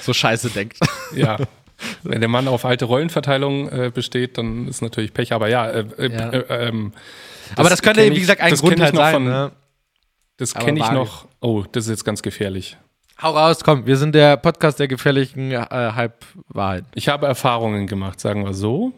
so 0.00 0.12
scheiße 0.12 0.50
denkt. 0.50 0.78
Ja. 1.14 1.38
Wenn 2.02 2.20
der 2.20 2.28
Mann 2.28 2.48
auf 2.48 2.64
alte 2.64 2.86
Rollenverteilung 2.86 3.68
äh, 3.68 3.92
besteht, 3.94 4.36
dann 4.36 4.66
ist 4.66 4.82
natürlich 4.82 5.14
Pech. 5.14 5.32
Aber 5.32 5.48
ja, 5.48 5.68
äh, 5.68 5.86
äh, 5.96 6.12
ja. 6.12 6.30
Äh, 6.30 6.68
ähm, 6.68 6.92
aber 7.56 7.70
das 7.70 7.82
könnte, 7.82 8.10
wie 8.10 8.20
gesagt, 8.20 8.40
ein 8.40 8.54
Grund 8.54 8.80
halt 8.80 8.94
sein. 8.94 9.14
Von, 9.14 9.24
ne? 9.24 9.52
Das 10.36 10.54
kenne 10.54 10.78
ich 10.78 10.90
noch. 10.90 11.26
Oh, 11.40 11.64
das 11.72 11.84
ist 11.84 11.90
jetzt 11.90 12.04
ganz 12.04 12.22
gefährlich. 12.22 12.76
Hau 13.20 13.32
raus, 13.32 13.64
komm, 13.64 13.84
wir 13.86 13.96
sind 13.96 14.14
der 14.14 14.36
Podcast 14.36 14.78
der 14.78 14.86
gefährlichen 14.86 15.50
äh, 15.50 15.66
Halbwahrheit. 15.68 16.84
Ich 16.94 17.08
habe 17.08 17.26
Erfahrungen 17.26 17.88
gemacht, 17.88 18.20
sagen 18.20 18.44
wir 18.44 18.54
so, 18.54 18.92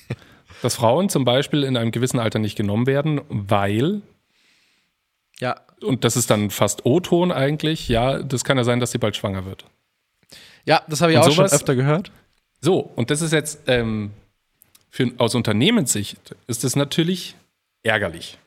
dass 0.62 0.74
Frauen 0.74 1.08
zum 1.08 1.24
Beispiel 1.24 1.62
in 1.62 1.78
einem 1.78 1.90
gewissen 1.90 2.18
Alter 2.18 2.38
nicht 2.38 2.56
genommen 2.56 2.86
werden, 2.86 3.22
weil. 3.28 4.02
Ja. 5.40 5.56
Und 5.82 6.04
das 6.04 6.16
ist 6.16 6.30
dann 6.30 6.50
fast 6.50 6.84
O-Ton 6.84 7.32
eigentlich. 7.32 7.88
Ja, 7.88 8.22
das 8.22 8.44
kann 8.44 8.58
ja 8.58 8.64
sein, 8.64 8.80
dass 8.80 8.90
sie 8.90 8.98
bald 8.98 9.16
schwanger 9.16 9.46
wird. 9.46 9.64
Ja, 10.66 10.82
das 10.88 11.00
habe 11.00 11.12
ich 11.12 11.18
und 11.18 11.24
auch 11.24 11.30
sowas, 11.30 11.50
schon 11.50 11.56
öfter 11.56 11.74
gehört. 11.74 12.12
So, 12.60 12.78
und 12.78 13.10
das 13.10 13.22
ist 13.22 13.32
jetzt 13.32 13.62
ähm, 13.66 14.10
für, 14.90 15.10
aus 15.18 15.34
Unternehmenssicht 15.34 16.36
ist 16.46 16.64
das 16.64 16.76
natürlich 16.76 17.34
ärgerlich. 17.84 18.38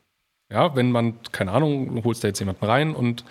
Ja, 0.50 0.76
wenn 0.76 0.92
man, 0.92 1.20
keine 1.32 1.52
Ahnung, 1.52 2.02
holst 2.04 2.24
da 2.24 2.28
jetzt 2.28 2.38
jemanden 2.38 2.64
rein 2.64 2.94
und 2.94 3.24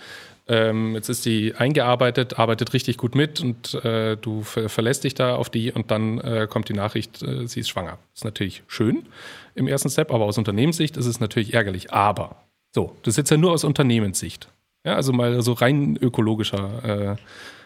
ähm, 0.46 0.94
jetzt 0.94 1.08
ist 1.08 1.26
die 1.26 1.54
eingearbeitet, 1.54 2.38
arbeitet 2.38 2.72
richtig 2.72 2.96
gut 2.96 3.14
mit 3.14 3.40
und 3.40 3.74
äh, 3.84 4.16
du 4.16 4.42
ver 4.42 4.68
verlässt 4.68 5.04
dich 5.04 5.14
da 5.14 5.36
auf 5.36 5.50
die 5.50 5.70
und 5.72 5.90
dann 5.90 6.18
äh, 6.18 6.46
kommt 6.48 6.70
die 6.70 6.74
Nachricht, 6.74 7.22
äh, 7.22 7.46
sie 7.46 7.60
ist 7.60 7.68
schwanger. 7.68 7.98
Ist 8.14 8.24
natürlich 8.24 8.62
schön 8.66 9.06
im 9.54 9.68
ersten 9.68 9.90
Step, 9.90 10.10
aber 10.10 10.24
aus 10.24 10.38
Unternehmenssicht 10.38 10.96
ist 10.96 11.06
es 11.06 11.20
natürlich 11.20 11.52
ärgerlich. 11.52 11.92
Aber 11.92 12.36
so, 12.74 12.96
das 13.02 13.12
ist 13.12 13.18
jetzt 13.18 13.30
ja 13.30 13.36
nur 13.36 13.52
aus 13.52 13.64
Unternehmenssicht. 13.64 14.48
Ja, 14.84 14.94
also 14.94 15.12
mal 15.12 15.42
so 15.42 15.52
rein 15.52 15.98
ökologischer 16.00 17.12
äh, 17.12 17.16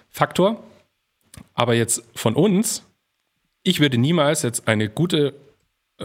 Faktor. 0.08 0.62
Aber 1.54 1.74
jetzt 1.74 2.02
von 2.16 2.34
uns, 2.34 2.84
ich 3.62 3.78
würde 3.78 3.96
niemals 3.96 4.42
jetzt 4.42 4.66
eine 4.66 4.88
gute 4.88 5.34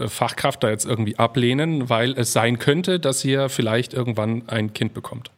Fachkraft 0.06 0.62
da 0.62 0.70
jetzt 0.70 0.84
irgendwie 0.84 1.18
ablehnen, 1.18 1.88
weil 1.88 2.12
es 2.12 2.32
sein 2.32 2.58
könnte, 2.58 3.00
dass 3.00 3.24
ihr 3.24 3.48
vielleicht 3.48 3.94
irgendwann 3.94 4.48
ein 4.48 4.72
Kind 4.72 4.94
bekommt. 4.94 5.30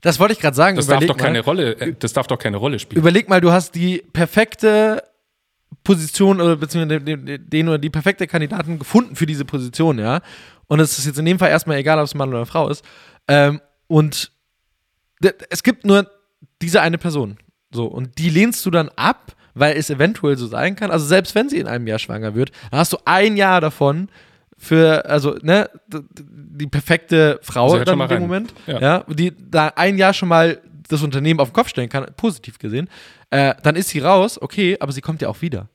Das 0.00 0.20
wollte 0.20 0.32
ich 0.32 0.40
gerade 0.40 0.56
sagen. 0.56 0.76
Das 0.76 0.86
darf 0.86 1.04
doch 1.04 1.16
keine 1.16 1.40
Rolle, 1.40 1.76
äh, 1.80 1.94
das 1.98 2.12
darf 2.12 2.26
doch 2.26 2.38
keine 2.38 2.56
Rolle 2.56 2.78
spielen. 2.78 3.00
Überleg 3.00 3.28
mal, 3.28 3.40
du 3.40 3.52
hast 3.52 3.74
die 3.74 4.02
perfekte 4.12 5.02
Position 5.84 6.40
oder 6.40 6.56
beziehungsweise 6.56 7.00
den 7.00 7.68
oder 7.68 7.78
die 7.78 7.90
perfekte 7.90 8.26
Kandidaten 8.26 8.78
gefunden 8.78 9.16
für 9.16 9.26
diese 9.26 9.44
Position, 9.44 9.98
ja. 9.98 10.20
Und 10.66 10.80
es 10.80 10.98
ist 10.98 11.06
jetzt 11.06 11.18
in 11.18 11.24
dem 11.24 11.38
Fall 11.38 11.50
erstmal 11.50 11.78
egal, 11.78 11.98
ob 11.98 12.04
es 12.04 12.14
Mann 12.14 12.28
oder 12.28 12.46
Frau 12.46 12.68
ist. 12.68 12.84
Ähm, 13.26 13.60
und 13.86 14.30
es 15.48 15.62
gibt 15.62 15.84
nur 15.84 16.10
diese 16.62 16.82
eine 16.82 16.98
Person. 16.98 17.38
So, 17.70 17.86
und 17.86 18.18
die 18.18 18.30
lehnst 18.30 18.64
du 18.66 18.70
dann 18.70 18.90
ab, 18.96 19.34
weil 19.58 19.76
es 19.76 19.90
eventuell 19.90 20.36
so 20.36 20.46
sein 20.46 20.76
kann. 20.76 20.90
Also 20.90 21.06
selbst 21.06 21.34
wenn 21.34 21.48
sie 21.48 21.58
in 21.58 21.66
einem 21.66 21.86
Jahr 21.86 21.98
schwanger 21.98 22.34
wird, 22.34 22.50
dann 22.70 22.80
hast 22.80 22.92
du 22.92 22.98
ein 23.04 23.36
Jahr 23.36 23.60
davon, 23.60 24.08
für, 24.60 25.06
also, 25.06 25.36
ne, 25.40 25.70
die 25.86 26.66
perfekte 26.66 27.38
Frau 27.42 27.76
in 27.76 27.84
dem 27.84 28.00
rein. 28.00 28.20
Moment, 28.20 28.52
Ja. 28.66 28.80
ja. 28.80 29.04
die 29.08 29.32
da 29.50 29.68
ein 29.76 29.96
Jahr 29.96 30.12
schon 30.12 30.28
mal 30.28 30.60
das 30.88 31.02
Unternehmen 31.02 31.38
auf 31.38 31.50
den 31.50 31.54
Kopf 31.54 31.68
stellen 31.68 31.88
kann, 31.88 32.06
positiv 32.16 32.58
gesehen, 32.58 32.88
äh, 33.30 33.54
dann 33.62 33.76
ist 33.76 33.90
sie 33.90 34.00
raus, 34.00 34.40
okay, 34.40 34.76
aber 34.80 34.90
sie 34.90 35.00
kommt 35.00 35.22
ja 35.22 35.28
auch 35.28 35.40
wieder. 35.42 35.68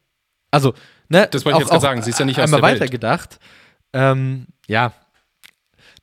Also, 0.51 0.73
ne, 1.07 1.27
Das 1.31 1.45
wollte 1.45 1.57
ich 1.57 1.61
jetzt 1.61 1.69
gerade 1.69 1.81
sagen, 1.81 2.01
sie 2.01 2.09
ist 2.09 2.19
ja 2.19 2.25
nicht 2.25 2.39
aus 2.39 2.45
einmal 2.45 2.61
der 2.61 2.69
Welt. 2.71 2.81
weiter 2.81 2.91
gedacht. 2.91 3.39
Ähm, 3.93 4.47
ja. 4.67 4.91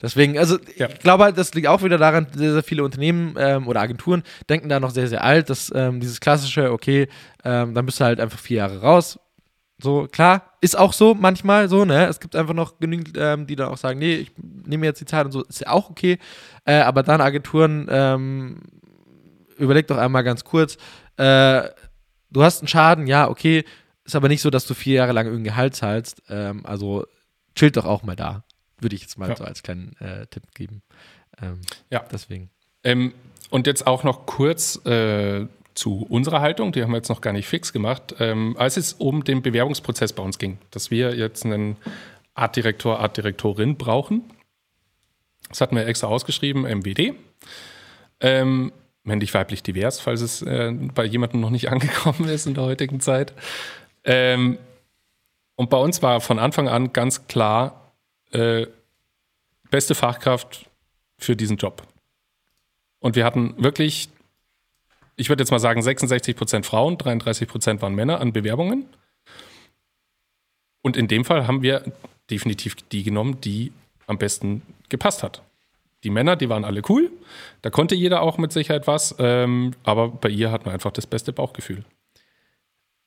Deswegen, 0.02 0.38
also 0.38 0.58
Ja. 0.76 0.88
ich 0.88 0.98
glaube 1.00 1.24
halt, 1.24 1.36
das 1.36 1.52
liegt 1.54 1.66
auch 1.66 1.82
wieder 1.82 1.98
daran, 1.98 2.26
sehr, 2.34 2.52
sehr 2.52 2.62
viele 2.62 2.84
Unternehmen 2.84 3.34
ähm, 3.38 3.68
oder 3.68 3.80
Agenturen 3.80 4.22
denken 4.48 4.68
da 4.68 4.80
noch 4.80 4.90
sehr, 4.90 5.08
sehr 5.08 5.22
alt, 5.22 5.50
dass 5.50 5.70
ähm, 5.74 6.00
dieses 6.00 6.20
klassische, 6.20 6.72
okay, 6.72 7.08
ähm, 7.44 7.74
dann 7.74 7.84
bist 7.86 8.00
du 8.00 8.04
halt 8.04 8.20
einfach 8.20 8.38
vier 8.38 8.58
Jahre 8.58 8.80
raus. 8.80 9.18
So, 9.82 10.08
klar, 10.10 10.52
ist 10.60 10.78
auch 10.78 10.92
so 10.92 11.14
manchmal 11.14 11.68
so, 11.68 11.84
ne? 11.84 12.06
Es 12.06 12.20
gibt 12.20 12.36
einfach 12.36 12.52
noch 12.54 12.78
genügend, 12.78 13.16
ähm, 13.16 13.46
die 13.46 13.56
dann 13.56 13.68
auch 13.68 13.78
sagen, 13.78 13.98
nee, 13.98 14.14
ich 14.16 14.32
nehme 14.36 14.84
jetzt 14.86 15.00
die 15.00 15.06
Zeit 15.06 15.24
und 15.24 15.32
so, 15.32 15.42
ist 15.44 15.60
ja 15.60 15.68
auch 15.68 15.88
okay. 15.90 16.18
Äh, 16.66 16.80
aber 16.80 17.02
dann 17.02 17.20
Agenturen, 17.20 17.86
ähm, 17.90 18.60
überleg 19.56 19.86
doch 19.86 19.96
einmal 19.96 20.24
ganz 20.24 20.44
kurz, 20.44 20.76
äh, 21.16 21.62
du 22.30 22.42
hast 22.42 22.60
einen 22.60 22.68
Schaden, 22.68 23.06
ja, 23.06 23.28
okay, 23.28 23.64
ist 24.04 24.16
aber 24.16 24.28
nicht 24.28 24.42
so, 24.42 24.50
dass 24.50 24.66
du 24.66 24.74
vier 24.74 24.96
Jahre 24.96 25.12
lang 25.12 25.26
irgendein 25.26 25.52
Gehalt 25.52 25.76
zahlst. 25.76 26.22
Ähm, 26.28 26.64
also 26.64 27.06
chillt 27.54 27.76
doch 27.76 27.86
auch 27.86 28.02
mal 28.02 28.16
da. 28.16 28.44
Würde 28.80 28.96
ich 28.96 29.02
jetzt 29.02 29.18
mal 29.18 29.28
Ja. 29.28 29.36
so 29.36 29.44
als 29.44 29.62
kleinen 29.62 29.96
äh, 30.00 30.26
Tipp 30.26 30.42
geben. 30.54 30.82
Ähm, 31.42 31.60
Ja. 31.90 32.04
Deswegen. 32.10 32.50
Ähm, 32.84 33.12
und 33.50 33.66
jetzt 33.66 33.86
auch 33.86 34.04
noch 34.04 34.26
kurz 34.26 34.76
äh, 34.86 35.46
zu 35.74 36.06
unserer 36.08 36.40
Haltung, 36.40 36.72
die 36.72 36.82
haben 36.82 36.90
wir 36.90 36.96
jetzt 36.96 37.08
noch 37.08 37.20
gar 37.20 37.32
nicht 37.32 37.46
fix 37.48 37.72
gemacht. 37.72 38.14
Ähm, 38.18 38.56
als 38.58 38.76
es 38.76 38.92
um 38.94 39.24
den 39.24 39.42
Bewerbungsprozess 39.42 40.12
bei 40.12 40.22
uns 40.22 40.38
ging, 40.38 40.58
dass 40.70 40.90
wir 40.90 41.14
jetzt 41.16 41.44
einen 41.44 41.76
Artdirektor, 42.34 43.00
Artdirektorin 43.00 43.76
brauchen, 43.76 44.22
das 45.48 45.60
hatten 45.60 45.76
wir 45.76 45.86
extra 45.86 46.06
ausgeschrieben, 46.06 46.62
MWD. 46.62 47.14
Ähm, 48.20 48.72
männlich, 49.02 49.32
weiblich, 49.34 49.62
divers, 49.62 49.98
falls 50.00 50.20
es 50.20 50.42
äh, 50.42 50.72
bei 50.94 51.04
jemandem 51.04 51.40
noch 51.40 51.50
nicht 51.50 51.68
angekommen 51.72 52.28
ist 52.28 52.46
in 52.46 52.54
der 52.54 52.64
heutigen 52.64 53.00
Zeit. 53.00 53.32
Ähm, 54.04 54.58
und 55.56 55.70
bei 55.70 55.76
uns 55.78 56.02
war 56.02 56.20
von 56.20 56.38
Anfang 56.38 56.68
an 56.68 56.92
ganz 56.92 57.26
klar, 57.26 57.79
äh, 58.32 58.66
beste 59.70 59.94
Fachkraft 59.94 60.66
für 61.18 61.36
diesen 61.36 61.56
Job. 61.56 61.82
Und 62.98 63.16
wir 63.16 63.24
hatten 63.24 63.54
wirklich, 63.62 64.08
ich 65.16 65.28
würde 65.28 65.42
jetzt 65.42 65.50
mal 65.50 65.58
sagen, 65.58 65.82
66 65.82 66.36
Prozent 66.36 66.66
Frauen, 66.66 66.98
33 66.98 67.48
Prozent 67.48 67.82
waren 67.82 67.94
Männer 67.94 68.20
an 68.20 68.32
Bewerbungen. 68.32 68.86
Und 70.82 70.96
in 70.96 71.08
dem 71.08 71.24
Fall 71.24 71.46
haben 71.46 71.62
wir 71.62 71.92
definitiv 72.30 72.76
die 72.76 73.02
genommen, 73.02 73.40
die 73.40 73.72
am 74.06 74.18
besten 74.18 74.62
gepasst 74.88 75.22
hat. 75.22 75.42
Die 76.04 76.10
Männer, 76.10 76.36
die 76.36 76.48
waren 76.48 76.64
alle 76.64 76.82
cool. 76.88 77.10
Da 77.60 77.70
konnte 77.70 77.94
jeder 77.94 78.22
auch 78.22 78.38
mit 78.38 78.52
Sicherheit 78.52 78.86
was. 78.86 79.14
Ähm, 79.18 79.72
aber 79.84 80.08
bei 80.08 80.30
ihr 80.30 80.50
hatten 80.50 80.64
wir 80.64 80.72
einfach 80.72 80.92
das 80.92 81.06
beste 81.06 81.32
Bauchgefühl. 81.32 81.84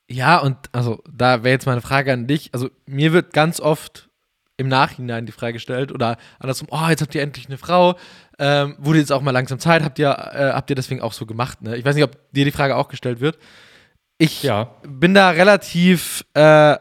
Ja, 0.10 0.38
und 0.40 0.58
also 0.72 1.02
da 1.12 1.44
wäre 1.44 1.54
jetzt 1.54 1.66
meine 1.66 1.82
Frage 1.82 2.14
an 2.14 2.28
dich. 2.28 2.54
Also 2.54 2.70
mir 2.86 3.14
wird 3.14 3.34
ganz 3.34 3.60
oft 3.60 4.10
im 4.58 4.68
Nachhinein 4.68 5.26
die 5.26 5.32
Frage 5.32 5.54
gestellt 5.54 5.92
oder 5.92 6.18
andersrum, 6.40 6.68
oh, 6.72 6.88
jetzt 6.90 7.02
habt 7.02 7.16
ihr 7.16 7.22
endlich 7.22 7.48
eine 7.48 7.58
Frau, 7.58 7.96
ähm, 8.40 8.76
wurde 8.80 9.00
jetzt 9.00 9.12
auch 9.12 9.22
mal 9.22 9.32
langsam 9.32 9.60
Zeit, 9.60 9.84
habt 9.84 9.98
ihr, 10.00 10.10
äh, 10.10 10.52
habt 10.54 10.70
ihr 10.70 10.76
deswegen 10.76 11.02
auch 11.02 11.14
so 11.14 11.26
gemacht, 11.26 11.62
ne? 11.62 11.76
Ich 11.76 11.86
weiß 11.86 11.96
nicht, 11.96 12.04
ob 12.04 12.18
dir 12.32 12.46
die 12.46 12.52
Frage 12.52 12.76
auch 12.76 12.88
gestellt 12.88 13.20
wird. 13.20 13.38
Ich 14.20 14.44
Ja. 14.44 14.76
bin 14.88 15.14
da 15.14 15.32
relativ, 15.32 16.24
äh, 16.36 16.78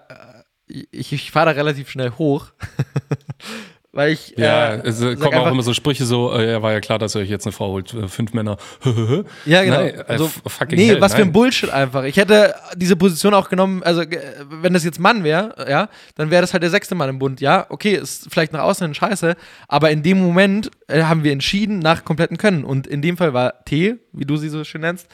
ich, 0.66 1.12
ich 1.12 1.30
fahre 1.30 1.46
da 1.46 1.52
relativ 1.52 1.90
schnell 1.90 2.10
hoch, 2.12 2.52
weil 3.92 4.12
ich 4.12 4.34
Ja, 4.38 4.74
äh, 4.74 4.88
es 4.88 4.98
sag 4.98 5.20
kommen 5.20 5.36
auch 5.36 5.50
immer 5.50 5.62
so 5.62 5.74
Sprüche 5.74 6.06
so, 6.06 6.32
äh, 6.32 6.52
ja, 6.52 6.62
war 6.62 6.72
ja 6.72 6.80
klar, 6.80 6.98
dass 6.98 7.14
ihr 7.14 7.20
euch 7.20 7.28
jetzt 7.28 7.46
eine 7.46 7.52
Frau 7.52 7.68
holt. 7.68 7.92
Äh, 7.92 8.08
Fünf 8.08 8.32
Männer. 8.32 8.56
Ja, 9.44 9.62
genau. 9.62 9.80
Nein, 9.80 9.94
äh, 9.94 10.04
also, 10.08 10.28
fucking 10.46 10.78
nee, 10.78 10.88
hell, 10.88 11.00
was 11.00 11.12
für 11.14 11.22
ein 11.22 11.28
nein. 11.28 11.32
Bullshit 11.32 11.70
einfach. 11.70 12.04
Ich 12.04 12.16
hätte 12.16 12.54
diese 12.76 12.96
Position 12.96 13.34
auch 13.34 13.48
genommen, 13.48 13.82
also 13.82 14.02
wenn 14.48 14.72
das 14.72 14.84
jetzt 14.84 14.98
Mann 14.98 15.24
wäre, 15.24 15.54
ja, 15.68 15.88
dann 16.14 16.30
wäre 16.30 16.40
das 16.40 16.52
halt 16.52 16.62
der 16.62 16.70
sechste 16.70 16.94
Mann 16.94 17.08
im 17.10 17.18
Bund. 17.18 17.40
Ja, 17.40 17.66
okay, 17.68 17.94
ist 17.94 18.28
vielleicht 18.30 18.52
nach 18.52 18.62
außen 18.62 18.86
hin 18.86 18.94
scheiße, 18.94 19.36
aber 19.68 19.90
in 19.90 20.02
dem 20.02 20.18
Moment 20.18 20.70
äh, 20.88 21.02
haben 21.02 21.24
wir 21.24 21.32
entschieden 21.32 21.78
nach 21.78 22.04
kompletten 22.04 22.38
Können. 22.38 22.64
Und 22.64 22.86
in 22.86 23.02
dem 23.02 23.16
Fall 23.16 23.34
war 23.34 23.64
T, 23.64 23.96
wie 24.12 24.24
du 24.24 24.36
sie 24.36 24.48
so 24.48 24.64
schön 24.64 24.80
nennst, 24.80 25.06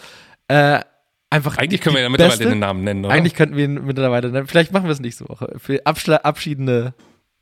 äh, 0.49 0.81
einfach. 1.31 1.59
Eigentlich 1.59 1.81
können 1.81 1.97
wir 1.97 2.03
ja 2.03 2.09
mittlerweile 2.09 2.39
beste. 2.39 2.51
den 2.51 2.61
Namen 2.61 2.85
nennen, 2.85 3.05
oder? 3.05 3.15
Eigentlich 3.15 3.35
könnten 3.35 3.57
wir 3.57 3.65
ihn 3.65 3.85
mittlerweile 3.85 4.31
nennen. 4.31 4.47
Vielleicht 4.47 4.73
machen 4.73 4.85
wir 4.85 4.93
es 4.93 5.01
nächste 5.01 5.29
Woche. 5.29 5.55
Für 5.59 5.85
Abschla 5.85 6.17
Abschiedende 6.19 6.95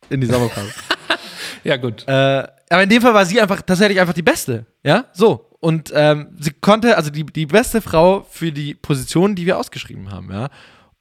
in 0.09 0.21
die 0.21 0.27
Sommerpause. 0.27 0.73
Ja, 1.65 1.77
gut. 1.77 2.07
Äh, 2.07 2.47
aber 2.71 2.83
in 2.83 2.89
dem 2.89 3.03
Fall 3.03 3.15
war 3.15 3.25
sie 3.25 3.41
einfach 3.41 3.63
tatsächlich 3.63 4.01
einfach 4.01 4.15
die 4.15 4.23
Beste. 4.23 4.67
Ja, 4.83 5.07
so. 5.13 5.51
Und 5.61 5.93
ähm, 5.95 6.29
sie 6.39 6.53
konnte, 6.53 6.97
also 6.97 7.11
die, 7.11 7.25
die 7.25 7.47
beste 7.47 7.81
Frau 7.81 8.27
für 8.31 8.53
die 8.53 8.75
Position, 8.75 9.35
die 9.35 9.47
wir 9.47 9.59
ausgeschrieben 9.59 10.11
haben, 10.11 10.31
ja. 10.31 10.49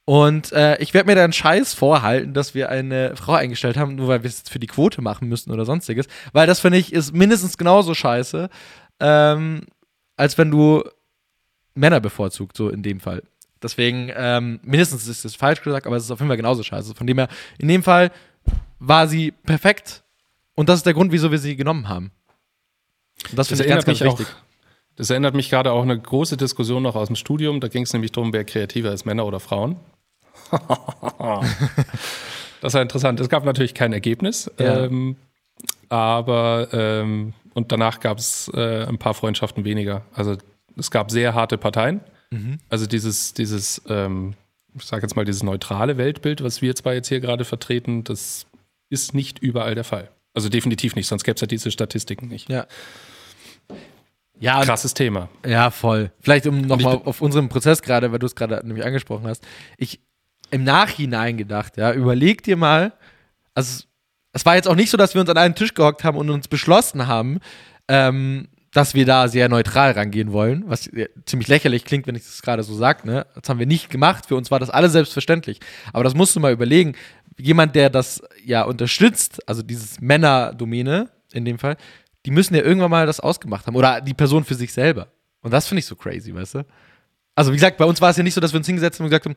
Und 0.04 0.52
äh, 0.52 0.78
ich 0.78 0.94
werde 0.94 1.08
mir 1.08 1.16
da 1.16 1.24
einen 1.24 1.32
Scheiß 1.32 1.74
vorhalten, 1.74 2.32
dass 2.32 2.54
wir 2.54 2.68
eine 2.68 3.16
Frau 3.16 3.32
eingestellt 3.32 3.76
haben, 3.76 3.96
nur 3.96 4.06
weil 4.06 4.22
wir 4.22 4.30
es 4.30 4.42
für 4.48 4.60
die 4.60 4.68
Quote 4.68 5.02
machen 5.02 5.28
müssen 5.28 5.50
oder 5.50 5.64
sonstiges. 5.64 6.06
Weil 6.32 6.46
das, 6.46 6.60
finde 6.60 6.78
ich, 6.78 6.92
ist 6.92 7.12
mindestens 7.12 7.58
genauso 7.58 7.92
scheiße, 7.92 8.48
ähm, 9.00 9.62
als 10.16 10.38
wenn 10.38 10.52
du 10.52 10.84
Männer 11.74 11.98
bevorzugt, 11.98 12.56
so 12.56 12.68
in 12.68 12.84
dem 12.84 13.00
Fall. 13.00 13.24
Deswegen, 13.60 14.12
ähm, 14.14 14.60
mindestens 14.62 15.08
ist 15.08 15.24
es 15.24 15.34
falsch 15.34 15.62
gesagt, 15.62 15.86
aber 15.86 15.96
es 15.96 16.04
ist 16.04 16.10
auf 16.12 16.20
jeden 16.20 16.28
Fall 16.28 16.36
genauso 16.36 16.62
scheiße. 16.62 16.94
Von 16.94 17.08
dem 17.08 17.18
her, 17.18 17.28
in 17.58 17.66
dem 17.66 17.82
Fall 17.82 18.12
war 18.78 19.08
sie 19.08 19.32
perfekt 19.32 20.04
und 20.56 20.68
das 20.68 20.80
ist 20.80 20.86
der 20.86 20.94
Grund, 20.94 21.12
wieso 21.12 21.30
wir 21.30 21.38
sie 21.38 21.54
genommen 21.54 21.88
haben. 21.88 22.10
Und 23.30 23.38
das 23.38 23.48
Das 23.48 23.58
finde 23.58 23.64
ich 23.64 23.68
ganz, 23.70 23.84
erinnert, 23.86 24.00
ganz 24.00 24.12
auch, 24.14 24.18
wichtig. 24.18 24.34
das 24.96 25.10
erinnert 25.10 25.34
mich 25.34 25.48
gerade 25.50 25.70
auch 25.72 25.82
an 25.82 25.90
eine 25.90 26.00
große 26.00 26.36
Diskussion 26.36 26.82
noch 26.82 26.96
aus 26.96 27.06
dem 27.06 27.16
Studium. 27.16 27.60
Da 27.60 27.68
ging 27.68 27.84
es 27.84 27.92
nämlich 27.92 28.10
darum, 28.12 28.32
wer 28.32 28.44
kreativer 28.44 28.92
ist, 28.92 29.04
Männer 29.06 29.24
oder 29.26 29.38
Frauen. 29.40 29.76
das 32.60 32.74
war 32.74 32.82
interessant. 32.82 33.20
Es 33.20 33.28
gab 33.28 33.44
natürlich 33.44 33.74
kein 33.74 33.92
Ergebnis, 33.92 34.50
Ja. 34.58 34.84
ähm, 34.84 35.16
aber 35.88 36.68
ähm, 36.72 37.32
und 37.54 37.72
danach 37.72 38.00
gab 38.00 38.18
es 38.18 38.50
äh, 38.54 38.84
ein 38.86 38.98
paar 38.98 39.14
Freundschaften 39.14 39.64
weniger. 39.64 40.02
Also 40.12 40.36
es 40.76 40.90
gab 40.90 41.10
sehr 41.10 41.32
harte 41.34 41.56
Parteien. 41.58 42.00
Mhm. 42.30 42.58
Also 42.68 42.86
dieses, 42.86 43.32
dieses, 43.34 43.80
ähm, 43.88 44.34
ich 44.74 44.84
sage 44.84 45.02
jetzt 45.02 45.16
mal, 45.16 45.24
dieses 45.24 45.42
neutrale 45.42 45.96
Weltbild, 45.96 46.42
was 46.42 46.60
wir 46.60 46.74
zwar 46.74 46.92
jetzt 46.94 47.08
hier 47.08 47.20
gerade 47.20 47.44
vertreten, 47.44 48.04
das 48.04 48.46
ist 48.90 49.14
nicht 49.14 49.38
überall 49.38 49.74
der 49.74 49.84
Fall. 49.84 50.10
Also 50.36 50.50
definitiv 50.50 50.94
nicht, 50.94 51.06
sonst 51.06 51.24
gäbe 51.24 51.36
es 51.36 51.40
ja 51.40 51.46
diese 51.46 51.70
Statistiken 51.70 52.28
nicht. 52.28 52.50
Ja. 52.50 52.66
Ja, 54.38 54.62
Krasses 54.62 54.92
Thema. 54.92 55.30
ja, 55.46 55.70
voll. 55.70 56.12
Vielleicht 56.20 56.46
um 56.46 56.60
nochmal 56.60 57.00
auf 57.06 57.22
unseren 57.22 57.48
Prozess 57.48 57.80
gerade, 57.80 58.12
weil 58.12 58.18
du 58.18 58.26
es 58.26 58.34
gerade 58.34 58.60
nämlich 58.66 58.84
angesprochen 58.84 59.26
hast. 59.26 59.42
Ich 59.78 59.98
im 60.50 60.62
Nachhinein 60.62 61.38
gedacht, 61.38 61.78
ja, 61.78 61.90
überleg 61.94 62.42
dir 62.42 62.58
mal, 62.58 62.92
also 63.54 63.84
es 64.32 64.44
war 64.44 64.56
jetzt 64.56 64.68
auch 64.68 64.74
nicht 64.74 64.90
so, 64.90 64.98
dass 64.98 65.14
wir 65.14 65.22
uns 65.22 65.30
an 65.30 65.38
einen 65.38 65.54
Tisch 65.54 65.72
gehockt 65.72 66.04
haben 66.04 66.18
und 66.18 66.28
uns 66.28 66.48
beschlossen 66.48 67.06
haben, 67.06 67.38
ähm, 67.88 68.48
dass 68.72 68.92
wir 68.92 69.06
da 69.06 69.28
sehr 69.28 69.48
neutral 69.48 69.92
rangehen 69.92 70.32
wollen, 70.32 70.64
was 70.66 70.90
ziemlich 71.24 71.48
lächerlich 71.48 71.86
klingt, 71.86 72.06
wenn 72.06 72.14
ich 72.14 72.24
das 72.24 72.42
gerade 72.42 72.62
so 72.62 72.74
sage. 72.74 73.06
Ne? 73.06 73.26
Das 73.34 73.48
haben 73.48 73.58
wir 73.58 73.64
nicht 73.64 73.88
gemacht. 73.88 74.26
Für 74.26 74.36
uns 74.36 74.50
war 74.50 74.60
das 74.60 74.68
alles 74.68 74.92
selbstverständlich. 74.92 75.60
Aber 75.94 76.04
das 76.04 76.14
musst 76.14 76.36
du 76.36 76.40
mal 76.40 76.52
überlegen. 76.52 76.94
Jemand, 77.38 77.74
der 77.74 77.90
das 77.90 78.22
ja 78.44 78.62
unterstützt, 78.62 79.46
also 79.48 79.62
dieses 79.62 80.00
Männerdomäne 80.00 81.10
in 81.32 81.44
dem 81.44 81.58
Fall, 81.58 81.76
die 82.24 82.30
müssen 82.30 82.54
ja 82.54 82.62
irgendwann 82.62 82.90
mal 82.90 83.06
das 83.06 83.20
ausgemacht 83.20 83.66
haben. 83.66 83.76
Oder 83.76 84.00
die 84.00 84.14
Person 84.14 84.44
für 84.44 84.54
sich 84.54 84.72
selber. 84.72 85.08
Und 85.42 85.52
das 85.52 85.66
finde 85.68 85.80
ich 85.80 85.86
so 85.86 85.94
crazy, 85.94 86.34
weißt 86.34 86.56
du? 86.56 86.66
Also, 87.34 87.52
wie 87.52 87.56
gesagt, 87.56 87.76
bei 87.76 87.84
uns 87.84 88.00
war 88.00 88.10
es 88.10 88.16
ja 88.16 88.22
nicht 88.22 88.34
so, 88.34 88.40
dass 88.40 88.52
wir 88.52 88.58
uns 88.58 88.66
hingesetzt 88.66 88.98
haben 88.98 89.04
und 89.04 89.10
gesagt 89.10 89.26
haben, 89.26 89.34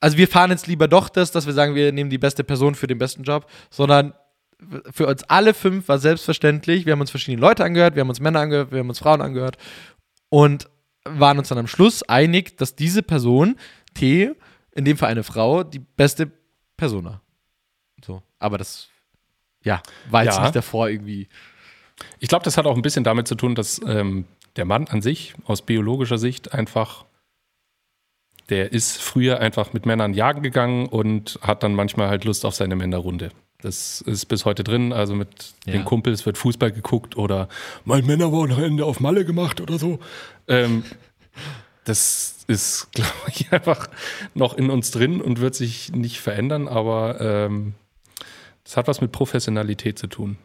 also 0.00 0.18
wir 0.18 0.28
fahren 0.28 0.50
jetzt 0.50 0.66
lieber 0.66 0.88
doch 0.88 1.08
das, 1.08 1.30
dass 1.30 1.46
wir 1.46 1.52
sagen, 1.52 1.74
wir 1.74 1.92
nehmen 1.92 2.10
die 2.10 2.18
beste 2.18 2.44
Person 2.44 2.74
für 2.74 2.88
den 2.88 2.98
besten 2.98 3.22
Job, 3.22 3.48
sondern 3.70 4.12
für 4.90 5.06
uns 5.06 5.22
alle 5.24 5.54
fünf 5.54 5.88
war 5.88 5.98
selbstverständlich, 5.98 6.86
wir 6.86 6.92
haben 6.92 7.00
uns 7.00 7.10
verschiedene 7.10 7.40
Leute 7.40 7.64
angehört, 7.64 7.94
wir 7.94 8.00
haben 8.00 8.08
uns 8.08 8.20
Männer 8.20 8.40
angehört, 8.40 8.72
wir 8.72 8.80
haben 8.80 8.88
uns 8.88 8.98
Frauen 8.98 9.20
angehört 9.20 9.58
und 10.28 10.68
waren 11.04 11.38
uns 11.38 11.48
dann 11.48 11.58
am 11.58 11.66
Schluss 11.66 12.02
einig, 12.02 12.56
dass 12.56 12.74
diese 12.74 13.02
Person, 13.02 13.56
T, 13.94 14.32
in 14.72 14.84
dem 14.84 14.96
Fall 14.96 15.10
eine 15.10 15.22
Frau, 15.22 15.62
die 15.62 15.78
beste 15.78 16.30
Persona. 16.76 17.22
So, 18.04 18.22
aber 18.38 18.58
das, 18.58 18.88
ja, 19.62 19.82
war 20.10 20.24
jetzt 20.24 20.36
Ja. 20.36 20.42
nicht 20.42 20.56
davor 20.56 20.88
irgendwie. 20.88 21.28
Ich 22.18 22.28
glaube, 22.28 22.44
das 22.44 22.56
hat 22.58 22.66
auch 22.66 22.76
ein 22.76 22.82
bisschen 22.82 23.04
damit 23.04 23.26
zu 23.26 23.34
tun, 23.34 23.54
dass 23.54 23.80
ähm, 23.86 24.26
der 24.56 24.64
Mann 24.64 24.86
an 24.88 25.02
sich 25.02 25.34
aus 25.44 25.62
biologischer 25.62 26.18
Sicht 26.18 26.52
einfach, 26.52 27.04
der 28.48 28.72
ist 28.72 28.98
früher 29.00 29.40
einfach 29.40 29.72
mit 29.72 29.86
Männern 29.86 30.14
jagen 30.14 30.42
gegangen 30.42 30.86
und 30.86 31.38
hat 31.42 31.62
dann 31.62 31.74
manchmal 31.74 32.08
halt 32.08 32.24
Lust 32.24 32.44
auf 32.44 32.54
seine 32.54 32.76
Männerrunde. 32.76 33.30
Das 33.62 34.02
ist 34.02 34.26
bis 34.26 34.44
heute 34.44 34.62
drin. 34.62 34.92
Also 34.92 35.14
mit 35.14 35.54
Ja. 35.64 35.72
den 35.72 35.84
Kumpels 35.84 36.26
wird 36.26 36.36
Fußball 36.38 36.70
geguckt 36.70 37.16
oder 37.16 37.48
mein 37.84 38.04
Männerwochenende 38.04 38.84
auf 38.84 39.00
Malle 39.00 39.24
gemacht 39.24 39.60
oder 39.60 39.78
so. 39.78 39.98
Ähm, 40.46 40.84
das 41.84 42.44
ist, 42.46 42.88
glaube 42.94 43.10
ich, 43.28 43.50
einfach 43.52 43.88
noch 44.34 44.54
in 44.54 44.68
uns 44.70 44.90
drin 44.90 45.20
und 45.22 45.40
wird 45.40 45.54
sich 45.54 45.92
nicht 45.92 46.20
verändern, 46.20 46.68
aber 46.68 47.20
ähm, 47.20 47.74
das 48.66 48.76
hat 48.76 48.88
was 48.88 49.00
mit 49.00 49.12
Professionalität 49.12 49.96
zu 49.96 50.08
tun. 50.08 50.38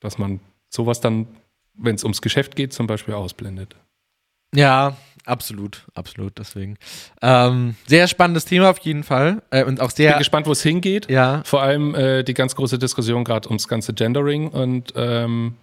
Dass 0.00 0.18
man 0.18 0.40
sowas 0.68 1.00
dann, 1.00 1.28
wenn 1.74 1.94
es 1.94 2.02
ums 2.02 2.20
Geschäft 2.20 2.56
geht, 2.56 2.72
zum 2.72 2.88
Beispiel 2.88 3.14
ausblendet. 3.14 3.76
Ja, 4.52 4.96
absolut, 5.24 5.86
absolut, 5.94 6.38
deswegen. 6.38 6.76
Ähm, 7.22 7.76
sehr 7.86 8.08
spannendes 8.08 8.46
Thema 8.46 8.68
auf 8.68 8.78
jeden 8.78 9.04
Fall. 9.04 9.42
Äh, 9.50 9.64
und 9.64 9.80
auch 9.80 9.90
Ich 9.90 9.94
bin 9.94 10.06
sehr. 10.08 10.18
gespannt, 10.18 10.46
wo 10.48 10.52
es 10.52 10.62
hingeht. 10.62 11.08
Ja, 11.08 11.42
Vor 11.44 11.62
allem 11.62 11.94
äh, 11.94 12.24
die 12.24 12.34
ganz 12.34 12.56
große 12.56 12.80
Diskussion 12.80 13.22
gerade 13.22 13.48
ums 13.48 13.68
ganze 13.68 13.94
Gendering 13.94 14.48
und 14.48 14.92
ähm, 14.96 15.54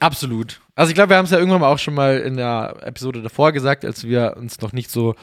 Absolut. 0.00 0.60
Also 0.74 0.90
ich 0.90 0.94
glaube, 0.94 1.10
wir 1.10 1.16
haben 1.18 1.24
es 1.24 1.30
ja 1.30 1.38
irgendwann 1.38 1.60
mal 1.60 1.72
auch 1.72 1.78
schon 1.78 1.94
mal 1.94 2.18
in 2.18 2.36
der 2.36 2.76
Episode 2.82 3.22
davor 3.22 3.52
gesagt, 3.52 3.84
als 3.84 4.04
wir 4.04 4.36
uns 4.36 4.60
noch 4.60 4.72
nicht 4.72 4.90
so, 4.90 5.14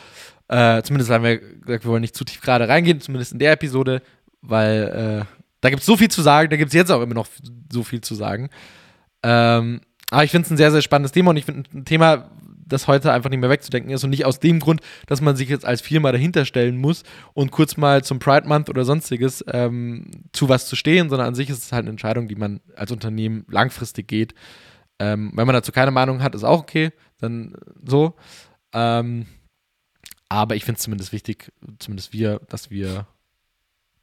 äh, 0.52 0.84
zumindest 0.84 1.10
haben 1.10 1.24
wir 1.24 1.38
gesagt, 1.38 1.86
wir 1.86 1.92
wollen 1.92 2.02
nicht 2.02 2.16
zu 2.16 2.26
tief 2.26 2.42
gerade 2.42 2.68
reingehen, 2.68 3.00
zumindest 3.00 3.32
in 3.32 3.40
der 3.40 3.54
Episode, 3.54 4.02
weil 4.42 5.24
äh, 5.24 5.36
da 5.62 5.70
gibt 5.70 5.80
es 5.80 5.86
so 5.86 5.96
viel 5.96 6.12
zu 6.12 6.22
sagen, 6.22 6.50
da 6.50 6.58
gibt 6.58 6.70
es 6.70 6.74
jetzt 6.74 6.92
auch 6.92 7.02
immer 7.02 7.14
noch 7.14 7.28
so 7.72 7.84
viel 7.84 8.02
zu 8.02 8.16
sagen. 8.16 8.50
Ähm, 9.24 9.80
aber 10.10 10.26
ich 10.26 10.32
finde 10.32 10.46
es 10.46 10.52
ein 10.52 10.58
sehr, 10.58 10.72
sehr 10.72 10.82
spannendes 10.82 11.14
Thema 11.14 11.30
und 11.30 11.38
ich 11.38 11.46
finde 11.46 11.70
ein 11.74 11.86
Thema, 11.86 12.30
das 12.66 12.88
heute 12.88 13.14
einfach 13.14 13.30
nicht 13.30 13.40
mehr 13.40 13.50
wegzudenken 13.50 13.92
ist 13.94 14.04
und 14.04 14.10
nicht 14.10 14.26
aus 14.26 14.42
dem 14.42 14.60
Grund, 14.60 14.82
dass 15.08 15.22
man 15.22 15.38
sich 15.38 15.48
jetzt 15.48 15.66
als 15.66 15.80
Firma 15.80 16.12
dahinter 16.12 16.44
stellen 16.44 16.78
muss 16.78 17.04
und 17.34 17.52
kurz 17.52 17.78
mal 17.78 18.04
zum 18.04 18.20
Pride 18.20 18.48
Month 18.48 18.70
oder 18.70 18.84
sonstiges 18.84 19.46
ähm, 19.48 20.12
zu 20.34 20.50
was 20.50 20.68
zu 20.68 20.76
stehen, 20.76 21.10
sondern 21.10 21.30
an 21.30 21.36
sich 21.36 21.50
ist 21.50 21.64
es 21.64 21.72
halt 21.72 21.84
eine 21.84 21.92
Entscheidung, 21.92 22.28
die 22.28 22.36
man 22.36 22.60
als 22.76 22.92
Unternehmen 22.92 23.46
langfristig 23.50 24.10
geht. 24.10 24.34
Ähm, 25.00 25.32
wenn 25.34 25.48
man 25.48 25.54
dazu 25.54 25.72
keine 25.72 25.92
Meinung 25.92 26.22
hat, 26.22 26.36
ist 26.36 26.44
auch 26.44 26.60
okay, 26.60 26.92
dann 27.20 27.56
so. 27.86 28.16
Ähm, 28.74 29.28
aber 30.32 30.56
ich 30.56 30.64
finde 30.64 30.78
es 30.78 30.84
zumindest 30.84 31.12
wichtig, 31.12 31.52
zumindest 31.80 32.14
wir, 32.14 32.40
dass 32.48 32.72
wir 32.72 33.06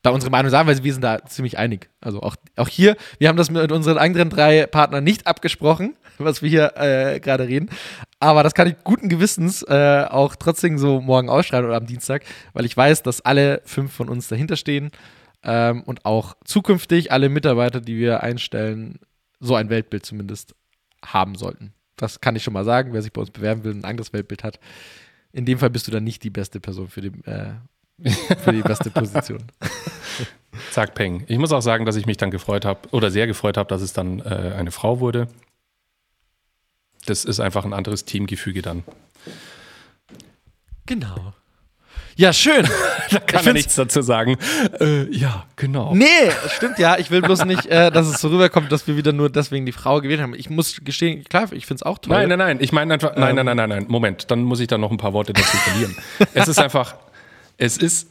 da 0.03 0.11
unsere 0.11 0.31
Meinung 0.31 0.51
sagen, 0.51 0.69
weil 0.69 0.85
wir 0.85 0.93
sind 0.93 1.01
da 1.01 1.25
ziemlich 1.25 1.57
einig. 1.57 1.89
Also 2.03 2.21
auch, 2.21 2.37
auch 2.57 2.69
hier, 2.69 2.99
wir 3.19 3.29
haben 3.29 3.39
das 3.39 3.51
mit 3.51 3.73
unseren 3.73 3.97
anderen 3.97 4.29
drei 4.29 4.67
Partnern 4.67 5.03
nicht 5.05 5.27
abgesprochen, 5.27 5.97
was 6.19 6.43
wir 6.43 6.51
hier 6.51 6.77
äh, 6.77 7.19
gerade 7.21 7.49
reden. 7.49 7.71
Aber 8.21 8.43
das 8.43 8.53
kann 8.53 8.69
ich 8.69 8.75
guten 8.85 9.09
Gewissens 9.09 9.63
äh, 9.63 10.05
auch 10.07 10.37
trotzdem 10.37 10.77
so 10.77 11.01
morgen 11.01 11.31
ausschreiben 11.31 11.67
oder 11.67 11.79
am 11.79 11.87
Dienstag, 11.87 12.25
weil 12.53 12.67
ich 12.67 12.77
weiß, 12.77 13.03
dass 13.03 13.23
alle 13.23 13.63
fünf 13.65 13.95
von 13.95 14.11
uns 14.11 14.29
dahinter 14.29 14.57
stehen 14.57 14.91
ähm, 15.43 15.83
und 15.85 16.05
auch 16.05 16.37
zukünftig 16.45 17.11
alle 17.11 17.31
Mitarbeiter, 17.31 17.81
die 17.81 17.97
wir 17.97 18.23
einstellen, 18.23 18.99
so 19.41 19.55
ein 19.55 19.71
Weltbild 19.71 20.05
zumindest 20.05 20.55
haben 21.03 21.37
sollten. 21.37 21.73
Das 21.97 22.21
kann 22.21 22.37
ich 22.37 22.43
schon 22.43 22.53
mal 22.53 22.67
sagen, 22.67 22.93
wer 22.93 23.01
sich 23.01 23.15
bei 23.15 23.23
uns 23.23 23.31
bewerben 23.31 23.65
will 23.65 23.73
und 23.73 23.81
ein 23.81 23.91
anderes 23.91 24.13
Weltbild 24.13 24.45
hat. 24.45 24.61
In 25.39 25.45
dem 25.45 25.61
Fall 25.61 25.71
bist 25.71 25.87
du 25.87 25.93
dann 25.93 26.03
nicht 26.03 26.25
die 26.25 26.31
beste 26.31 26.59
Person 26.59 26.89
für 26.89 27.01
die, 27.01 27.13
äh, 27.31 27.53
für 28.43 28.53
die 28.53 28.63
beste 28.63 28.91
Position. 28.91 29.45
zack, 30.73 30.97
peng. 30.97 31.23
Ich 31.29 31.39
muss 31.39 31.53
auch 31.53 31.61
sagen, 31.61 31.87
dass 31.87 31.95
ich 31.95 32.07
mich 32.07 32.17
dann 32.17 32.33
gefreut 32.33 32.65
habe 32.65 32.89
oder 32.91 33.13
sehr 33.13 33.29
gefreut 33.29 33.57
habe, 33.57 33.69
dass 33.69 33.81
es 33.81 33.93
dann 33.93 34.19
äh, 34.19 34.55
eine 34.57 34.73
Frau 34.73 34.99
wurde. 34.99 35.29
Das 37.07 37.25
ist 37.25 37.39
einfach 37.39 37.65
ein 37.65 37.73
anderes 37.73 38.05
Teamgefüge 38.05 38.63
dann. 38.63 38.83
Genau. 40.87 41.35
Ja, 42.19 42.33
schön. 42.33 42.67
Da 43.11 43.21
kann 43.21 43.37
er 43.37 43.43
find's- 43.45 43.55
nichts 43.55 43.75
dazu 43.77 44.03
sagen. 44.03 44.37
Äh, 44.81 45.05
ja, 45.17 45.47
genau. 45.57 45.95
Nee, 45.95 46.05
stimmt 46.55 46.79
ja. 46.79 46.99
Ich 46.99 47.11
will 47.11 47.23
bloß 47.23 47.47
nicht, 47.47 47.65
äh, 47.65 47.91
dass 47.91 48.07
es 48.07 48.21
so 48.21 48.29
rüberkommt, 48.29 48.71
dass 48.71 48.87
wir 48.87 48.99
wieder 48.99 49.13
nur 49.15 49.31
deswegen 49.31 49.65
die 49.65 49.73
Frau 49.73 50.03
gewählt 50.03 50.21
haben. 50.21 50.35
Ich 50.35 50.51
muss 50.51 50.81
gestehen, 50.85 51.25
klar, 51.25 51.45
ich 51.53 51.65
finde 51.65 51.77
es 51.79 51.83
auch 51.85 51.97
toll. 51.97 52.15
Nein, 52.15 52.29
nein, 52.29 52.39
nein. 52.39 52.59
Ich 52.61 52.71
meine 52.71 52.93
einfach, 52.93 53.17
nein, 53.17 53.31
Ähm. 53.31 53.37
nein, 53.37 53.47
nein, 53.47 53.57
nein, 53.57 53.69
nein. 53.71 53.87
Moment, 53.89 54.31
dann 54.31 54.43
muss 54.43 54.61
ich 54.61 54.67
da 54.67 54.77
noch 54.77 54.91
ein 54.91 54.99
paar 54.99 55.15
Worte 55.15 55.33
dazu 55.33 55.57
verlieren. 55.57 55.97
es 56.35 56.49
ist 56.49 56.59
einfach, 56.59 56.97
es 57.57 57.79
ist, 57.79 58.11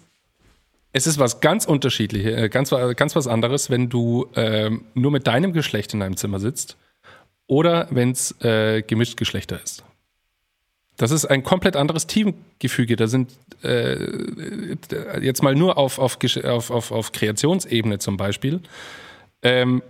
es 0.93 1.05
ist 1.05 1.20
was 1.20 1.41
ganz 1.41 1.66
unterschiedliches, 1.66 2.36
äh, 2.36 2.49
ganz, 2.49 2.72
ganz 2.95 3.16
was 3.16 3.28
anderes, 3.28 3.70
wenn 3.70 3.89
du 3.89 4.26
ähm, 4.36 4.86
nur 4.95 5.12
mit 5.12 5.28
deinem 5.28 5.53
Geschlecht 5.53 5.93
in 5.93 6.01
einem 6.01 6.18
Zimmer 6.18 6.39
sitzt 6.39 6.76
oder 7.45 7.88
wenn 7.91 8.12
es 8.14 8.32
äh, 8.41 8.82
gemischt 8.82 9.16
Geschlechter 9.18 9.62
ist. 9.64 9.84
Das 10.97 11.11
ist 11.11 11.25
ein 11.25 11.43
komplett 11.43 11.75
anderes 11.75 12.07
Teamgefüge. 12.07 12.95
Da 12.95 13.07
sind 13.07 13.31
äh, 13.63 14.75
jetzt 15.21 15.43
mal 15.43 15.55
nur 15.55 15.77
auf, 15.77 15.99
auf, 15.99 16.17
auf, 16.43 16.71
auf, 16.71 16.91
auf 16.91 17.11
Kreationsebene 17.11 17.99
zum 17.99 18.17
Beispiel. 18.17 18.61
Ähm, 19.43 19.83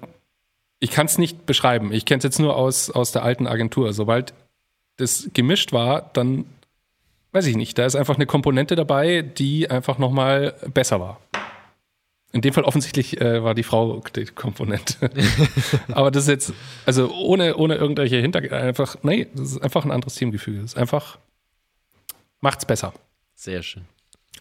ich 0.79 0.91
kann 0.91 1.05
es 1.05 1.17
nicht 1.17 1.45
beschreiben. 1.45 1.91
Ich 1.93 2.05
kenne 2.05 2.19
es 2.19 2.23
jetzt 2.25 2.39
nur 2.39 2.55
aus, 2.55 2.91
aus 2.91 3.13
der 3.13 3.23
alten 3.23 3.47
Agentur. 3.47 3.93
Sobald 3.93 4.33
das 4.97 5.29
gemischt 5.33 5.71
war, 5.71 6.09
dann 6.13 6.45
weiß 7.31 7.47
ich 7.47 7.55
nicht. 7.55 7.77
Da 7.77 7.85
ist 7.85 7.95
einfach 7.95 8.15
eine 8.15 8.25
Komponente 8.25 8.75
dabei, 8.75 9.21
die 9.21 9.71
einfach 9.71 9.97
nochmal 9.97 10.55
besser 10.73 10.99
war. 10.99 11.19
In 12.33 12.41
dem 12.41 12.53
Fall 12.53 12.65
offensichtlich 12.65 13.21
äh, 13.21 13.43
war 13.43 13.55
die 13.55 13.63
Frau 13.63 14.03
die 14.15 14.25
Komponente. 14.25 15.09
Aber 15.93 16.11
das 16.11 16.23
ist 16.23 16.29
jetzt, 16.29 16.53
also 16.85 17.09
ohne, 17.13 17.55
ohne 17.55 17.75
irgendwelche 17.75 18.17
Hintergründe, 18.17 18.57
einfach, 18.57 18.97
nee, 19.03 19.27
das 19.33 19.51
ist 19.51 19.61
einfach 19.61 19.85
ein 19.85 19.91
anderes 19.91 20.15
Teamgefüge. 20.15 20.59
Das 20.59 20.73
ist 20.73 20.77
einfach, 20.77 21.17
macht's 22.41 22.65
besser. 22.65 22.93
Sehr 23.33 23.63
schön. 23.63 23.85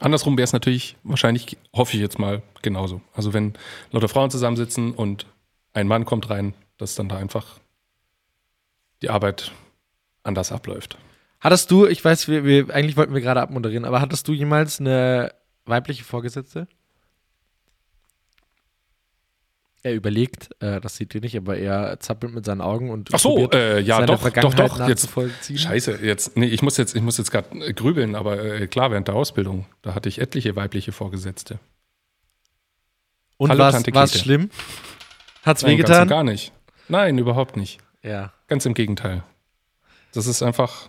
Andersrum 0.01 0.37
wäre 0.37 0.45
es 0.45 0.53
natürlich 0.53 0.97
wahrscheinlich, 1.05 1.57
hoffe 1.73 1.95
ich 1.95 2.03
jetzt 2.03 2.19
mal, 2.19 2.43
genauso. 2.61 3.01
Also 3.15 3.33
wenn 3.33 3.55
lauter 3.93 4.09
Frauen 4.09 4.31
zusammensitzen 4.31 4.93
und 4.93 5.27
ein 5.73 5.87
Mann 5.89 6.05
kommt 6.05 6.29
rein, 6.29 6.55
dass 6.79 6.97
dann 6.97 7.09
da 7.09 7.17
einfach 7.17 7.59
die 9.03 9.11
Arbeit 9.11 9.53
anders 10.23 10.53
abläuft. 10.53 10.99
Hattest 11.41 11.71
du, 11.71 11.87
ich 11.87 12.05
weiß, 12.05 12.29
wir, 12.29 12.45
wir, 12.45 12.75
eigentlich 12.75 12.97
wollten 12.97 13.15
wir 13.15 13.21
gerade 13.21 13.41
abmoderieren, 13.41 13.85
aber 13.85 14.01
hattest 14.01 14.27
du 14.29 14.33
jemals 14.33 14.81
eine 14.81 15.33
weibliche 15.65 16.05
Vorgesetzte? 16.05 16.67
Er 19.83 19.95
überlegt, 19.95 20.51
äh, 20.61 20.81
das 20.81 20.97
seht 20.97 21.15
ihr 21.15 21.21
nicht, 21.21 21.37
aber 21.37 21.57
er 21.57 22.01
zappelt 22.01 22.35
mit 22.35 22.45
seinen 22.45 22.61
Augen 22.61 22.91
und 22.91 23.11
Ach 23.13 23.19
so, 23.19 23.35
probiert, 23.35 23.55
äh, 23.55 23.81
ja, 23.81 23.97
seine 23.97 24.07
doch, 24.07 24.31
doch, 24.31 24.55
doch. 24.55 24.89
Jetzt, 24.89 25.09
scheiße, 25.55 26.01
jetzt, 26.03 26.37
nee, 26.37 26.47
ich 26.47 26.63
muss 26.63 26.77
jetzt, 26.77 26.97
ich 26.97 27.03
muss 27.03 27.19
jetzt 27.19 27.31
gerade 27.31 27.57
äh, 27.65 27.73
grübeln, 27.73 28.17
aber 28.17 28.43
äh, 28.43 28.67
klar, 28.67 28.91
während 28.91 29.07
der 29.07 29.15
Ausbildung, 29.15 29.67
da 29.83 29.95
hatte 29.95 30.09
ich 30.09 30.21
etliche 30.21 30.57
weibliche 30.57 30.91
Vorgesetzte. 30.91 31.61
Und 33.37 33.51
Hallo, 33.51 33.61
war's, 33.61 33.75
Tante 33.75 33.95
war's 33.95 34.13
Käthe. 34.13 34.25
schlimm? 34.25 34.51
Hat's 35.45 35.63
Nein, 35.63 35.77
ganz 35.77 35.89
und 35.91 35.95
wehgetan? 35.95 36.09
gar 36.09 36.25
nicht. 36.25 36.53
Nein, 36.89 37.19
überhaupt 37.19 37.57
nicht. 37.57 37.79
Ja. 38.03 38.33
Ganz 38.49 38.67
im 38.67 38.75
Gegenteil. 38.75 39.23
Das 40.13 40.27
ist 40.27 40.43
einfach. 40.43 40.89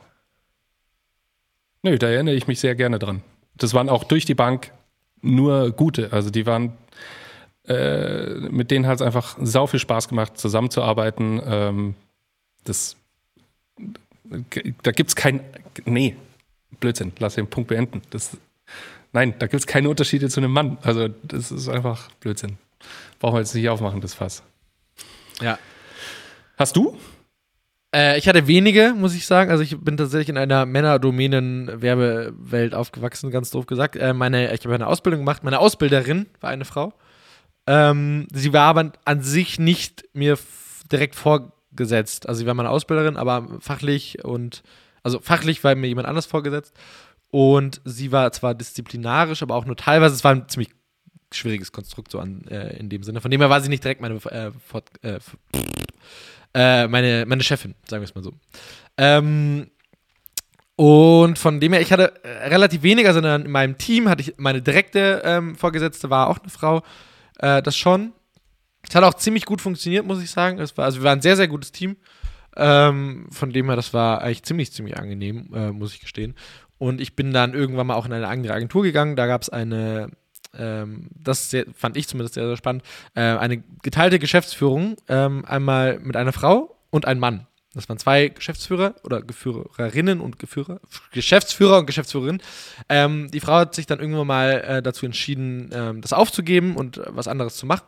Nö, 1.83 1.97
da 1.97 2.07
erinnere 2.07 2.35
ich 2.35 2.47
mich 2.47 2.59
sehr 2.59 2.75
gerne 2.75 2.99
dran. 2.99 3.21
Das 3.55 3.73
waren 3.73 3.89
auch 3.89 4.03
durch 4.03 4.25
die 4.25 4.35
Bank 4.35 4.71
nur 5.21 5.71
gute. 5.71 6.13
Also 6.13 6.29
die 6.29 6.45
waren, 6.45 6.73
äh, 7.67 8.49
mit 8.49 8.71
denen 8.71 8.87
hat 8.87 8.95
es 8.95 9.01
einfach 9.01 9.37
sau 9.41 9.67
viel 9.67 9.79
Spaß 9.79 10.07
gemacht, 10.07 10.37
zusammenzuarbeiten. 10.37 11.41
Ähm, 11.45 11.95
das, 12.63 12.95
da 14.23 14.91
gibt 14.91 15.09
es 15.09 15.15
kein, 15.15 15.41
nee, 15.85 16.15
Blödsinn, 16.79 17.13
lass 17.19 17.35
den 17.35 17.47
Punkt 17.47 17.69
beenden. 17.69 18.01
Das, 18.09 18.37
nein, 19.13 19.35
da 19.39 19.47
gibt 19.47 19.61
es 19.61 19.67
keine 19.67 19.89
Unterschiede 19.89 20.29
zu 20.29 20.39
einem 20.39 20.51
Mann. 20.51 20.77
Also 20.81 21.07
das 21.23 21.51
ist 21.51 21.67
einfach 21.67 22.09
Blödsinn. 22.19 22.57
Brauchen 23.19 23.35
wir 23.35 23.39
jetzt 23.39 23.55
nicht 23.55 23.69
aufmachen, 23.69 24.01
das 24.01 24.13
Fass. 24.13 24.43
Ja. 25.41 25.57
Hast 26.57 26.75
du? 26.75 26.97
Äh, 27.93 28.17
ich 28.17 28.27
hatte 28.27 28.47
wenige, 28.47 28.93
muss 28.95 29.15
ich 29.15 29.25
sagen. 29.25 29.51
Also 29.51 29.63
ich 29.63 29.79
bin 29.79 29.97
tatsächlich 29.97 30.29
in 30.29 30.37
einer 30.37 30.65
Männerdomänen-Werbewelt 30.65 32.73
aufgewachsen, 32.73 33.31
ganz 33.31 33.51
doof 33.51 33.65
gesagt. 33.65 33.95
Äh, 33.95 34.13
meine, 34.13 34.53
ich 34.53 34.63
habe 34.63 34.75
eine 34.75 34.87
Ausbildung 34.87 35.21
gemacht. 35.21 35.43
Meine 35.43 35.59
Ausbilderin 35.59 36.27
war 36.41 36.49
eine 36.49 36.65
Frau. 36.65 36.93
Ähm, 37.67 38.27
sie 38.31 38.53
war 38.53 38.67
aber 38.67 38.93
an 39.05 39.21
sich 39.21 39.59
nicht 39.59 40.05
mir 40.13 40.37
direkt 40.91 41.15
vorgesetzt. 41.15 42.27
Also 42.27 42.39
sie 42.39 42.47
war 42.47 42.53
meine 42.53 42.69
Ausbilderin, 42.69 43.17
aber 43.17 43.47
fachlich 43.59 44.23
und, 44.23 44.63
also 45.03 45.19
fachlich 45.19 45.63
war 45.63 45.75
mir 45.75 45.87
jemand 45.87 46.07
anders 46.07 46.25
vorgesetzt. 46.25 46.73
Und 47.29 47.81
sie 47.83 48.11
war 48.11 48.31
zwar 48.31 48.55
disziplinarisch, 48.55 49.43
aber 49.43 49.55
auch 49.55 49.65
nur 49.65 49.75
teilweise, 49.75 50.15
es 50.15 50.23
war 50.23 50.33
ein 50.33 50.47
ziemlich 50.47 50.69
schwieriges 51.33 51.73
Konstrukt 51.73 52.11
so 52.11 52.19
an, 52.19 52.45
äh, 52.47 52.77
in 52.77 52.89
dem 52.89 53.03
Sinne. 53.03 53.19
Von 53.19 53.31
dem 53.31 53.41
her 53.41 53.49
war 53.49 53.59
sie 53.59 53.69
nicht 53.69 53.83
direkt 53.83 54.01
meine, 54.01 54.15
äh, 54.15 54.51
fort, 54.65 54.89
äh, 55.01 55.19
äh, 56.53 56.87
meine, 56.87 57.25
meine 57.27 57.43
Chefin, 57.43 57.75
sagen 57.87 58.01
wir 58.01 58.05
es 58.05 58.15
mal 58.15 58.23
so. 58.23 58.31
Ähm, 58.97 59.69
und 60.77 61.37
von 61.37 61.59
dem 61.59 61.73
her, 61.73 61.81
ich 61.81 61.91
hatte 61.91 62.23
äh, 62.23 62.47
relativ 62.47 62.83
weniger, 62.83 63.13
sondern 63.13 63.45
in 63.45 63.51
meinem 63.51 63.77
Team 63.77 64.07
hatte 64.07 64.21
ich 64.21 64.35
meine 64.37 64.61
direkte 64.61 65.21
ähm, 65.25 65.55
Vorgesetzte, 65.55 66.09
war 66.09 66.29
auch 66.29 66.39
eine 66.39 66.49
Frau. 66.49 66.81
Äh, 67.39 67.61
das 67.61 67.77
schon. 67.77 68.13
Es 68.87 68.95
hat 68.95 69.03
auch 69.03 69.15
ziemlich 69.15 69.45
gut 69.45 69.61
funktioniert, 69.61 70.05
muss 70.05 70.21
ich 70.21 70.31
sagen. 70.31 70.59
Es 70.59 70.77
war, 70.77 70.85
also 70.85 70.99
wir 70.99 71.03
waren 71.03 71.19
ein 71.19 71.21
sehr, 71.21 71.35
sehr 71.35 71.47
gutes 71.47 71.71
Team. 71.71 71.97
Ähm, 72.55 73.27
von 73.31 73.51
dem 73.51 73.67
her, 73.67 73.75
das 73.75 73.93
war 73.93 74.21
eigentlich 74.21 74.43
ziemlich, 74.43 74.71
ziemlich 74.71 74.97
angenehm, 74.97 75.49
äh, 75.53 75.71
muss 75.71 75.93
ich 75.93 75.99
gestehen. 75.99 76.35
Und 76.77 77.01
ich 77.01 77.15
bin 77.15 77.33
dann 77.33 77.53
irgendwann 77.53 77.87
mal 77.87 77.95
auch 77.95 78.05
in 78.05 78.13
eine 78.13 78.27
andere 78.27 78.53
Agentur 78.53 78.83
gegangen. 78.83 79.15
Da 79.15 79.27
gab 79.27 79.41
es 79.41 79.49
eine, 79.49 80.09
ähm, 80.57 81.09
das 81.15 81.49
sehr, 81.49 81.65
fand 81.75 81.97
ich 81.97 82.07
zumindest 82.07 82.35
sehr, 82.35 82.47
sehr 82.47 82.57
spannend, 82.57 82.83
äh, 83.15 83.21
eine 83.21 83.63
geteilte 83.83 84.19
Geschäftsführung. 84.19 84.95
Ähm, 85.07 85.43
einmal 85.45 85.99
mit 85.99 86.15
einer 86.15 86.33
Frau 86.33 86.77
und 86.89 87.05
einem 87.05 87.19
Mann. 87.19 87.47
Das 87.77 87.89
waren 87.89 87.97
zwei 87.97 88.27
Geschäftsführer 88.29 88.95
oder 89.03 89.21
Geführerinnen 89.21 90.19
und 90.19 90.39
Geführer, 90.39 90.79
Geschäftsführer 91.11 91.79
und 91.79 91.85
Geschäftsführerinnen. 91.85 92.41
Ähm, 92.89 93.29
die 93.31 93.39
Frau 93.39 93.53
hat 93.53 93.75
sich 93.75 93.85
dann 93.85 93.99
irgendwann 93.99 94.27
mal 94.27 94.49
äh, 94.61 94.81
dazu 94.81 95.05
entschieden, 95.05 95.69
ähm, 95.71 96.01
das 96.01 96.13
aufzugeben 96.13 96.75
und 96.75 97.01
was 97.07 97.27
anderes 97.27 97.55
zu 97.55 97.65
machen. 97.65 97.85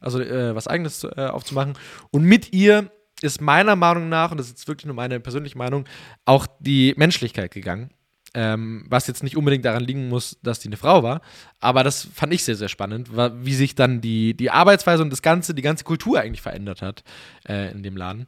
Also 0.00 0.20
äh, 0.20 0.54
was 0.54 0.66
Eigenes 0.66 1.04
äh, 1.04 1.26
aufzumachen. 1.26 1.74
Und 2.10 2.24
mit 2.24 2.52
ihr 2.52 2.90
ist 3.22 3.40
meiner 3.40 3.76
Meinung 3.76 4.08
nach, 4.08 4.30
und 4.32 4.38
das 4.38 4.46
ist 4.46 4.58
jetzt 4.58 4.68
wirklich 4.68 4.86
nur 4.86 4.96
meine 4.96 5.20
persönliche 5.20 5.56
Meinung, 5.56 5.84
auch 6.24 6.46
die 6.58 6.94
Menschlichkeit 6.96 7.52
gegangen. 7.52 7.90
Ähm, 8.34 8.86
was 8.88 9.06
jetzt 9.08 9.22
nicht 9.22 9.36
unbedingt 9.36 9.64
daran 9.66 9.84
liegen 9.84 10.08
muss, 10.08 10.38
dass 10.42 10.58
die 10.58 10.68
eine 10.68 10.78
Frau 10.78 11.02
war. 11.02 11.20
Aber 11.60 11.84
das 11.84 12.08
fand 12.14 12.32
ich 12.32 12.44
sehr, 12.44 12.56
sehr 12.56 12.70
spannend, 12.70 13.10
wie 13.14 13.52
sich 13.52 13.74
dann 13.74 14.00
die, 14.00 14.34
die 14.34 14.50
Arbeitsweise 14.50 15.02
und 15.02 15.10
das 15.10 15.20
Ganze, 15.20 15.52
die 15.52 15.60
ganze 15.60 15.84
Kultur 15.84 16.18
eigentlich 16.18 16.40
verändert 16.40 16.80
hat 16.80 17.04
äh, 17.46 17.70
in 17.72 17.82
dem 17.82 17.94
Laden. 17.94 18.26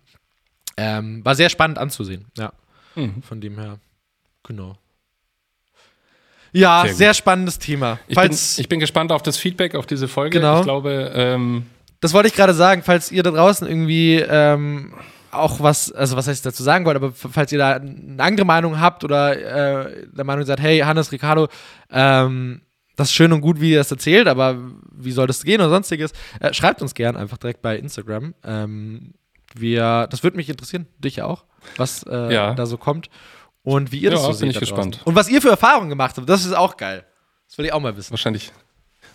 Ähm, 0.77 1.25
war 1.25 1.35
sehr 1.35 1.49
spannend 1.49 1.79
anzusehen, 1.79 2.27
ja. 2.37 2.53
Mhm. 2.95 3.23
Von 3.23 3.41
dem 3.41 3.59
her, 3.59 3.79
genau. 4.43 4.77
Ja, 6.53 6.83
sehr, 6.85 6.95
sehr 6.95 7.15
spannendes 7.15 7.59
Thema. 7.59 7.99
Ich 8.07 8.17
bin, 8.17 8.31
ich 8.31 8.69
bin, 8.69 8.79
gespannt 8.79 9.11
auf 9.11 9.23
das 9.23 9.37
Feedback 9.37 9.75
auf 9.75 9.87
diese 9.87 10.07
Folge. 10.07 10.39
Genau. 10.39 10.59
Ich 10.59 10.65
glaube, 10.65 11.13
ähm 11.15 11.67
das 12.05 12.13
wollte 12.13 12.29
ich 12.29 12.35
gerade 12.35 12.53
sagen, 12.53 12.83
falls 12.85 13.11
ihr 13.11 13.23
da 13.23 13.31
draußen 13.31 13.67
irgendwie 13.67 14.17
ähm, 14.17 14.93
auch 15.31 15.61
was, 15.61 15.91
also 15.91 16.19
was 16.19 16.29
heißt 16.29 16.45
dazu 16.45 16.63
sagen 16.63 16.85
wollt, 16.85 16.97
aber 16.97 17.13
falls 17.13 17.51
ihr 17.51 17.57
da 17.57 17.77
eine 17.77 18.23
andere 18.23 18.45
Meinung 18.45 18.79
habt 18.79 19.05
oder 19.05 19.87
äh, 19.87 20.07
der 20.13 20.25
Meinung 20.25 20.45
seid, 20.45 20.61
hey, 20.61 20.81
Hannes, 20.81 21.13
Ricardo, 21.13 21.49
ähm, 21.91 22.61
das 22.97 23.09
ist 23.09 23.15
schön 23.15 23.33
und 23.33 23.41
gut, 23.41 23.59
wie 23.59 23.71
ihr 23.71 23.79
das 23.79 23.91
erzählt, 23.91 24.29
aber 24.29 24.59
wie 24.93 25.13
soll 25.13 25.27
das 25.27 25.43
gehen 25.45 25.63
oder 25.63 25.71
sonstiges, 25.71 26.13
äh, 26.41 26.53
schreibt 26.53 26.83
uns 26.83 26.93
gern 26.93 27.17
einfach 27.17 27.39
direkt 27.39 27.63
bei 27.63 27.79
Instagram. 27.79 28.35
Ähm, 28.45 29.15
wir, 29.55 30.07
das 30.11 30.23
würde 30.23 30.37
mich 30.37 30.49
interessieren, 30.49 30.87
dich 30.99 31.23
auch, 31.23 31.45
was 31.77 32.03
äh, 32.05 32.35
ja. 32.35 32.55
da 32.55 32.67
so 32.67 32.77
kommt 32.77 33.09
und 33.63 33.93
wie 33.93 33.99
ihr 33.99 34.11
das 34.11 34.21
ja, 34.21 34.27
so 34.27 34.33
seht. 34.33 34.41
bin 34.41 34.51
ich 34.51 34.61
gespannt. 34.61 35.01
Und 35.05 35.15
was 35.15 35.29
ihr 35.29 35.41
für 35.41 35.51
Erfahrungen 35.51 35.89
gemacht 35.89 36.17
habt, 36.17 36.29
das 36.29 36.45
ist 36.45 36.53
auch 36.53 36.77
geil. 36.77 37.05
Das 37.49 37.59
will 37.59 37.65
ich 37.65 37.73
auch 37.73 37.81
mal 37.81 37.97
wissen. 37.97 38.11
Wahrscheinlich, 38.11 38.53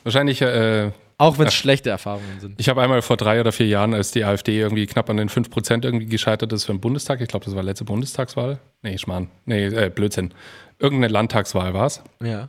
wahrscheinlich 0.03 0.41
äh, 0.41 0.91
auch 1.19 1.37
wenn 1.37 1.47
es 1.47 1.53
schlechte 1.53 1.89
Erfahrungen 1.89 2.39
sind. 2.39 2.55
Ich 2.61 2.69
habe 2.69 2.81
einmal 2.81 3.01
vor 3.01 3.17
drei 3.17 3.41
oder 3.41 3.51
vier 3.51 3.67
Jahren, 3.67 3.93
als 3.93 4.11
die 4.11 4.23
AfD 4.23 4.57
irgendwie 4.57 4.87
knapp 4.87 5.09
an 5.09 5.17
den 5.17 5.29
5% 5.29 5.83
irgendwie 5.83 6.05
gescheitert 6.05 6.53
ist 6.53 6.63
für 6.63 6.71
den 6.71 6.79
Bundestag, 6.79 7.19
ich 7.19 7.27
glaube, 7.27 7.43
das 7.43 7.55
war 7.55 7.61
letzte 7.61 7.83
Bundestagswahl. 7.83 8.59
Nee, 8.83 8.97
Schmarrn. 8.97 9.29
Nee, 9.45 9.65
äh, 9.65 9.89
Blödsinn. 9.89 10.33
Irgendeine 10.79 11.11
Landtagswahl 11.11 11.73
war 11.73 11.87
es. 11.87 12.01
Ja. 12.23 12.47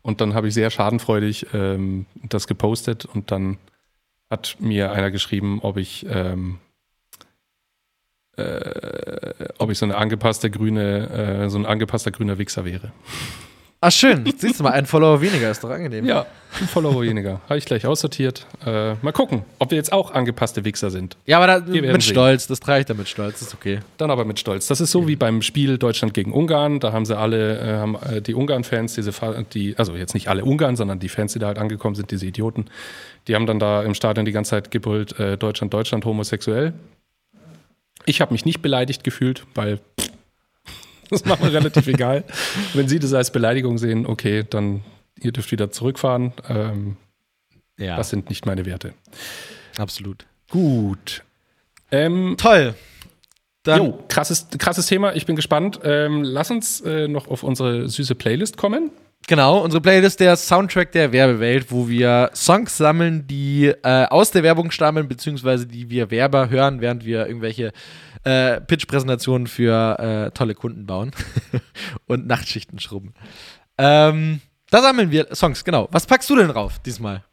Und 0.00 0.22
dann 0.22 0.32
habe 0.32 0.48
ich 0.48 0.54
sehr 0.54 0.70
schadenfreudig 0.70 1.46
ähm, 1.52 2.06
das 2.22 2.46
gepostet 2.46 3.04
und 3.04 3.30
dann 3.30 3.58
hat 4.32 4.56
mir 4.60 4.92
einer 4.92 5.10
geschrieben, 5.10 5.60
ob 5.60 5.76
ich, 5.76 6.06
ähm, 6.08 6.58
äh, 8.38 9.34
ob 9.58 9.70
ich 9.70 9.76
so 9.76 9.84
eine 9.84 9.96
angepasste 9.96 10.50
grüne, 10.50 11.44
äh, 11.44 11.50
so 11.50 11.58
ein 11.58 11.66
angepasster 11.66 12.10
grüner 12.10 12.38
Wichser 12.38 12.64
wäre. 12.64 12.92
Ach 13.84 13.90
schön, 13.90 14.24
siehst 14.36 14.60
du 14.60 14.62
mal, 14.62 14.70
ein 14.70 14.86
Follower 14.86 15.20
weniger 15.20 15.50
ist 15.50 15.64
doch 15.64 15.70
angenehm. 15.70 16.04
Ja, 16.04 16.24
ein 16.60 16.68
Follower 16.68 17.02
weniger. 17.02 17.40
Habe 17.48 17.58
ich 17.58 17.64
gleich 17.64 17.84
aussortiert. 17.84 18.46
Äh, 18.64 18.94
mal 19.02 19.10
gucken, 19.10 19.42
ob 19.58 19.72
wir 19.72 19.76
jetzt 19.76 19.92
auch 19.92 20.12
angepasste 20.12 20.64
Wichser 20.64 20.92
sind. 20.92 21.16
Ja, 21.26 21.38
aber 21.40 21.48
da, 21.48 21.58
mit. 21.58 22.00
Stolz, 22.04 22.46
das 22.46 22.60
trage 22.60 22.82
ich 22.82 22.86
da 22.86 22.94
mit 22.94 23.08
Stolz, 23.08 23.40
das 23.40 23.48
ist 23.48 23.54
okay. 23.54 23.80
Dann 23.96 24.12
aber 24.12 24.24
mit 24.24 24.38
Stolz. 24.38 24.68
Das 24.68 24.80
ist 24.80 24.92
so 24.92 25.08
wie 25.08 25.16
beim 25.16 25.42
Spiel 25.42 25.78
Deutschland 25.78 26.14
gegen 26.14 26.32
Ungarn. 26.32 26.78
Da 26.78 26.92
haben 26.92 27.04
sie 27.04 27.18
alle, 27.18 27.58
äh, 27.58 27.76
haben 27.78 27.96
äh, 28.08 28.22
die 28.22 28.36
Ungarn-Fans, 28.36 28.94
diese, 28.94 29.10
die, 29.52 29.76
also 29.76 29.96
jetzt 29.96 30.14
nicht 30.14 30.28
alle 30.28 30.44
Ungarn, 30.44 30.76
sondern 30.76 31.00
die 31.00 31.08
Fans, 31.08 31.32
die 31.32 31.40
da 31.40 31.48
halt 31.48 31.58
angekommen 31.58 31.96
sind, 31.96 32.12
diese 32.12 32.24
Idioten, 32.24 32.66
die 33.26 33.34
haben 33.34 33.46
dann 33.46 33.58
da 33.58 33.82
im 33.82 33.94
Stadion 33.94 34.24
die 34.24 34.32
ganze 34.32 34.50
Zeit 34.50 34.70
gebrüllt, 34.70 35.18
äh, 35.18 35.36
Deutschland, 35.36 35.74
Deutschland, 35.74 36.04
homosexuell. 36.04 36.72
Ich 38.06 38.20
habe 38.20 38.32
mich 38.32 38.44
nicht 38.44 38.62
beleidigt 38.62 39.02
gefühlt, 39.02 39.44
weil 39.56 39.80
pff, 39.98 40.11
das 41.12 41.24
war 41.26 41.38
mir 41.40 41.52
relativ 41.52 41.86
egal. 41.86 42.24
Wenn 42.74 42.88
Sie 42.88 42.98
das 42.98 43.12
als 43.12 43.30
Beleidigung 43.30 43.78
sehen, 43.78 44.06
okay, 44.06 44.44
dann 44.48 44.82
ihr 45.20 45.32
dürft 45.32 45.52
wieder 45.52 45.70
zurückfahren. 45.70 46.32
Ähm, 46.48 46.96
ja. 47.78 47.96
Das 47.96 48.10
sind 48.10 48.28
nicht 48.28 48.46
meine 48.46 48.66
Werte. 48.66 48.94
Absolut. 49.78 50.26
Gut. 50.50 51.22
Ähm, 51.90 52.36
Toll. 52.38 52.74
Dann 53.62 53.78
jo, 53.78 54.04
krasses, 54.08 54.48
krasses 54.58 54.86
Thema. 54.86 55.14
Ich 55.14 55.26
bin 55.26 55.36
gespannt. 55.36 55.80
Ähm, 55.84 56.24
lass 56.24 56.50
uns 56.50 56.80
äh, 56.80 57.06
noch 57.06 57.28
auf 57.28 57.42
unsere 57.42 57.88
süße 57.88 58.14
Playlist 58.14 58.56
kommen. 58.56 58.90
Genau, 59.28 59.62
unsere 59.62 59.80
Playlist 59.80 60.18
der 60.18 60.34
Soundtrack 60.34 60.90
der 60.90 61.12
Werbewelt, 61.12 61.70
wo 61.70 61.88
wir 61.88 62.30
Songs 62.34 62.76
sammeln, 62.76 63.24
die 63.28 63.66
äh, 63.66 64.06
aus 64.06 64.32
der 64.32 64.42
Werbung 64.42 64.72
stammen, 64.72 65.06
beziehungsweise 65.06 65.66
die 65.66 65.90
wir 65.90 66.10
Werber 66.10 66.50
hören, 66.50 66.80
während 66.80 67.04
wir 67.04 67.28
irgendwelche 67.28 67.72
äh, 68.24 68.60
Pitch-Präsentationen 68.60 69.46
für 69.46 69.98
äh, 69.98 70.30
tolle 70.32 70.54
Kunden 70.54 70.86
bauen 70.86 71.12
und 72.06 72.26
Nachtschichten 72.26 72.78
schrubben. 72.78 73.14
Ähm, 73.78 74.40
da 74.70 74.82
sammeln 74.82 75.10
wir 75.10 75.34
Songs, 75.34 75.64
genau. 75.64 75.88
Was 75.90 76.06
packst 76.06 76.30
du 76.30 76.36
denn 76.36 76.48
drauf 76.48 76.78
diesmal? 76.78 77.24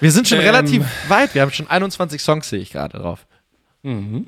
Wir 0.00 0.10
sind 0.10 0.26
schon 0.26 0.38
ähm, 0.38 0.44
relativ 0.44 0.84
weit, 1.08 1.34
wir 1.34 1.42
haben 1.42 1.52
schon 1.52 1.68
21 1.68 2.20
Songs, 2.20 2.48
sehe 2.48 2.60
ich 2.60 2.72
gerade 2.72 2.98
drauf. 2.98 3.26
Mhm. 3.82 4.26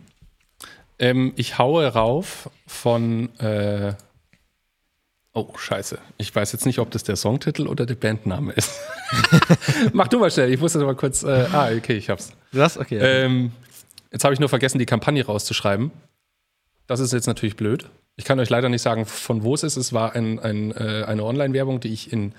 Ähm, 0.99 1.33
ich 1.37 1.59
haue 1.59 1.87
rauf 1.89 2.51
von 2.67 3.35
äh 3.39 3.95
Oh, 5.37 5.49
scheiße. 5.57 5.99
Ich 6.17 6.35
weiß 6.35 6.53
jetzt 6.53 6.65
nicht, 6.65 6.79
ob 6.79 6.93
das 6.93 7.03
der 7.03 7.17
Songtitel 7.17 7.67
oder 7.67 7.87
der 7.87 7.97
Bandname 7.97 8.53
ist. 8.53 8.79
Mach 9.93 10.07
du 10.07 10.21
mal 10.21 10.31
schnell, 10.31 10.53
ich 10.53 10.61
muss 10.61 10.75
das 10.75 10.83
mal 10.85 10.95
kurz. 10.95 11.25
Äh, 11.25 11.47
ah, 11.53 11.71
okay, 11.77 11.95
ich 11.95 12.09
hab's. 12.09 12.31
Du 12.53 12.63
hast? 12.63 12.79
Okay. 12.79 12.99
Ähm, 12.99 13.51
jetzt 14.15 14.25
habe 14.25 14.33
ich 14.33 14.41
nur 14.41 14.49
vergessen, 14.49 14.79
die 14.79 14.87
Kampagne 14.87 15.27
rauszuschreiben. 15.27 15.91
Das 16.87 17.01
ist 17.01 17.13
jetzt 17.13 17.27
natürlich 17.27 17.57
blöd. 17.57 17.91
Ich 18.17 18.25
kann 18.25 18.39
euch 18.39 18.49
leider 18.49 18.69
nicht 18.69 18.83
sagen, 18.83 19.07
von 19.07 19.43
wo 19.43 19.55
es 19.55 19.65
ist. 19.65 19.77
Es 19.77 19.93
war 19.93 20.15
ein, 20.15 20.39
ein, 20.39 20.71
äh, 20.73 21.05
eine 21.07 21.25
Online-Werbung, 21.25 21.81
die 21.81 21.93
ich 21.93 22.13
in 22.13 22.33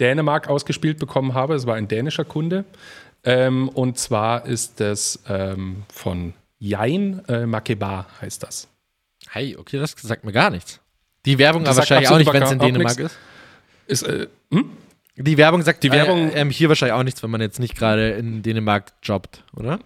Dänemark 0.00 0.48
ausgespielt 0.48 0.98
bekommen 0.98 1.34
habe. 1.34 1.54
Es 1.54 1.66
war 1.66 1.74
ein 1.74 1.86
dänischer 1.86 2.24
Kunde. 2.24 2.64
Ähm, 3.24 3.68
und 3.68 3.98
zwar 3.98 4.46
ist 4.46 4.80
das 4.80 5.20
ähm, 5.28 5.82
von 5.92 6.32
Jein 6.58 7.22
äh, 7.28 7.46
Makeba 7.46 8.06
heißt 8.20 8.42
das. 8.42 8.68
Hey, 9.28 9.56
okay, 9.56 9.78
das 9.78 9.94
sagt 10.00 10.24
mir 10.24 10.32
gar 10.32 10.50
nichts. 10.50 10.80
Die 11.26 11.38
Werbung 11.38 11.66
aber 11.66 11.76
wahrscheinlich 11.76 12.08
auch 12.08 12.18
nicht, 12.18 12.32
wenn 12.32 12.42
es 12.42 12.52
in 12.52 12.58
Dänemark 12.58 12.98
ist. 12.98 13.18
ist 13.86 14.02
äh, 14.04 14.28
hm? 14.50 14.70
Die 15.16 15.36
Werbung 15.36 15.62
sagt 15.62 15.82
die 15.82 15.90
Werbung 15.90 16.30
äh, 16.30 16.40
äh, 16.40 16.50
hier 16.50 16.68
wahrscheinlich 16.68 16.94
auch 16.94 17.02
nichts, 17.02 17.22
wenn 17.22 17.30
man 17.30 17.40
jetzt 17.40 17.58
nicht 17.58 17.76
gerade 17.76 18.12
in 18.12 18.42
Dänemark 18.42 18.92
jobbt, 19.02 19.42
oder? 19.54 19.80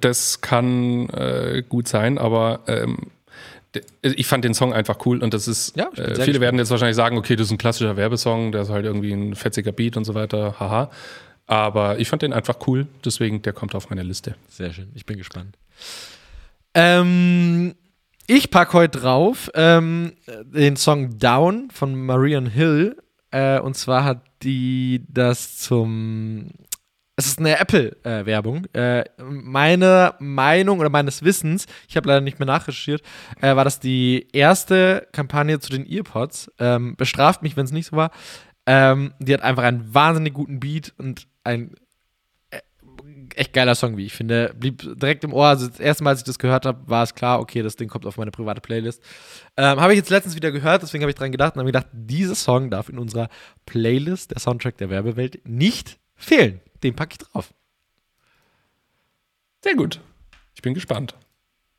Das 0.00 0.40
kann 0.40 1.08
äh, 1.10 1.62
gut 1.68 1.88
sein, 1.88 2.18
aber 2.18 2.60
ähm, 2.66 3.10
ich 4.02 4.26
fand 4.26 4.44
den 4.44 4.54
Song 4.54 4.72
einfach 4.72 5.04
cool 5.04 5.22
und 5.22 5.34
das 5.34 5.48
ist, 5.48 5.76
ja, 5.76 5.88
äh, 5.88 5.92
viele 5.94 6.14
gespannt. 6.14 6.40
werden 6.40 6.58
jetzt 6.58 6.70
wahrscheinlich 6.70 6.96
sagen, 6.96 7.18
okay, 7.18 7.36
das 7.36 7.48
ist 7.48 7.52
ein 7.52 7.58
klassischer 7.58 7.96
Werbesong, 7.96 8.52
der 8.52 8.62
ist 8.62 8.70
halt 8.70 8.86
irgendwie 8.86 9.12
ein 9.12 9.34
fetziger 9.34 9.72
Beat 9.72 9.96
und 9.96 10.04
so 10.04 10.14
weiter, 10.14 10.58
haha. 10.58 10.90
Aber 11.46 11.98
ich 11.98 12.08
fand 12.08 12.22
den 12.22 12.32
einfach 12.32 12.56
cool, 12.66 12.86
deswegen 13.04 13.42
der 13.42 13.52
kommt 13.52 13.74
auf 13.74 13.90
meine 13.90 14.02
Liste. 14.02 14.36
Sehr 14.48 14.72
schön, 14.72 14.90
ich 14.94 15.04
bin 15.04 15.18
gespannt. 15.18 15.56
Ähm, 16.74 17.74
ich 18.26 18.50
packe 18.50 18.72
heute 18.72 18.98
drauf 19.00 19.50
ähm, 19.54 20.14
den 20.44 20.76
Song 20.76 21.18
Down 21.18 21.70
von 21.70 21.94
Marion 21.94 22.46
Hill. 22.46 22.96
Äh, 23.30 23.60
und 23.60 23.76
zwar 23.76 24.04
hat 24.04 24.22
die 24.42 25.02
das 25.08 25.58
zum. 25.58 26.50
Es 27.16 27.26
ist 27.26 27.38
eine 27.38 27.58
Apple-Werbung. 27.58 28.66
Äh, 28.72 29.04
meine 29.18 30.14
Meinung 30.18 30.80
oder 30.80 30.90
meines 30.90 31.22
Wissens, 31.22 31.66
ich 31.88 31.96
habe 31.96 32.08
leider 32.08 32.20
nicht 32.20 32.40
mehr 32.40 32.46
nachrecherchiert, 32.46 33.02
äh, 33.40 33.54
war 33.54 33.64
das 33.64 33.78
die 33.78 34.26
erste 34.32 35.06
Kampagne 35.12 35.60
zu 35.60 35.70
den 35.70 35.86
Earpods. 35.86 36.50
Ähm, 36.58 36.96
bestraft 36.96 37.42
mich, 37.42 37.56
wenn 37.56 37.66
es 37.66 37.72
nicht 37.72 37.86
so 37.86 37.96
war. 37.96 38.10
Ähm, 38.66 39.14
die 39.20 39.32
hat 39.32 39.42
einfach 39.42 39.62
einen 39.62 39.94
wahnsinnig 39.94 40.34
guten 40.34 40.58
Beat 40.58 40.92
und 40.98 41.28
ein 41.44 41.74
echt 43.36 43.52
geiler 43.52 43.74
Song, 43.74 43.96
wie 43.96 44.06
ich 44.06 44.12
finde. 44.12 44.54
Blieb 44.58 44.82
direkt 44.98 45.24
im 45.24 45.32
Ohr. 45.32 45.46
Also 45.46 45.68
das 45.68 45.80
erste 45.80 46.04
Mal, 46.04 46.10
als 46.10 46.20
ich 46.20 46.26
das 46.26 46.38
gehört 46.38 46.66
habe, 46.66 46.88
war 46.88 47.02
es 47.02 47.14
klar, 47.14 47.40
okay, 47.40 47.62
das 47.62 47.76
Ding 47.76 47.88
kommt 47.88 48.06
auf 48.06 48.16
meine 48.16 48.30
private 48.30 48.60
Playlist. 48.60 49.02
Ähm, 49.56 49.80
habe 49.80 49.92
ich 49.92 49.98
jetzt 49.98 50.10
letztens 50.10 50.34
wieder 50.34 50.50
gehört, 50.50 50.82
deswegen 50.82 51.02
habe 51.02 51.10
ich 51.10 51.16
dran 51.16 51.32
gedacht 51.32 51.54
und 51.54 51.60
habe 51.60 51.68
gedacht, 51.68 51.86
dieser 51.92 52.34
Song 52.34 52.70
darf 52.70 52.88
in 52.88 52.98
unserer 52.98 53.28
Playlist, 53.66 54.30
der 54.30 54.40
Soundtrack 54.40 54.78
der 54.78 54.90
Werbewelt, 54.90 55.46
nicht 55.46 55.98
fehlen. 56.16 56.60
Den 56.84 56.94
packe 56.94 57.16
ich 57.20 57.26
drauf. 57.26 57.52
Sehr 59.62 59.74
gut. 59.74 60.00
Ich 60.54 60.62
bin 60.62 60.74
gespannt. 60.74 61.14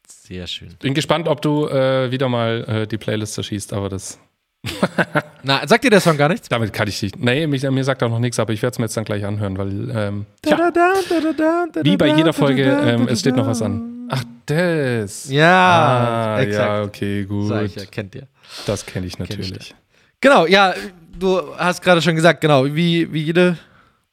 Sehr 0.07 0.47
schön. 0.47 0.75
Bin 0.79 0.93
gespannt, 0.93 1.27
ob 1.27 1.41
du 1.41 1.67
äh, 1.67 2.11
wieder 2.11 2.27
mal 2.27 2.65
äh, 2.67 2.87
die 2.87 2.97
Playlist 2.97 3.35
zerschießt, 3.35 3.73
aber 3.73 3.89
das. 3.89 4.19
Na, 5.43 5.65
sagt 5.67 5.83
dir 5.83 5.91
der 5.91 6.01
Song 6.01 6.17
gar 6.17 6.29
nichts? 6.29 6.49
Damit 6.49 6.73
kann 6.73 6.87
ich 6.87 6.99
dich. 6.99 7.15
Nee, 7.15 7.45
mich, 7.45 7.61
mir 7.61 7.83
sagt 7.83 8.01
auch 8.01 8.09
noch 8.09 8.19
nichts, 8.19 8.39
aber 8.39 8.51
ich 8.53 8.61
werde 8.63 8.73
es 8.73 8.79
mir 8.79 8.85
jetzt 8.85 8.97
dann 8.97 9.05
gleich 9.05 9.23
anhören, 9.23 9.57
weil. 9.57 9.91
Ähm, 9.95 10.25
Da, 10.41 10.49
tja, 10.55 10.71
da, 10.71 10.71
da, 10.71 11.19
da, 11.21 11.33
da, 11.33 11.65
da, 11.71 11.83
wie 11.85 11.95
bei 11.97 12.07
jeder 12.07 12.23
da, 12.25 12.33
Folge, 12.33 12.65
da, 12.65 12.81
da, 12.81 12.87
ähm, 12.93 13.07
es 13.07 13.19
steht 13.19 13.35
noch 13.35 13.45
was 13.45 13.61
an. 13.61 14.07
Ach, 14.09 14.23
das. 14.47 15.29
Ja, 15.29 16.35
Ah, 16.35 16.41
exakt. 16.41 16.67
ja, 16.67 16.83
okay, 16.83 17.25
gut. 17.25 17.47
Sag 17.49 17.65
ich 17.65 17.75
ja, 17.75 17.85
kennt 17.85 18.15
ihr. 18.15 18.27
Das 18.65 18.85
kenne 18.85 19.05
ich 19.05 19.17
Kenn 19.17 19.25
ich 19.29 19.37
natürlich. 19.37 19.75
Genau, 20.21 20.47
ja, 20.47 20.73
du 21.17 21.55
hast 21.57 21.81
gerade 21.83 22.01
schon 22.01 22.15
gesagt, 22.15 22.41
genau, 22.41 22.65
wie, 22.65 23.11
wie 23.13 23.21
jede 23.21 23.57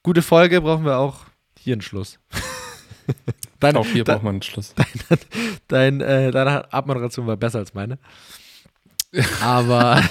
gute 0.02 0.22
Folge 0.22 0.60
brauchen 0.60 0.84
wir 0.84 0.98
auch 0.98 1.20
hier 1.58 1.74
einen 1.74 1.82
Schluss. 1.82 2.18
Dein, 3.60 3.76
Auch 3.76 3.86
hier 3.86 4.04
de- 4.04 4.14
braucht 4.14 4.24
man 4.24 4.34
einen 4.36 4.42
Schluss. 4.42 4.74
dein, 5.68 6.00
äh, 6.00 6.30
deine 6.32 6.72
Abmoderation 6.72 7.26
war 7.28 7.36
besser 7.36 7.58
als 7.60 7.74
meine. 7.74 7.98
Aber 9.40 10.02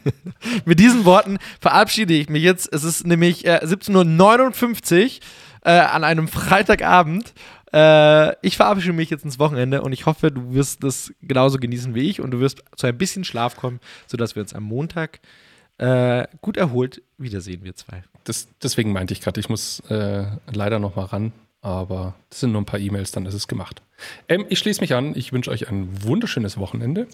mit 0.64 0.78
diesen 0.78 1.04
Worten 1.04 1.38
verabschiede 1.60 2.14
ich 2.14 2.28
mich 2.28 2.42
jetzt. 2.42 2.72
Es 2.72 2.84
ist 2.84 3.06
nämlich 3.06 3.46
äh, 3.46 3.60
17.59 3.64 5.04
Uhr 5.04 5.10
äh, 5.64 5.78
an 5.80 6.04
einem 6.04 6.28
Freitagabend. 6.28 7.32
Äh, 7.72 8.36
ich 8.46 8.56
verabschiede 8.56 8.92
mich 8.92 9.10
jetzt 9.10 9.24
ins 9.24 9.38
Wochenende 9.40 9.82
und 9.82 9.92
ich 9.92 10.06
hoffe, 10.06 10.30
du 10.30 10.54
wirst 10.54 10.84
das 10.84 11.12
genauso 11.22 11.58
genießen 11.58 11.94
wie 11.96 12.08
ich 12.08 12.20
und 12.20 12.30
du 12.30 12.38
wirst 12.40 12.62
zu 12.76 12.86
ein 12.86 12.96
bisschen 12.98 13.24
Schlaf 13.24 13.56
kommen, 13.56 13.80
sodass 14.06 14.36
wir 14.36 14.42
uns 14.42 14.54
am 14.54 14.62
Montag 14.64 15.18
äh, 15.78 16.26
gut 16.40 16.56
erholt 16.56 17.02
wiedersehen, 17.18 17.64
wir 17.64 17.74
zwei. 17.74 18.04
Das, 18.24 18.48
deswegen 18.62 18.92
meinte 18.92 19.12
ich 19.12 19.20
gerade, 19.20 19.40
ich 19.40 19.48
muss 19.48 19.80
äh, 19.90 20.24
leider 20.52 20.78
noch 20.78 20.96
mal 20.96 21.04
ran, 21.04 21.32
aber 21.60 22.14
das 22.30 22.40
sind 22.40 22.52
nur 22.52 22.60
ein 22.60 22.66
paar 22.66 22.80
E-Mails, 22.80 23.10
dann 23.12 23.26
ist 23.26 23.34
es 23.34 23.48
gemacht. 23.48 23.82
Ähm, 24.28 24.46
ich 24.48 24.58
schließe 24.58 24.80
mich 24.80 24.94
an. 24.94 25.16
Ich 25.16 25.32
wünsche 25.32 25.50
euch 25.50 25.68
ein 25.68 25.88
wunderschönes 26.02 26.58
Wochenende. 26.58 27.06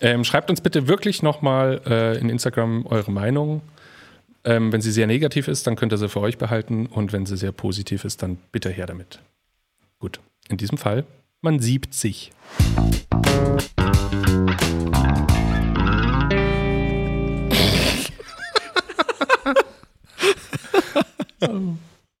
Ähm, 0.00 0.24
schreibt 0.24 0.50
uns 0.50 0.60
bitte 0.60 0.88
wirklich 0.88 1.22
noch 1.22 1.42
mal 1.42 1.82
äh, 1.86 2.18
in 2.18 2.30
Instagram 2.30 2.86
eure 2.86 3.12
Meinung. 3.12 3.62
Ähm, 4.44 4.72
wenn 4.72 4.80
sie 4.80 4.90
sehr 4.90 5.06
negativ 5.06 5.48
ist, 5.48 5.66
dann 5.66 5.76
könnt 5.76 5.92
ihr 5.92 5.98
sie 5.98 6.08
für 6.08 6.20
euch 6.20 6.38
behalten 6.38 6.86
und 6.86 7.12
wenn 7.12 7.26
sie 7.26 7.36
sehr 7.36 7.52
positiv 7.52 8.04
ist, 8.06 8.22
dann 8.22 8.38
bitte 8.52 8.70
her 8.70 8.86
damit. 8.86 9.20
Gut, 9.98 10.20
in 10.48 10.56
diesem 10.56 10.78
Fall, 10.78 11.04
man 11.42 11.60
siebt 11.60 11.92
sich. 11.92 12.32
Oh. 21.42 21.89